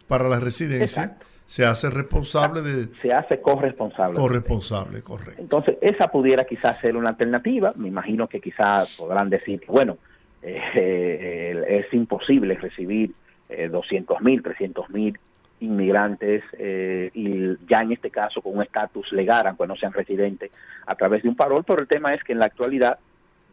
[0.08, 1.29] para la residencia Exacto.
[1.50, 4.16] Se hace responsable de Se hace corresponsable.
[4.16, 5.42] corresponsable, correcto.
[5.42, 7.72] Entonces, esa pudiera quizás ser una alternativa.
[7.74, 9.98] Me imagino que quizás podrán decir bueno,
[10.42, 13.12] eh, eh, es imposible recibir
[13.48, 15.18] eh, 200 mil, 300 mil
[15.58, 20.52] inmigrantes eh, y ya en este caso con un estatus legal, aunque no sean residentes,
[20.86, 22.96] a través de un parol, pero el tema es que en la actualidad,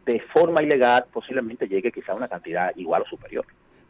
[0.06, 3.44] de forma ilegal, posiblemente llegue quizá una cantidad igual o superior.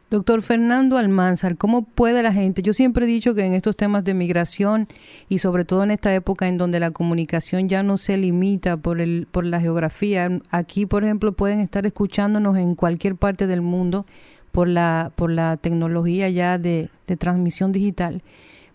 [0.09, 2.63] Doctor Fernando Almanzar, ¿cómo puede la gente?
[2.63, 4.87] Yo siempre he dicho que en estos temas de migración
[5.27, 9.01] y sobre todo en esta época en donde la comunicación ya no se limita por,
[9.01, 14.07] el, por la geografía, aquí por ejemplo pueden estar escuchándonos en cualquier parte del mundo
[14.51, 18.23] por la, por la tecnología ya de, de transmisión digital.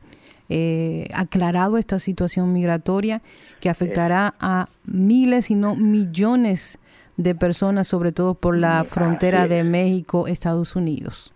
[0.47, 3.21] eh, aclarado esta situación migratoria
[3.59, 6.79] que afectará a miles y no millones
[7.17, 11.33] de personas, sobre todo por la frontera de México, Estados Unidos.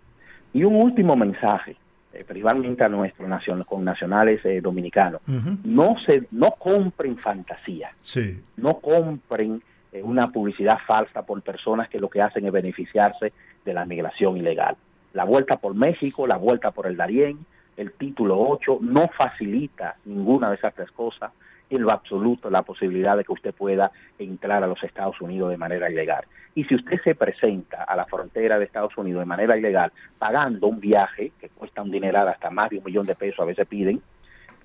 [0.54, 1.76] Y un último mensaje,
[2.12, 5.20] eh, principalmente a nuestros nacion- con nacionales eh, dominicanos.
[5.64, 7.90] No, se, no compren fantasía.
[8.00, 9.60] Sí, no compren
[9.92, 13.32] eh, una publicidad falsa por personas que lo que hacen es beneficiarse
[13.64, 14.76] de la migración ilegal.
[15.12, 17.38] La vuelta por México, la vuelta por el Darién,
[17.76, 21.32] el título 8 no facilita ninguna de esas tres cosas
[21.70, 25.56] en lo absoluto la posibilidad de que usted pueda entrar a los Estados Unidos de
[25.56, 26.24] manera ilegal.
[26.54, 30.66] Y si usted se presenta a la frontera de Estados Unidos de manera ilegal pagando
[30.68, 33.66] un viaje que cuesta un dineral hasta más de un millón de pesos a veces
[33.66, 34.00] piden,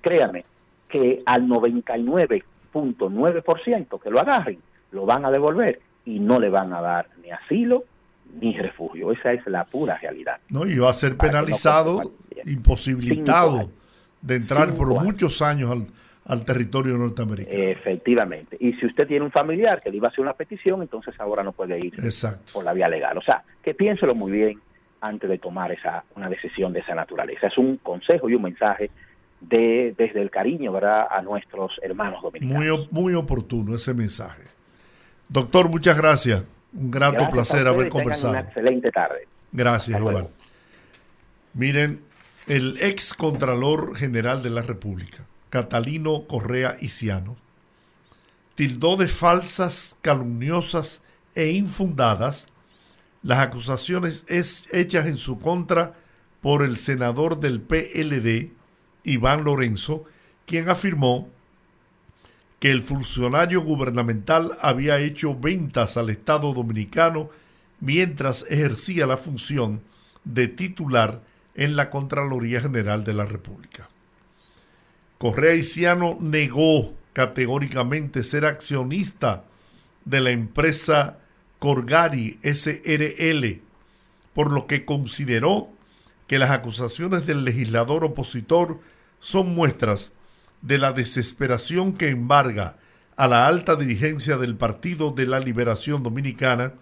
[0.00, 0.44] créame
[0.88, 4.58] que al 99.9% que lo agarren
[4.92, 7.84] lo van a devolver y no le van a dar ni asilo
[8.40, 9.12] ni refugio.
[9.12, 10.38] Esa es la pura realidad.
[10.50, 12.12] No, y va a ser no penalizado,
[12.44, 13.72] imposibilitado Cinco
[14.22, 15.04] de entrar Cinco por años.
[15.04, 15.82] muchos años al,
[16.30, 17.62] al territorio norteamericano.
[17.62, 18.56] Efectivamente.
[18.60, 21.42] Y si usted tiene un familiar que le iba a hacer una petición, entonces ahora
[21.42, 22.52] no puede ir Exacto.
[22.54, 23.18] por la vía legal.
[23.18, 24.60] O sea, que piénselo muy bien
[25.00, 27.48] antes de tomar esa una decisión de esa naturaleza.
[27.48, 28.90] Es un consejo y un mensaje
[29.40, 32.64] de desde el cariño, ¿verdad?, a nuestros hermanos dominicanos.
[32.64, 34.44] Muy, muy oportuno ese mensaje.
[35.28, 36.44] Doctor, muchas gracias.
[36.72, 38.34] Un grato Gracias placer haber conversado.
[38.34, 39.26] Una excelente tarde.
[39.50, 40.28] Gracias, igual.
[41.54, 42.00] Miren,
[42.46, 47.36] el ex Contralor General de la República, Catalino Correa Iciano,
[48.54, 51.02] tildó de falsas, calumniosas
[51.34, 52.48] e infundadas
[53.22, 55.92] las acusaciones es- hechas en su contra
[56.40, 58.52] por el senador del PLD,
[59.04, 60.04] Iván Lorenzo,
[60.46, 61.28] quien afirmó
[62.58, 67.28] que el funcionario gubernamental había hecho ventas al Estado dominicano
[67.80, 69.82] mientras ejercía la función
[70.24, 71.22] de titular
[71.54, 73.89] en la Contraloría General de la República.
[75.20, 79.44] Correa Iciano negó categóricamente ser accionista
[80.06, 81.18] de la empresa
[81.58, 83.60] Corgari SRL,
[84.32, 85.68] por lo que consideró
[86.26, 88.80] que las acusaciones del legislador opositor
[89.18, 90.14] son muestras
[90.62, 92.78] de la desesperación que embarga
[93.14, 96.72] a la alta dirigencia del Partido de la Liberación Dominicana,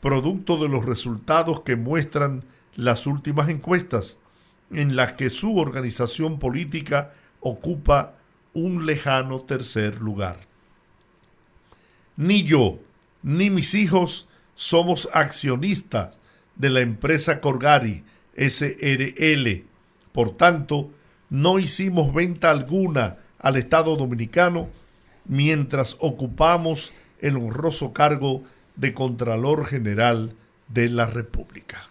[0.00, 2.40] producto de los resultados que muestran
[2.74, 4.18] las últimas encuestas,
[4.72, 8.14] en las que su organización política ocupa
[8.52, 10.40] un lejano tercer lugar.
[12.16, 12.78] Ni yo,
[13.22, 16.18] ni mis hijos somos accionistas
[16.56, 18.04] de la empresa Corgari
[18.36, 19.64] SRL.
[20.12, 20.90] Por tanto,
[21.30, 24.68] no hicimos venta alguna al Estado Dominicano
[25.24, 28.42] mientras ocupamos el honroso cargo
[28.76, 30.34] de Contralor General
[30.68, 31.89] de la República.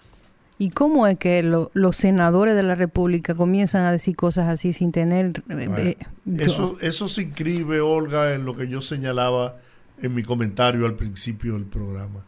[0.60, 4.74] ¿Y cómo es que lo- los senadores de la República comienzan a decir cosas así
[4.74, 5.42] sin tener...
[5.50, 5.96] eh,
[6.38, 9.56] eso, eso se inscribe, Olga, en lo que yo señalaba
[10.02, 12.26] en mi comentario al principio del programa.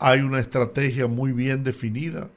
[0.00, 2.28] Hay una estrategia muy bien definida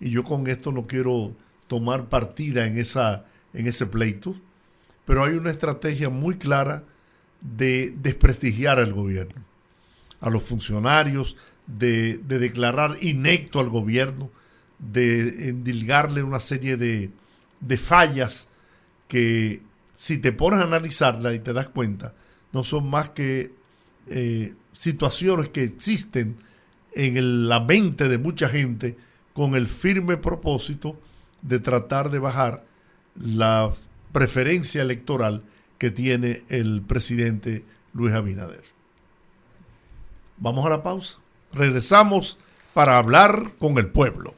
[0.00, 1.32] y yo con esto no quiero
[1.68, 4.34] tomar partida en, esa, en ese pleito,
[5.04, 6.82] pero hay una estrategia muy clara
[7.40, 9.40] de desprestigiar al gobierno,
[10.20, 11.36] a los funcionarios,
[11.66, 14.30] de, de declarar inecto al gobierno,
[14.92, 17.10] de endilgarle una serie de,
[17.60, 18.48] de fallas
[19.08, 19.62] que
[19.94, 22.14] si te pones a analizarla y te das cuenta,
[22.52, 23.52] no son más que
[24.08, 26.36] eh, situaciones que existen
[26.94, 28.96] en el- la mente de mucha gente
[29.32, 30.98] con el firme propósito
[31.42, 32.64] de tratar de bajar
[33.20, 33.72] la
[34.12, 35.42] preferencia electoral
[35.78, 38.64] que tiene el presidente Luis Abinader.
[40.38, 41.18] Vamos a la pausa.
[41.52, 42.38] Regresamos
[42.74, 44.34] para hablar con el pueblo.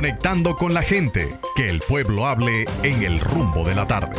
[0.00, 4.16] Conectando con la gente, que el pueblo hable en el rumbo de la tarde.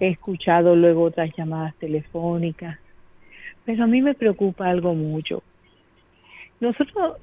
[0.00, 2.78] he escuchado luego otras llamadas telefónicas,
[3.64, 5.42] pero a mí me preocupa algo mucho.
[6.60, 7.16] Nosotros,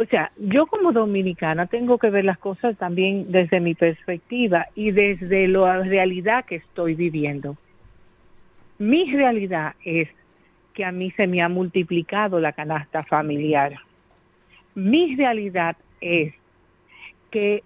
[0.00, 4.92] o sea, yo como dominicana tengo que ver las cosas también desde mi perspectiva y
[4.92, 7.58] desde la realidad que estoy viviendo.
[8.78, 10.08] Mi realidad es
[10.72, 13.74] que a mí se me ha multiplicado la canasta familiar.
[14.74, 16.32] Mi realidad es
[17.30, 17.62] que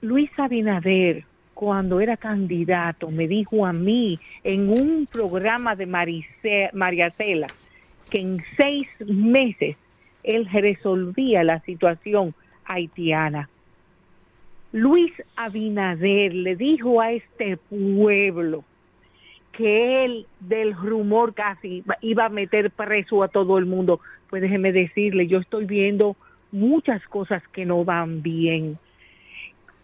[0.00, 1.22] Luis Abinader,
[1.54, 7.46] cuando era candidato, me dijo a mí en un programa de Marice- María Cela
[8.10, 9.76] que en seis meses
[10.24, 12.34] él resolvía la situación
[12.64, 13.48] haitiana.
[14.72, 18.64] Luis Abinader le dijo a este pueblo
[19.52, 24.00] que él del rumor casi iba- a meter preso a todo el mundo.
[24.28, 26.16] Pues déjeme decirle, yo estoy viendo
[26.50, 28.78] muchas cosas que no van bien.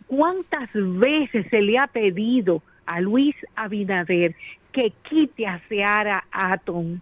[0.09, 4.35] ¿Cuántas veces se le ha pedido a Luis Abinader
[4.73, 6.99] que quite a Seara Atom?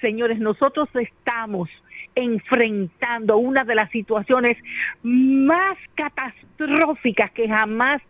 [0.00, 1.68] Señores, nosotros estamos
[2.14, 4.56] enfrentando una de las situaciones
[5.02, 8.02] más catastróficas que jamás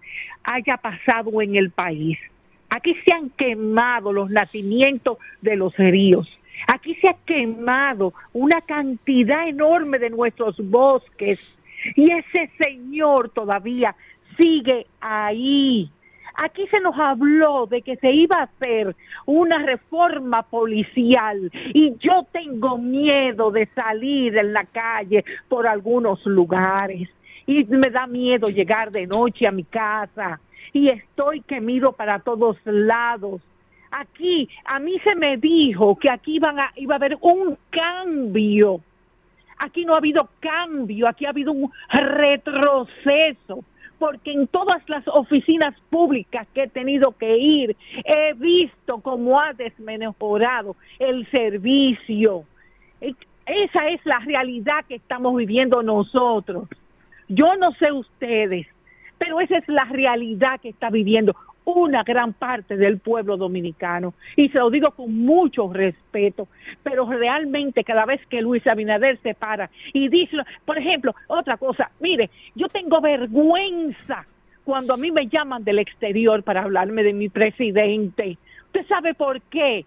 [0.44, 2.18] haya pasado en el país.
[2.70, 6.28] Aquí se han quemado los nacimientos de los ríos.
[6.66, 11.58] Aquí se ha quemado una cantidad enorme de nuestros bosques.
[11.96, 13.94] Y ese señor todavía
[14.36, 15.90] sigue ahí.
[16.34, 18.94] Aquí se nos habló de que se iba a hacer
[19.26, 27.08] una reforma policial y yo tengo miedo de salir en la calle por algunos lugares
[27.46, 30.40] y me da miedo llegar de noche a mi casa
[30.72, 33.42] y estoy que miro para todos lados.
[33.90, 38.80] Aquí a mí se me dijo que aquí iba a haber un cambio.
[39.58, 43.64] Aquí no ha habido cambio, aquí ha habido un retroceso
[44.00, 49.52] porque en todas las oficinas públicas que he tenido que ir, he visto cómo ha
[49.52, 52.44] desmejorado el servicio.
[53.00, 53.14] E-
[53.46, 56.66] Esa es la realidad que estamos viviendo nosotros.
[57.28, 58.66] Yo no sé ustedes,
[59.18, 61.36] pero esa es la realidad que está viviendo
[61.76, 64.14] una gran parte del pueblo dominicano.
[64.36, 66.48] Y se lo digo con mucho respeto,
[66.82, 71.90] pero realmente cada vez que Luis Abinader se para y dice, por ejemplo, otra cosa,
[72.00, 74.26] mire, yo tengo vergüenza
[74.64, 78.38] cuando a mí me llaman del exterior para hablarme de mi presidente.
[78.66, 79.84] ¿Usted sabe por qué?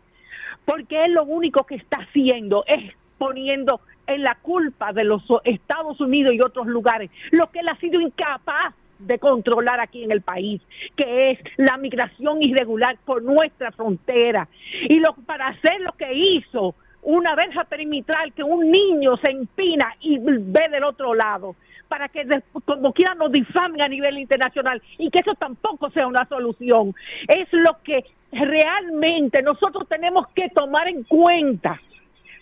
[0.66, 6.00] Porque él lo único que está haciendo es poniendo en la culpa de los Estados
[6.02, 10.22] Unidos y otros lugares lo que él ha sido incapaz de controlar aquí en el
[10.22, 10.62] país,
[10.96, 14.48] que es la migración irregular por nuestra frontera.
[14.90, 19.94] Y lo, para hacer lo que hizo, una verja perimetral que un niño se empina
[20.00, 21.56] y ve del otro lado,
[21.88, 22.26] para que
[22.66, 26.96] como quiera nos difamen a nivel internacional y que eso tampoco sea una solución.
[27.28, 31.80] Es lo que realmente nosotros tenemos que tomar en cuenta.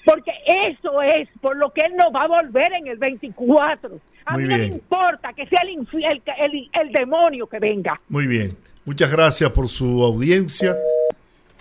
[0.03, 3.99] Porque eso es por lo que él no va a volver en el 24.
[4.26, 4.73] A Muy mí no me bien.
[4.73, 7.99] importa que sea el, infi- el, el- el demonio que venga.
[8.10, 8.56] Muy bien.
[8.85, 10.76] Muchas gracias por su audiencia.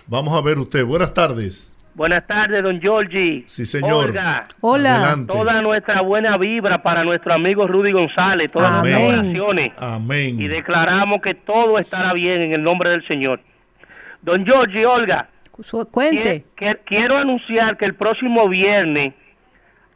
[0.07, 0.85] Vamos a ver usted.
[0.85, 1.67] Buenas tardes.
[1.93, 3.43] Buenas tardes, don Giorgi.
[3.47, 4.05] Sí, señor.
[4.07, 4.47] Olga.
[4.61, 4.95] Hola.
[4.95, 5.33] Adelante.
[5.33, 8.93] Toda nuestra buena vibra para nuestro amigo Rudy González, todas Amén.
[8.93, 9.73] nuestras oraciones.
[9.81, 10.39] Amén.
[10.41, 13.41] Y declaramos que todo estará bien en el nombre del Señor.
[14.21, 15.27] Don Giorgi, Olga.
[15.61, 16.45] Su- Cuente.
[16.55, 19.13] que- quiero anunciar que el próximo viernes,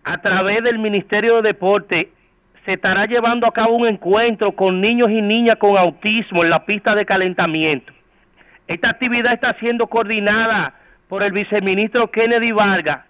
[0.04, 2.12] a través del Ministerio de Deporte,
[2.66, 6.66] se estará llevando a cabo un encuentro con niños y niñas con autismo en la
[6.66, 7.94] pista de calentamiento.
[8.68, 10.74] Esta actividad está siendo coordinada
[11.08, 13.06] por el viceministro Kennedy Vargas,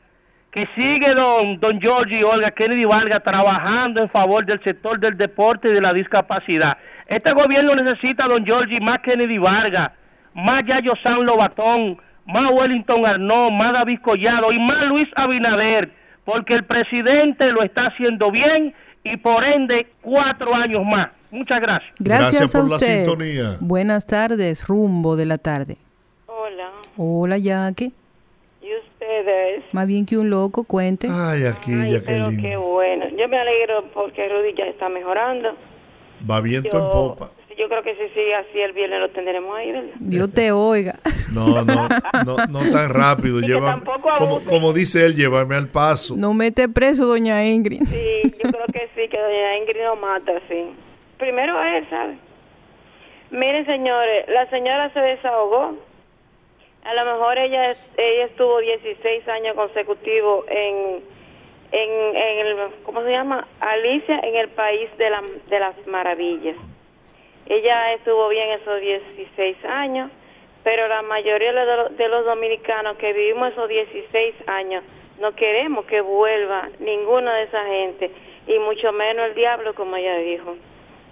[0.52, 5.70] que sigue don, don Giorgi Olga Kennedy Vargas trabajando en favor del sector del deporte
[5.70, 6.78] y de la discapacidad.
[7.08, 9.92] Este gobierno necesita, don Giorgi, más Kennedy Vargas,
[10.34, 15.90] más Yayo San Lobatón, más Wellington Arnaud, más David Collado y más Luis Abinader,
[16.26, 18.74] porque el presidente lo está haciendo bien
[19.06, 21.10] y por ende cuatro años más.
[21.32, 21.94] Muchas gracias.
[22.00, 23.04] Gracias, Gracias a por la usted.
[23.06, 23.58] sintonía.
[23.62, 25.78] Buenas tardes, rumbo de la tarde.
[26.28, 27.94] Hola, Hola, Jackie.
[28.62, 29.64] ¿y ustedes?
[29.74, 31.08] Más bien que un loco, cuente.
[31.10, 32.42] Ay, aquí, Ay, pero Jacqueline.
[32.42, 33.06] qué bueno.
[33.18, 35.50] Yo me alegro porque Rudy ya está mejorando.
[36.30, 37.30] Va viento en popa.
[37.58, 39.94] Yo creo que si sigue así el viernes lo tendremos ahí, ¿verdad?
[40.00, 40.96] Dios te oiga.
[41.34, 41.88] No, no,
[42.26, 43.40] no, no tan rápido.
[43.40, 46.16] Y que Llévame, tampoco como, como dice él, llévame al paso.
[46.16, 47.84] No mete preso, doña Ingrid.
[47.86, 50.72] Sí, yo creo que sí, que doña Ingrid no mata, sí.
[51.18, 52.18] Primero él, ¿sabe?
[53.32, 55.76] Miren, señores, la señora se desahogó.
[56.84, 61.02] A lo mejor ella ella estuvo 16 años consecutivos en,
[61.72, 63.48] en, en el, ¿cómo se llama?
[63.60, 66.56] Alicia en el país de, la, de las maravillas.
[67.48, 70.10] Ella estuvo bien esos 16 años,
[70.64, 74.84] pero la mayoría de los, dominicanos que vivimos esos 16 años
[75.20, 78.12] no queremos que vuelva ninguna de esa gente,
[78.48, 80.58] y mucho menos el diablo, como ella dijo.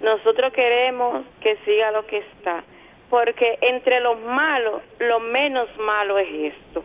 [0.01, 2.63] Nosotros queremos que siga lo que está,
[3.09, 6.83] porque entre los malos, lo menos malo es esto.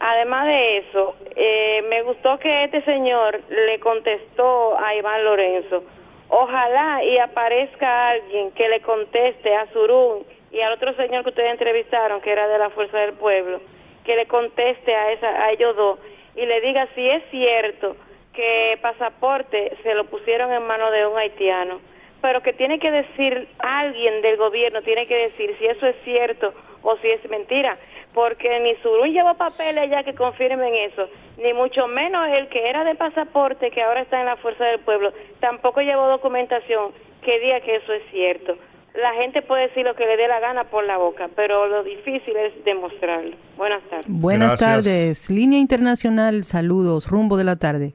[0.00, 5.84] Además de eso, eh, me gustó que este señor le contestó a Iván Lorenzo.
[6.30, 11.52] Ojalá y aparezca alguien que le conteste a Surún y al otro señor que ustedes
[11.52, 13.60] entrevistaron, que era de la Fuerza del Pueblo,
[14.04, 15.98] que le conteste a, esa, a ellos dos
[16.36, 17.96] y le diga si es cierto
[18.32, 21.80] que pasaporte se lo pusieron en manos de un haitiano,
[22.20, 26.54] pero que tiene que decir alguien del gobierno, tiene que decir si eso es cierto
[26.82, 27.76] o si es mentira,
[28.18, 31.06] porque ni Surún llevó papeles allá que confirmen eso,
[31.40, 34.80] ni mucho menos el que era de pasaporte, que ahora está en la Fuerza del
[34.80, 36.90] Pueblo, tampoco llevó documentación
[37.22, 38.56] que diga que eso es cierto.
[39.00, 41.84] la gente puede decir lo que le dé la gana por la boca, pero lo
[41.84, 43.36] difícil es demostrarlo.
[43.56, 44.06] Buenas tardes.
[44.08, 44.84] Buenas Gracias.
[44.84, 45.30] tardes.
[45.30, 47.94] Línea Internacional, saludos, rumbo de la tarde.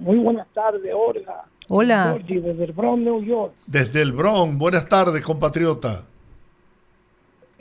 [0.00, 1.44] Muy buenas tardes, Olga.
[1.68, 2.16] Hola.
[2.16, 3.52] Georgie, desde el Bronx, New York.
[3.68, 6.08] Desde el Bronx, buenas tardes, compatriota.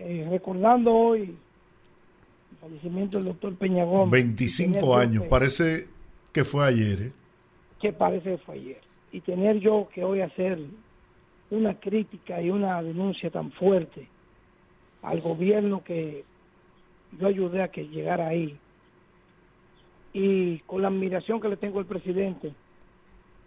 [0.04, 4.12] Eh, recordando hoy el fallecimiento del doctor Peña Gómez.
[4.12, 5.88] 25 Tener yo años, que- parece
[6.34, 7.02] que fue ayer.
[7.04, 7.12] ¿eh?
[7.80, 8.82] Que parece que fue ayer.
[9.12, 10.58] Y tener yo que hoy hacer
[11.52, 14.08] una crítica y una denuncia tan fuerte
[15.04, 16.24] al gobierno que
[17.20, 18.58] yo ayudé a que llegara ahí.
[20.14, 22.54] Y con la admiración que le tengo al presidente,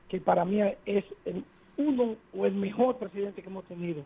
[0.09, 1.45] que para mí es el
[1.79, 4.05] uno o el mejor presidente que hemos tenido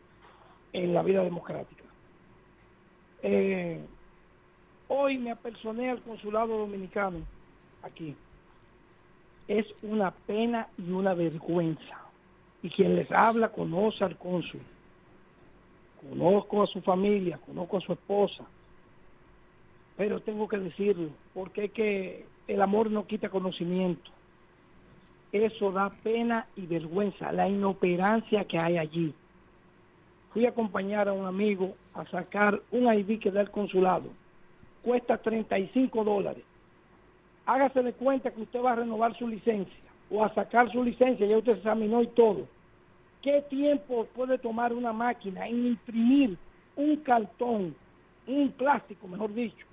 [0.73, 1.85] en la vida democrática.
[3.23, 3.81] Eh,
[4.89, 7.19] hoy me apersoné al consulado dominicano
[7.83, 8.15] aquí.
[9.47, 11.99] Es una pena y una vergüenza.
[12.63, 14.61] Y quien les habla conoce al cónsul.
[16.09, 18.45] Conozco a su familia, conozco a su esposa.
[19.97, 24.11] Pero tengo que decirlo, porque es que el amor no quita conocimiento.
[25.33, 29.13] Eso da pena y vergüenza, la inoperancia que hay allí.
[30.31, 34.11] Fui a acompañar a un amigo a sacar un ID que da el consulado.
[34.83, 36.45] Cuesta 35 dólares.
[37.47, 41.27] Hágase de cuenta que usted va a renovar su licencia o a sacar su licencia,
[41.27, 42.47] ya usted se examinó y todo.
[43.23, 46.39] ¿Qué tiempo puede tomar una máquina en imprimir
[46.77, 47.75] un cartón,
[48.27, 49.67] un plástico, mejor dicho,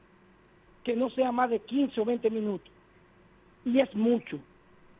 [0.83, 2.71] que no sea más de 15 o 20 minutos?
[3.63, 4.39] Y es mucho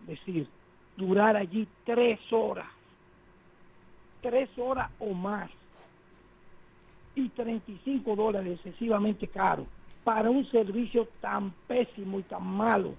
[0.06, 0.48] decir,
[0.96, 2.68] durar allí tres horas,
[4.26, 5.50] tres horas o más,
[7.16, 9.66] y 35 dólares excesivamente caro
[10.04, 12.94] para un servicio tan pésimo y tan malo,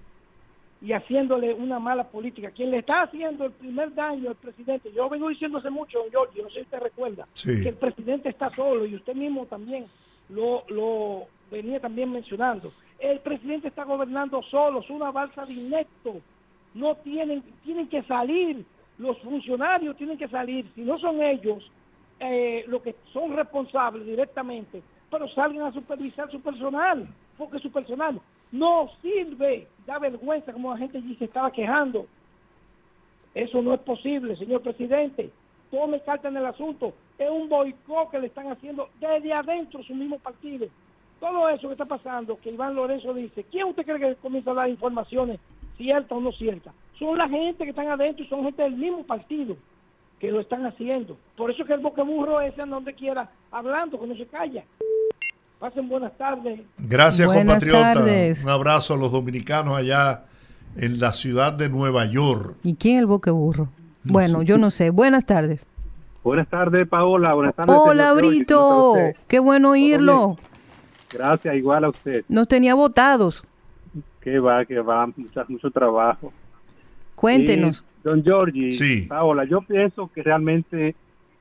[0.81, 2.51] y haciéndole una mala política.
[2.51, 6.43] Quien le está haciendo el primer daño al presidente, yo vengo diciéndose mucho, don Giorgio,
[6.43, 7.61] no sé si usted recuerda, Sí.
[7.63, 9.85] que el presidente está solo, y usted mismo también
[10.29, 12.71] lo, lo venía también mencionando.
[12.99, 16.19] El presidente está gobernando solo, es una balsa de inepto.
[16.73, 18.65] No tienen, tienen que salir,
[18.97, 21.71] los funcionarios tienen que salir, si no son ellos
[22.19, 27.05] eh, los que son responsables directamente, pero salgan a supervisar su personal,
[27.37, 28.19] porque su personal
[28.51, 32.07] no sirve, da vergüenza como la gente allí se estaba quejando.
[33.35, 35.29] Eso no es posible, señor presidente.
[35.69, 36.93] Tome carta en el asunto.
[37.19, 40.67] Es un boicot que le están haciendo desde adentro su mismo partido.
[41.19, 44.55] Todo eso que está pasando, que Iván Lorenzo dice, ¿quién usted cree que comienza a
[44.55, 45.39] dar informaciones
[45.75, 46.73] ciertas o no ciertas?
[46.99, 49.55] Son la gente que están adentro y son gente del mismo partido
[50.19, 51.17] que lo están haciendo.
[51.35, 54.63] Por eso es que el boqueburro ese anda donde quiera hablando, que no se calla.
[55.59, 56.59] Pasen buenas tardes.
[56.77, 57.93] Gracias, Buenas compatriota.
[57.93, 58.43] tardes.
[58.43, 60.25] Un abrazo a los dominicanos allá
[60.75, 62.57] en la ciudad de Nueva York.
[62.63, 63.69] ¿Y quién el boqueburro?
[64.03, 64.91] Bueno, yo no sé.
[64.91, 65.67] Buenas tardes.
[66.23, 67.31] Buenas tardes, Paola.
[67.33, 67.75] Buenas tardes.
[67.75, 68.13] Hola.
[68.13, 68.93] Brito.
[69.27, 70.35] Qué bueno oírlo.
[71.11, 72.23] Gracias, igual a usted.
[72.27, 73.43] Nos tenía votados.
[74.21, 76.31] Que va, que va, mucho, mucho trabajo.
[77.17, 77.83] Cuéntenos.
[77.83, 79.07] Y, don Giorgi, Sí.
[79.07, 80.95] Paola, yo pienso que realmente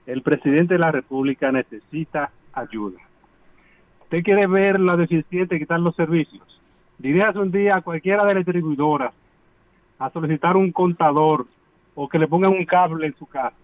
[0.07, 2.99] el presidente de la República necesita ayuda.
[4.05, 6.43] Usted quiere ver la deficiente que están los servicios.
[6.99, 9.13] Diríase un día a cualquiera de las distribuidoras
[9.99, 11.47] a solicitar un contador
[11.95, 13.57] o que le pongan un cable en su casa.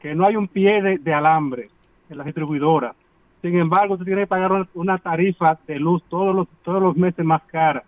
[0.00, 1.70] Que no hay un pie de, de alambre
[2.10, 2.96] en las distribuidoras.
[3.42, 6.96] Sin embargo, usted tiene que pagar una, una tarifa de luz todos los, todos los
[6.96, 7.84] meses más cara.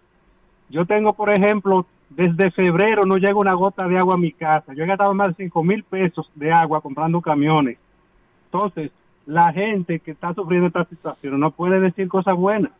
[0.68, 4.72] Yo tengo, por ejemplo, desde febrero no llega una gota de agua a mi casa.
[4.74, 7.78] Yo he gastado más de 5 mil pesos de agua comprando camiones.
[8.46, 8.90] Entonces,
[9.26, 12.72] la gente que está sufriendo esta situación no puede decir cosas buenas.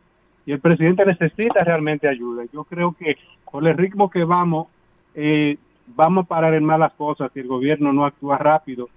[0.45, 2.43] Y el presidente necesita realmente ayuda.
[2.51, 4.67] Yo creo que con el ritmo que vamos,
[5.13, 5.57] eh,
[5.95, 8.89] vamos a parar en malas cosas si el gobierno no actúa rápido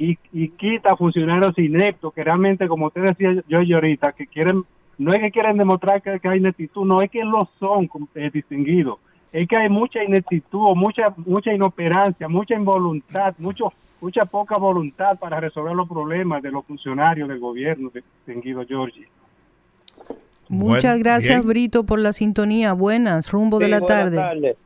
[0.00, 4.64] y, quita funcionarios ineptos que realmente, como usted decía yo y ahorita, que quieren,
[4.98, 8.98] no es que quieren demostrar que, hay ineptitud, no es que lo son eh, distinguidos,
[9.32, 15.40] es que hay mucha ineptitud, mucha mucha inoperancia, mucha involuntad, mucho mucha poca voluntad para
[15.40, 19.06] resolver los problemas de los funcionarios del gobierno, distinguido Georgie.
[20.48, 22.72] Muchas gracias, Brito, por la sintonía.
[22.72, 24.16] Buenas, rumbo de la tarde.
[24.16, 24.56] tardes.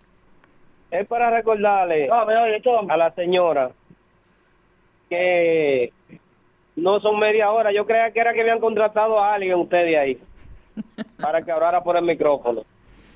[0.90, 3.70] Es para recordarle a la señora
[5.10, 5.92] que
[6.76, 7.72] no son media hora.
[7.72, 10.18] Yo creía que era que habían contratado a alguien ustedes ahí
[11.20, 12.62] para que hablara por el micrófono.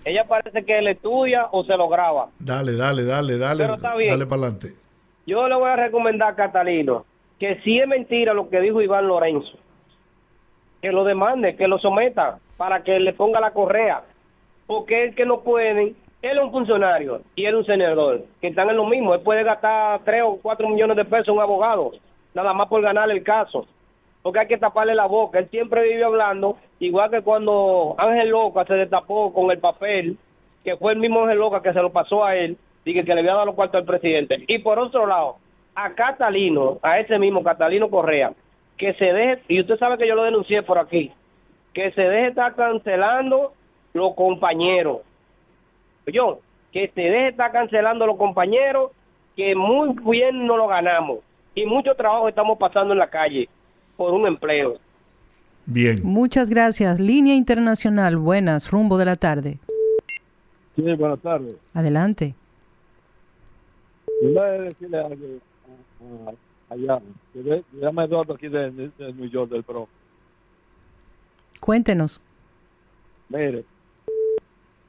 [0.08, 2.28] Ella parece que le estudia o se lo graba.
[2.38, 3.62] Dale, dale, dale, dale.
[3.62, 4.10] Pero está bien.
[4.10, 4.68] Dale para adelante.
[5.26, 7.04] Yo le voy a recomendar a Catalino
[7.38, 9.58] que si es mentira lo que dijo Iván Lorenzo,
[10.80, 13.98] que lo demande, que lo someta para que le ponga la correa.
[14.66, 18.48] Porque es que no pueden, él es un funcionario y él es un senador, que
[18.48, 19.14] están en lo mismo.
[19.14, 21.92] Él puede gastar 3 o 4 millones de pesos un abogado.
[22.32, 23.66] nada más por ganarle el caso.
[24.22, 25.38] Porque hay que taparle la boca.
[25.38, 30.16] Él siempre vive hablando, igual que cuando Ángel Loca se destapó con el papel,
[30.64, 33.20] que fue el mismo Ángel Loca que se lo pasó a él, y que, le
[33.20, 34.44] había dado los cuartos al presidente.
[34.46, 35.36] Y por otro lado,
[35.74, 38.32] a Catalino, a ese mismo Catalino Correa,
[38.76, 41.12] que se deje, y usted sabe que yo lo denuncié por aquí,
[41.74, 43.52] que se deje estar cancelando
[43.92, 44.98] los compañeros.
[46.06, 46.38] Yo,
[46.72, 48.92] que se deje estar cancelando los compañeros,
[49.36, 51.18] que muy bien no lo ganamos.
[51.54, 53.48] Y mucho trabajo estamos pasando en la calle
[53.98, 54.78] por un empleo.
[55.66, 56.00] Bien.
[56.02, 56.98] Muchas gracias.
[56.98, 59.58] Línea Internacional, buenas, rumbo de la tarde.
[60.76, 61.56] Sí, buenas tardes.
[61.74, 62.34] Adelante.
[64.22, 65.26] Yo voy a decirle algo
[66.70, 67.00] a, a, a
[67.34, 69.88] que llama Eduardo aquí de, de- de New York, del PRO.
[71.60, 72.20] Cuéntenos.
[73.28, 73.64] Mire,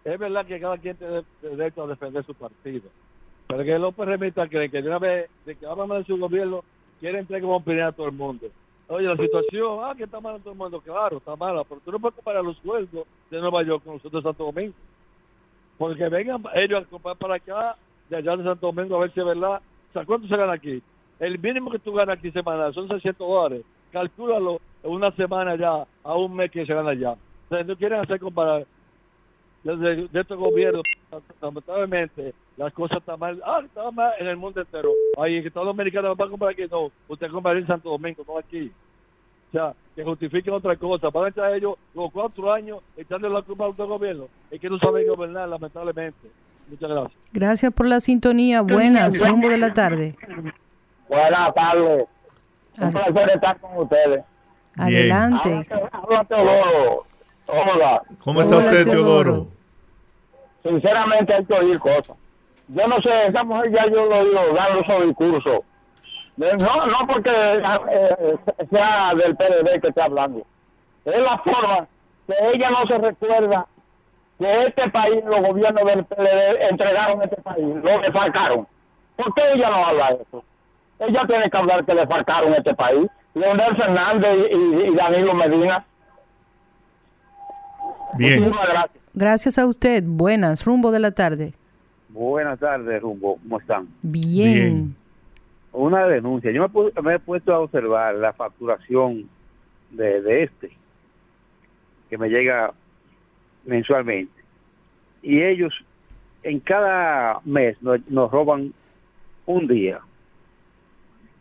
[0.06, 2.84] es verdad que cada quien tiene derecho a defender su partido,
[3.48, 6.64] pero que los PRMistas creen que de una vez, de que hablan de su gobierno,
[7.00, 8.48] quieren entregar como opinión a todo el mundo.
[8.90, 11.92] Oye, la situación, ah, que está mala todo el mundo, claro, está mala, pero tú
[11.92, 14.74] no puedes comparar los sueldos de Nueva York con los de Santo Domingo.
[15.78, 17.76] Porque vengan ellos a comprar para acá,
[18.10, 19.62] de allá de Santo Domingo, a ver si es verdad.
[19.90, 20.82] O sea, ¿cuánto se gana aquí?
[21.20, 23.64] El mínimo que tú ganas aquí semanal son 600 dólares.
[23.92, 27.12] Calcúlalo una semana ya, a un mes que se gana allá.
[27.12, 28.66] O sea, no quieren hacer comparar.
[29.64, 30.84] Desde de estos gobiernos,
[31.40, 33.42] lamentablemente, las cosas están mal.
[33.46, 34.92] Ah, están mal en el mundo entero.
[35.18, 36.64] Ay, que todos los americanos van a comprar aquí.
[36.70, 38.70] No, usted compra en Santo Domingo, no aquí.
[39.48, 41.10] O sea, que justifiquen otra cosa.
[41.10, 44.26] Van a echar ellos los cuatro años echándole la culpa a otro gobierno.
[44.52, 46.28] Es que no saben gobernar, lamentablemente.
[46.70, 47.22] Muchas gracias.
[47.32, 48.62] Gracias por la sintonía.
[48.62, 50.16] Buenas, rumbo de la tarde.
[51.08, 52.08] Buenas tardes.
[52.82, 54.26] Un placer estar con ustedes.
[54.78, 55.66] Adelante.
[55.94, 57.04] Habla Teodoro.
[57.48, 58.02] Hola.
[58.22, 59.48] ¿Cómo está usted, Teodoro?
[60.62, 62.18] Sinceramente hay que oír cosas.
[62.70, 65.60] Yo no sé, esa mujer ya yo lo he oído dando esos discursos.
[66.38, 68.36] De- No, no porque eh,
[68.70, 70.44] sea del PDD que esté hablando.
[71.06, 71.88] Es la forma
[72.28, 73.66] que ella no se recuerda
[74.38, 78.68] que este país, los gobiernos del PLD entregaron este país, lo defalcaron.
[79.18, 80.44] ¿Por qué ella no habla de eso?
[81.00, 83.10] Ella tiene que hablar que le falcaron este país.
[83.34, 85.84] Leonel Fernández y, y- y Danilo Medina.
[88.18, 88.40] Bien.
[88.40, 89.04] Muchísimas gracias.
[89.14, 90.04] Gracias a usted.
[90.06, 91.54] Buenas, rumbo de la tarde.
[92.10, 93.38] Buenas tardes, Rumbo.
[93.38, 93.88] ¿Cómo están?
[94.02, 94.96] Bien.
[95.72, 96.52] Una denuncia.
[96.52, 99.30] Yo me, me he puesto a observar la facturación
[99.92, 100.72] de, de este,
[102.10, 102.74] que me llega
[103.66, 104.34] mensualmente.
[105.22, 105.74] Y ellos,
[106.42, 108.74] en cada mes, nos, nos roban
[109.46, 110.00] un día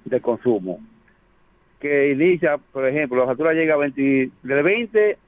[0.05, 0.81] de consumo.
[1.81, 5.19] Que inicia, por ejemplo, la factura llega 20 del 20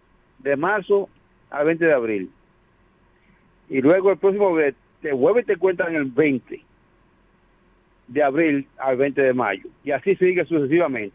[0.41, 1.09] de marzo
[1.49, 2.31] al 20 de abril.
[3.71, 6.63] Y luego el próximo mes te vuelve y te cuentan el 20
[8.09, 9.69] de abril al 20 de mayo.
[9.85, 11.15] Y así sigue sucesivamente.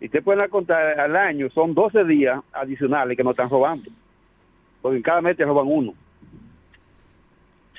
[0.00, 3.90] Y te pueden contar al año, son 12 días adicionales que nos están robando.
[4.82, 5.94] Porque en cada mes te roban uno.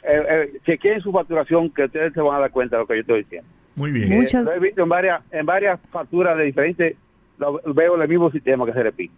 [0.03, 2.95] Eh, eh, chequeen su facturación que ustedes se van a dar cuenta de lo que
[2.95, 3.49] yo estoy diciendo.
[3.75, 4.11] Muy bien.
[4.11, 6.95] Eh, lo he visto en varias, en varias facturas de diferentes,
[7.37, 9.13] lo, veo en el mismo sistema que se repite.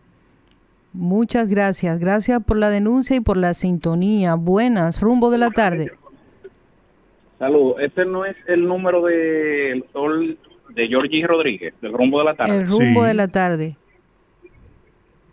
[0.93, 1.99] Muchas gracias.
[1.99, 4.35] Gracias por la denuncia y por la sintonía.
[4.35, 5.91] Buenas, rumbo de la tarde.
[7.37, 7.77] Saludos.
[7.81, 10.37] Este no es el número de el sol
[10.75, 12.57] de Georgie Rodríguez, del rumbo de la tarde.
[12.57, 13.77] El rumbo de la tarde.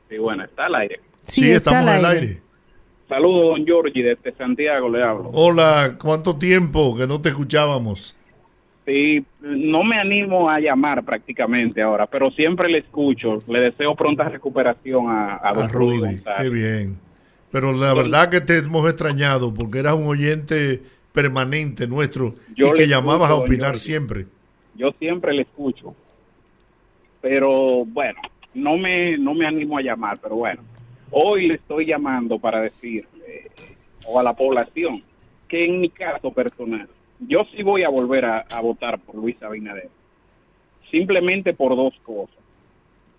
[0.08, 1.00] Sí, bueno, está al aire.
[1.22, 2.26] Sí, Sí, está estamos al al aire.
[2.28, 2.40] aire.
[3.08, 5.30] Saludos, don Georgie, desde Santiago le hablo.
[5.32, 8.16] Hola, ¿cuánto tiempo que no te escuchábamos?
[8.86, 13.38] Sí, no me animo a llamar prácticamente ahora, pero siempre le escucho.
[13.48, 16.38] Le deseo pronta recuperación a, a, A Rudy, González.
[16.38, 16.96] qué bien.
[17.50, 20.80] Pero la verdad que te hemos extrañado porque eras un oyente
[21.12, 24.26] permanente nuestro Yo y que llamabas a opinar siempre.
[24.76, 25.94] Yo siempre le escucho.
[27.20, 28.20] Pero bueno,
[28.54, 30.62] no me, no me animo a llamar, pero bueno.
[31.10, 33.48] Hoy le estoy llamando para decir, eh,
[34.06, 35.02] o a la población,
[35.48, 36.88] que en mi caso personal,
[37.20, 39.88] yo sí voy a volver a, a votar por Luis Abinader.
[40.90, 42.36] Simplemente por dos cosas.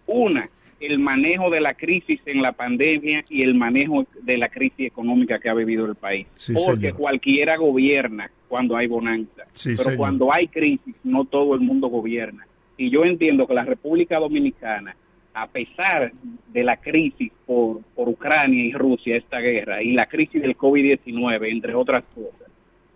[0.06, 0.49] Una,
[0.80, 5.40] el manejo de la crisis en la pandemia y el manejo de la crisis económica
[5.40, 6.28] que ha vivido el país.
[6.36, 6.98] Sí, Porque señor.
[6.98, 9.44] cualquiera gobierna cuando hay bonanza.
[9.52, 9.98] Sí, pero señor.
[9.98, 12.45] cuando hay crisis, no todo el mundo gobierna.
[12.78, 14.95] Y yo entiendo que la República Dominicana,
[15.34, 16.11] a pesar
[16.53, 21.49] de la crisis por, por Ucrania y Rusia, esta guerra, y la crisis del COVID-19,
[21.52, 22.47] entre otras cosas,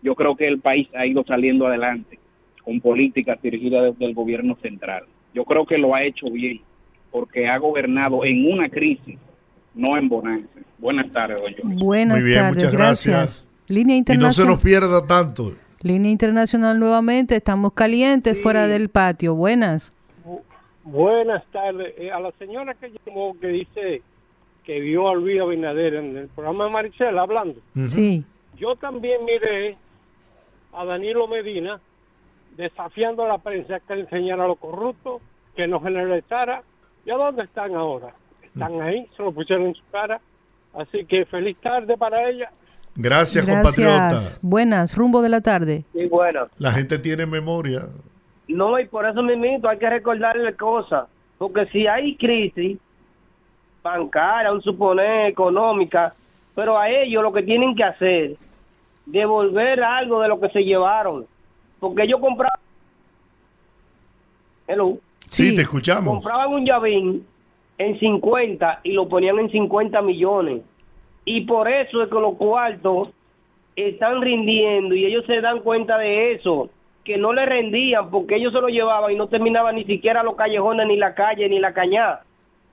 [0.02, 2.20] yo creo que el país ha ido saliendo adelante
[2.64, 5.04] con políticas dirigidas desde el gobierno central.
[5.34, 6.62] Yo creo que lo ha hecho bien,
[7.12, 9.18] porque ha gobernado en una crisis,
[9.74, 10.48] no en bonanza.
[10.78, 11.76] Buenas tardes, don George.
[11.84, 13.48] Buenas Muy bien, tardes, muchas gracias.
[13.68, 14.54] Línea Y no se internacional.
[14.54, 15.54] nos pierda tanto.
[15.84, 17.36] Línea internacional nuevamente.
[17.36, 19.36] Estamos calientes fuera del patio.
[19.36, 19.94] Buenas.
[20.84, 21.94] Buenas tardes.
[21.98, 24.02] Eh, a la señora que llamó que dice
[24.64, 27.56] que vio a Luis Abinader en el programa de Maricel hablando.
[27.88, 28.24] Sí.
[28.58, 29.78] Yo también miré
[30.74, 31.80] a Danilo Medina
[32.56, 35.22] desafiando a la prensa que le enseñara a los corruptos,
[35.56, 36.64] que no generalizara.
[37.06, 38.14] ¿Y a dónde están ahora?
[38.44, 40.20] Están ahí, se lo pusieron en su cara.
[40.74, 42.50] Así que feliz tarde para ella.
[42.96, 44.18] Gracias, compatriota.
[44.42, 45.86] Buenas, rumbo de la tarde.
[45.94, 46.48] Sí, bueno.
[46.58, 47.88] La gente tiene memoria.
[48.48, 51.08] No, y por eso mismo hay que recordarle cosas.
[51.38, 52.78] Porque si hay crisis
[53.82, 56.14] bancaria, un suponer, económica,
[56.54, 58.36] pero a ellos lo que tienen que hacer,
[59.06, 61.26] devolver algo de lo que se llevaron.
[61.80, 62.60] Porque ellos compraban...
[64.68, 64.98] Hello.
[65.28, 66.14] Sí, te escuchamos.
[66.16, 67.26] Compraban un llavín
[67.78, 70.62] en 50 y lo ponían en 50 millones.
[71.26, 73.10] Y por eso es que los cuartos
[73.76, 76.70] están rindiendo y ellos se dan cuenta de eso,
[77.04, 80.36] que no le rendían porque ellos se lo llevaban y no terminaban ni siquiera los
[80.36, 82.24] callejones, ni la calle, ni la cañada.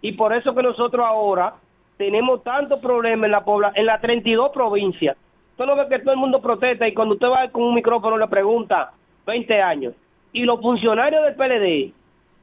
[0.02, 1.54] Y por eso que nosotros ahora
[1.96, 5.16] tenemos tantos problemas en la pobla en las 32 provincias.
[5.58, 8.16] Usted no ve que todo el mundo protesta y cuando usted va con un micrófono
[8.16, 8.92] le pregunta
[9.26, 9.92] 20 años.
[10.32, 11.92] Y los funcionarios del PLD,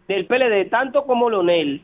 [0.09, 1.81] del PLD, tanto como Leonel,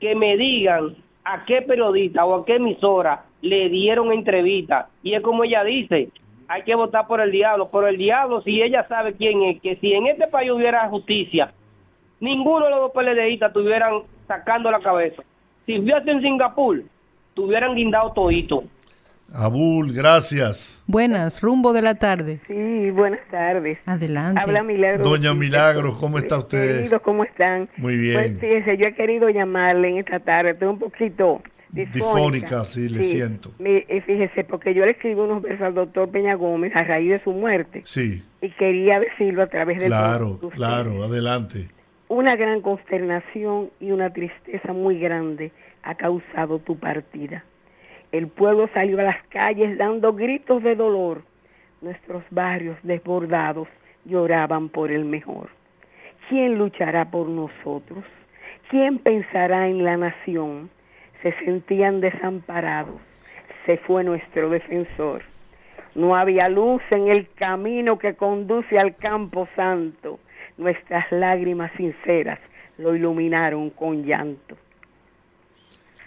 [0.00, 4.88] que me digan a qué periodista o a qué emisora le dieron entrevista.
[5.04, 6.08] Y es como ella dice,
[6.48, 7.68] hay que votar por el diablo.
[7.68, 11.52] Por el diablo, si ella sabe quién es, que si en este país hubiera justicia,
[12.18, 15.22] ninguno de los dos PLDistas estuvieran sacando la cabeza.
[15.60, 16.82] Si hubiese en Singapur,
[17.34, 18.64] tuvieran guindado todito.
[19.34, 20.84] Abul, gracias.
[20.86, 22.40] Buenas, rumbo de la tarde.
[22.46, 23.78] Sí, buenas tardes.
[23.86, 24.40] Adelante.
[24.44, 25.02] Habla Milagro.
[25.04, 26.76] Doña Milagros, ¿cómo está usted?
[26.78, 27.68] Queridos, ¿cómo están?
[27.78, 28.14] Muy bien.
[28.14, 32.04] Pues fíjese, yo he querido llamarle en esta tarde, estoy un poquito disfónica.
[32.04, 33.52] Difónica, sí, le siento.
[33.58, 37.08] Mi- eh, fíjese, porque yo le escribí unos versos al doctor Peña Gómez a raíz
[37.10, 41.68] de su muerte Sí, y quería decirlo a través del claro, claro, adelante.
[42.08, 45.52] Una gran consternación y una tristeza muy grande
[45.82, 47.44] ha causado tu partida.
[48.12, 51.22] El pueblo salió a las calles dando gritos de dolor.
[51.80, 53.68] Nuestros barrios desbordados
[54.04, 55.48] lloraban por el mejor.
[56.28, 58.04] ¿Quién luchará por nosotros?
[58.68, 60.68] ¿Quién pensará en la nación?
[61.22, 63.00] Se sentían desamparados.
[63.64, 65.22] Se fue nuestro defensor.
[65.94, 70.20] No había luz en el camino que conduce al campo santo.
[70.58, 72.40] Nuestras lágrimas sinceras
[72.76, 74.56] lo iluminaron con llanto.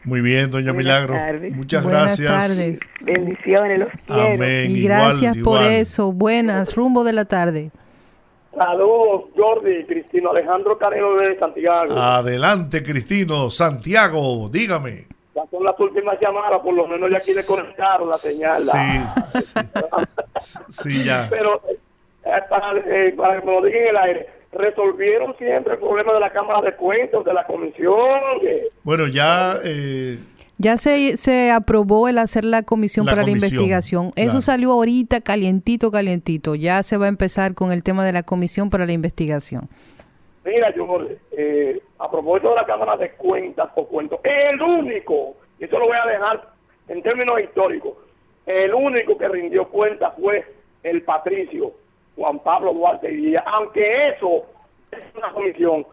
[0.06, 1.18] Muy bien, doña Buenas Milagros.
[1.18, 1.56] tardes.
[1.56, 2.48] Muchas Buenas gracias.
[2.48, 2.80] tardes.
[3.02, 4.22] Bendiciones, los quiero.
[4.36, 4.72] Amén.
[4.72, 5.72] Y igual, gracias por igual.
[5.74, 6.12] eso.
[6.12, 7.72] Buenas, rumbo de la tarde.
[8.56, 11.94] Saludos, Jordi, Cristino Alejandro Careno de Santiago.
[11.94, 13.50] Adelante, Cristino.
[13.50, 15.08] Santiago, dígame.
[15.36, 18.62] Ya son las últimas llamadas, por lo menos ya aquí le conectaron la señal.
[18.72, 19.40] Sí,
[20.40, 21.28] sí, sí, ya.
[21.30, 25.80] Pero eh, para, eh, para que me lo digan en el aire, resolvieron siempre el
[25.80, 28.20] problema de la Cámara de Cuentos, de la comisión.
[28.84, 30.18] Bueno, ya eh,
[30.58, 34.06] Ya se, se aprobó el hacer la comisión La para comisión, la investigación.
[34.16, 34.42] Eso claro.
[34.42, 36.56] salió ahorita calientito, calientito.
[36.56, 39.68] Ya se va a empezar con el tema de la comisión para la investigación.
[40.46, 40.88] Mira, yo,
[41.32, 45.88] eh, a propósito de la Cámara de Cuentas o Cuentos, el único, y eso lo
[45.88, 46.50] voy a dejar
[46.88, 47.94] en términos históricos,
[48.46, 50.46] el único que rindió cuentas fue
[50.84, 51.74] el patricio
[52.16, 54.46] Juan Pablo Duarte y Díaz, aunque eso
[54.92, 55.86] es una comisión,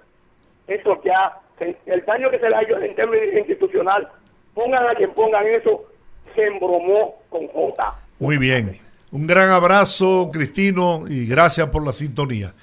[0.66, 1.40] eso ha,
[1.86, 4.08] el daño que se le ha hecho en términos institucional,
[4.54, 5.84] pongan a quien pongan eso,
[6.34, 7.94] se embromó con J.
[8.18, 8.78] Muy bien.
[9.10, 12.54] Un gran abrazo, Cristino, y gracias por la sintonía.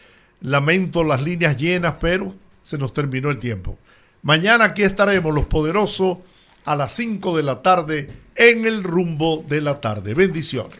[0.41, 2.33] Lamento las líneas llenas, pero
[2.63, 3.77] se nos terminó el tiempo.
[4.23, 6.17] Mañana aquí estaremos, los poderosos,
[6.65, 10.13] a las 5 de la tarde en el rumbo de la tarde.
[10.13, 10.79] Bendiciones.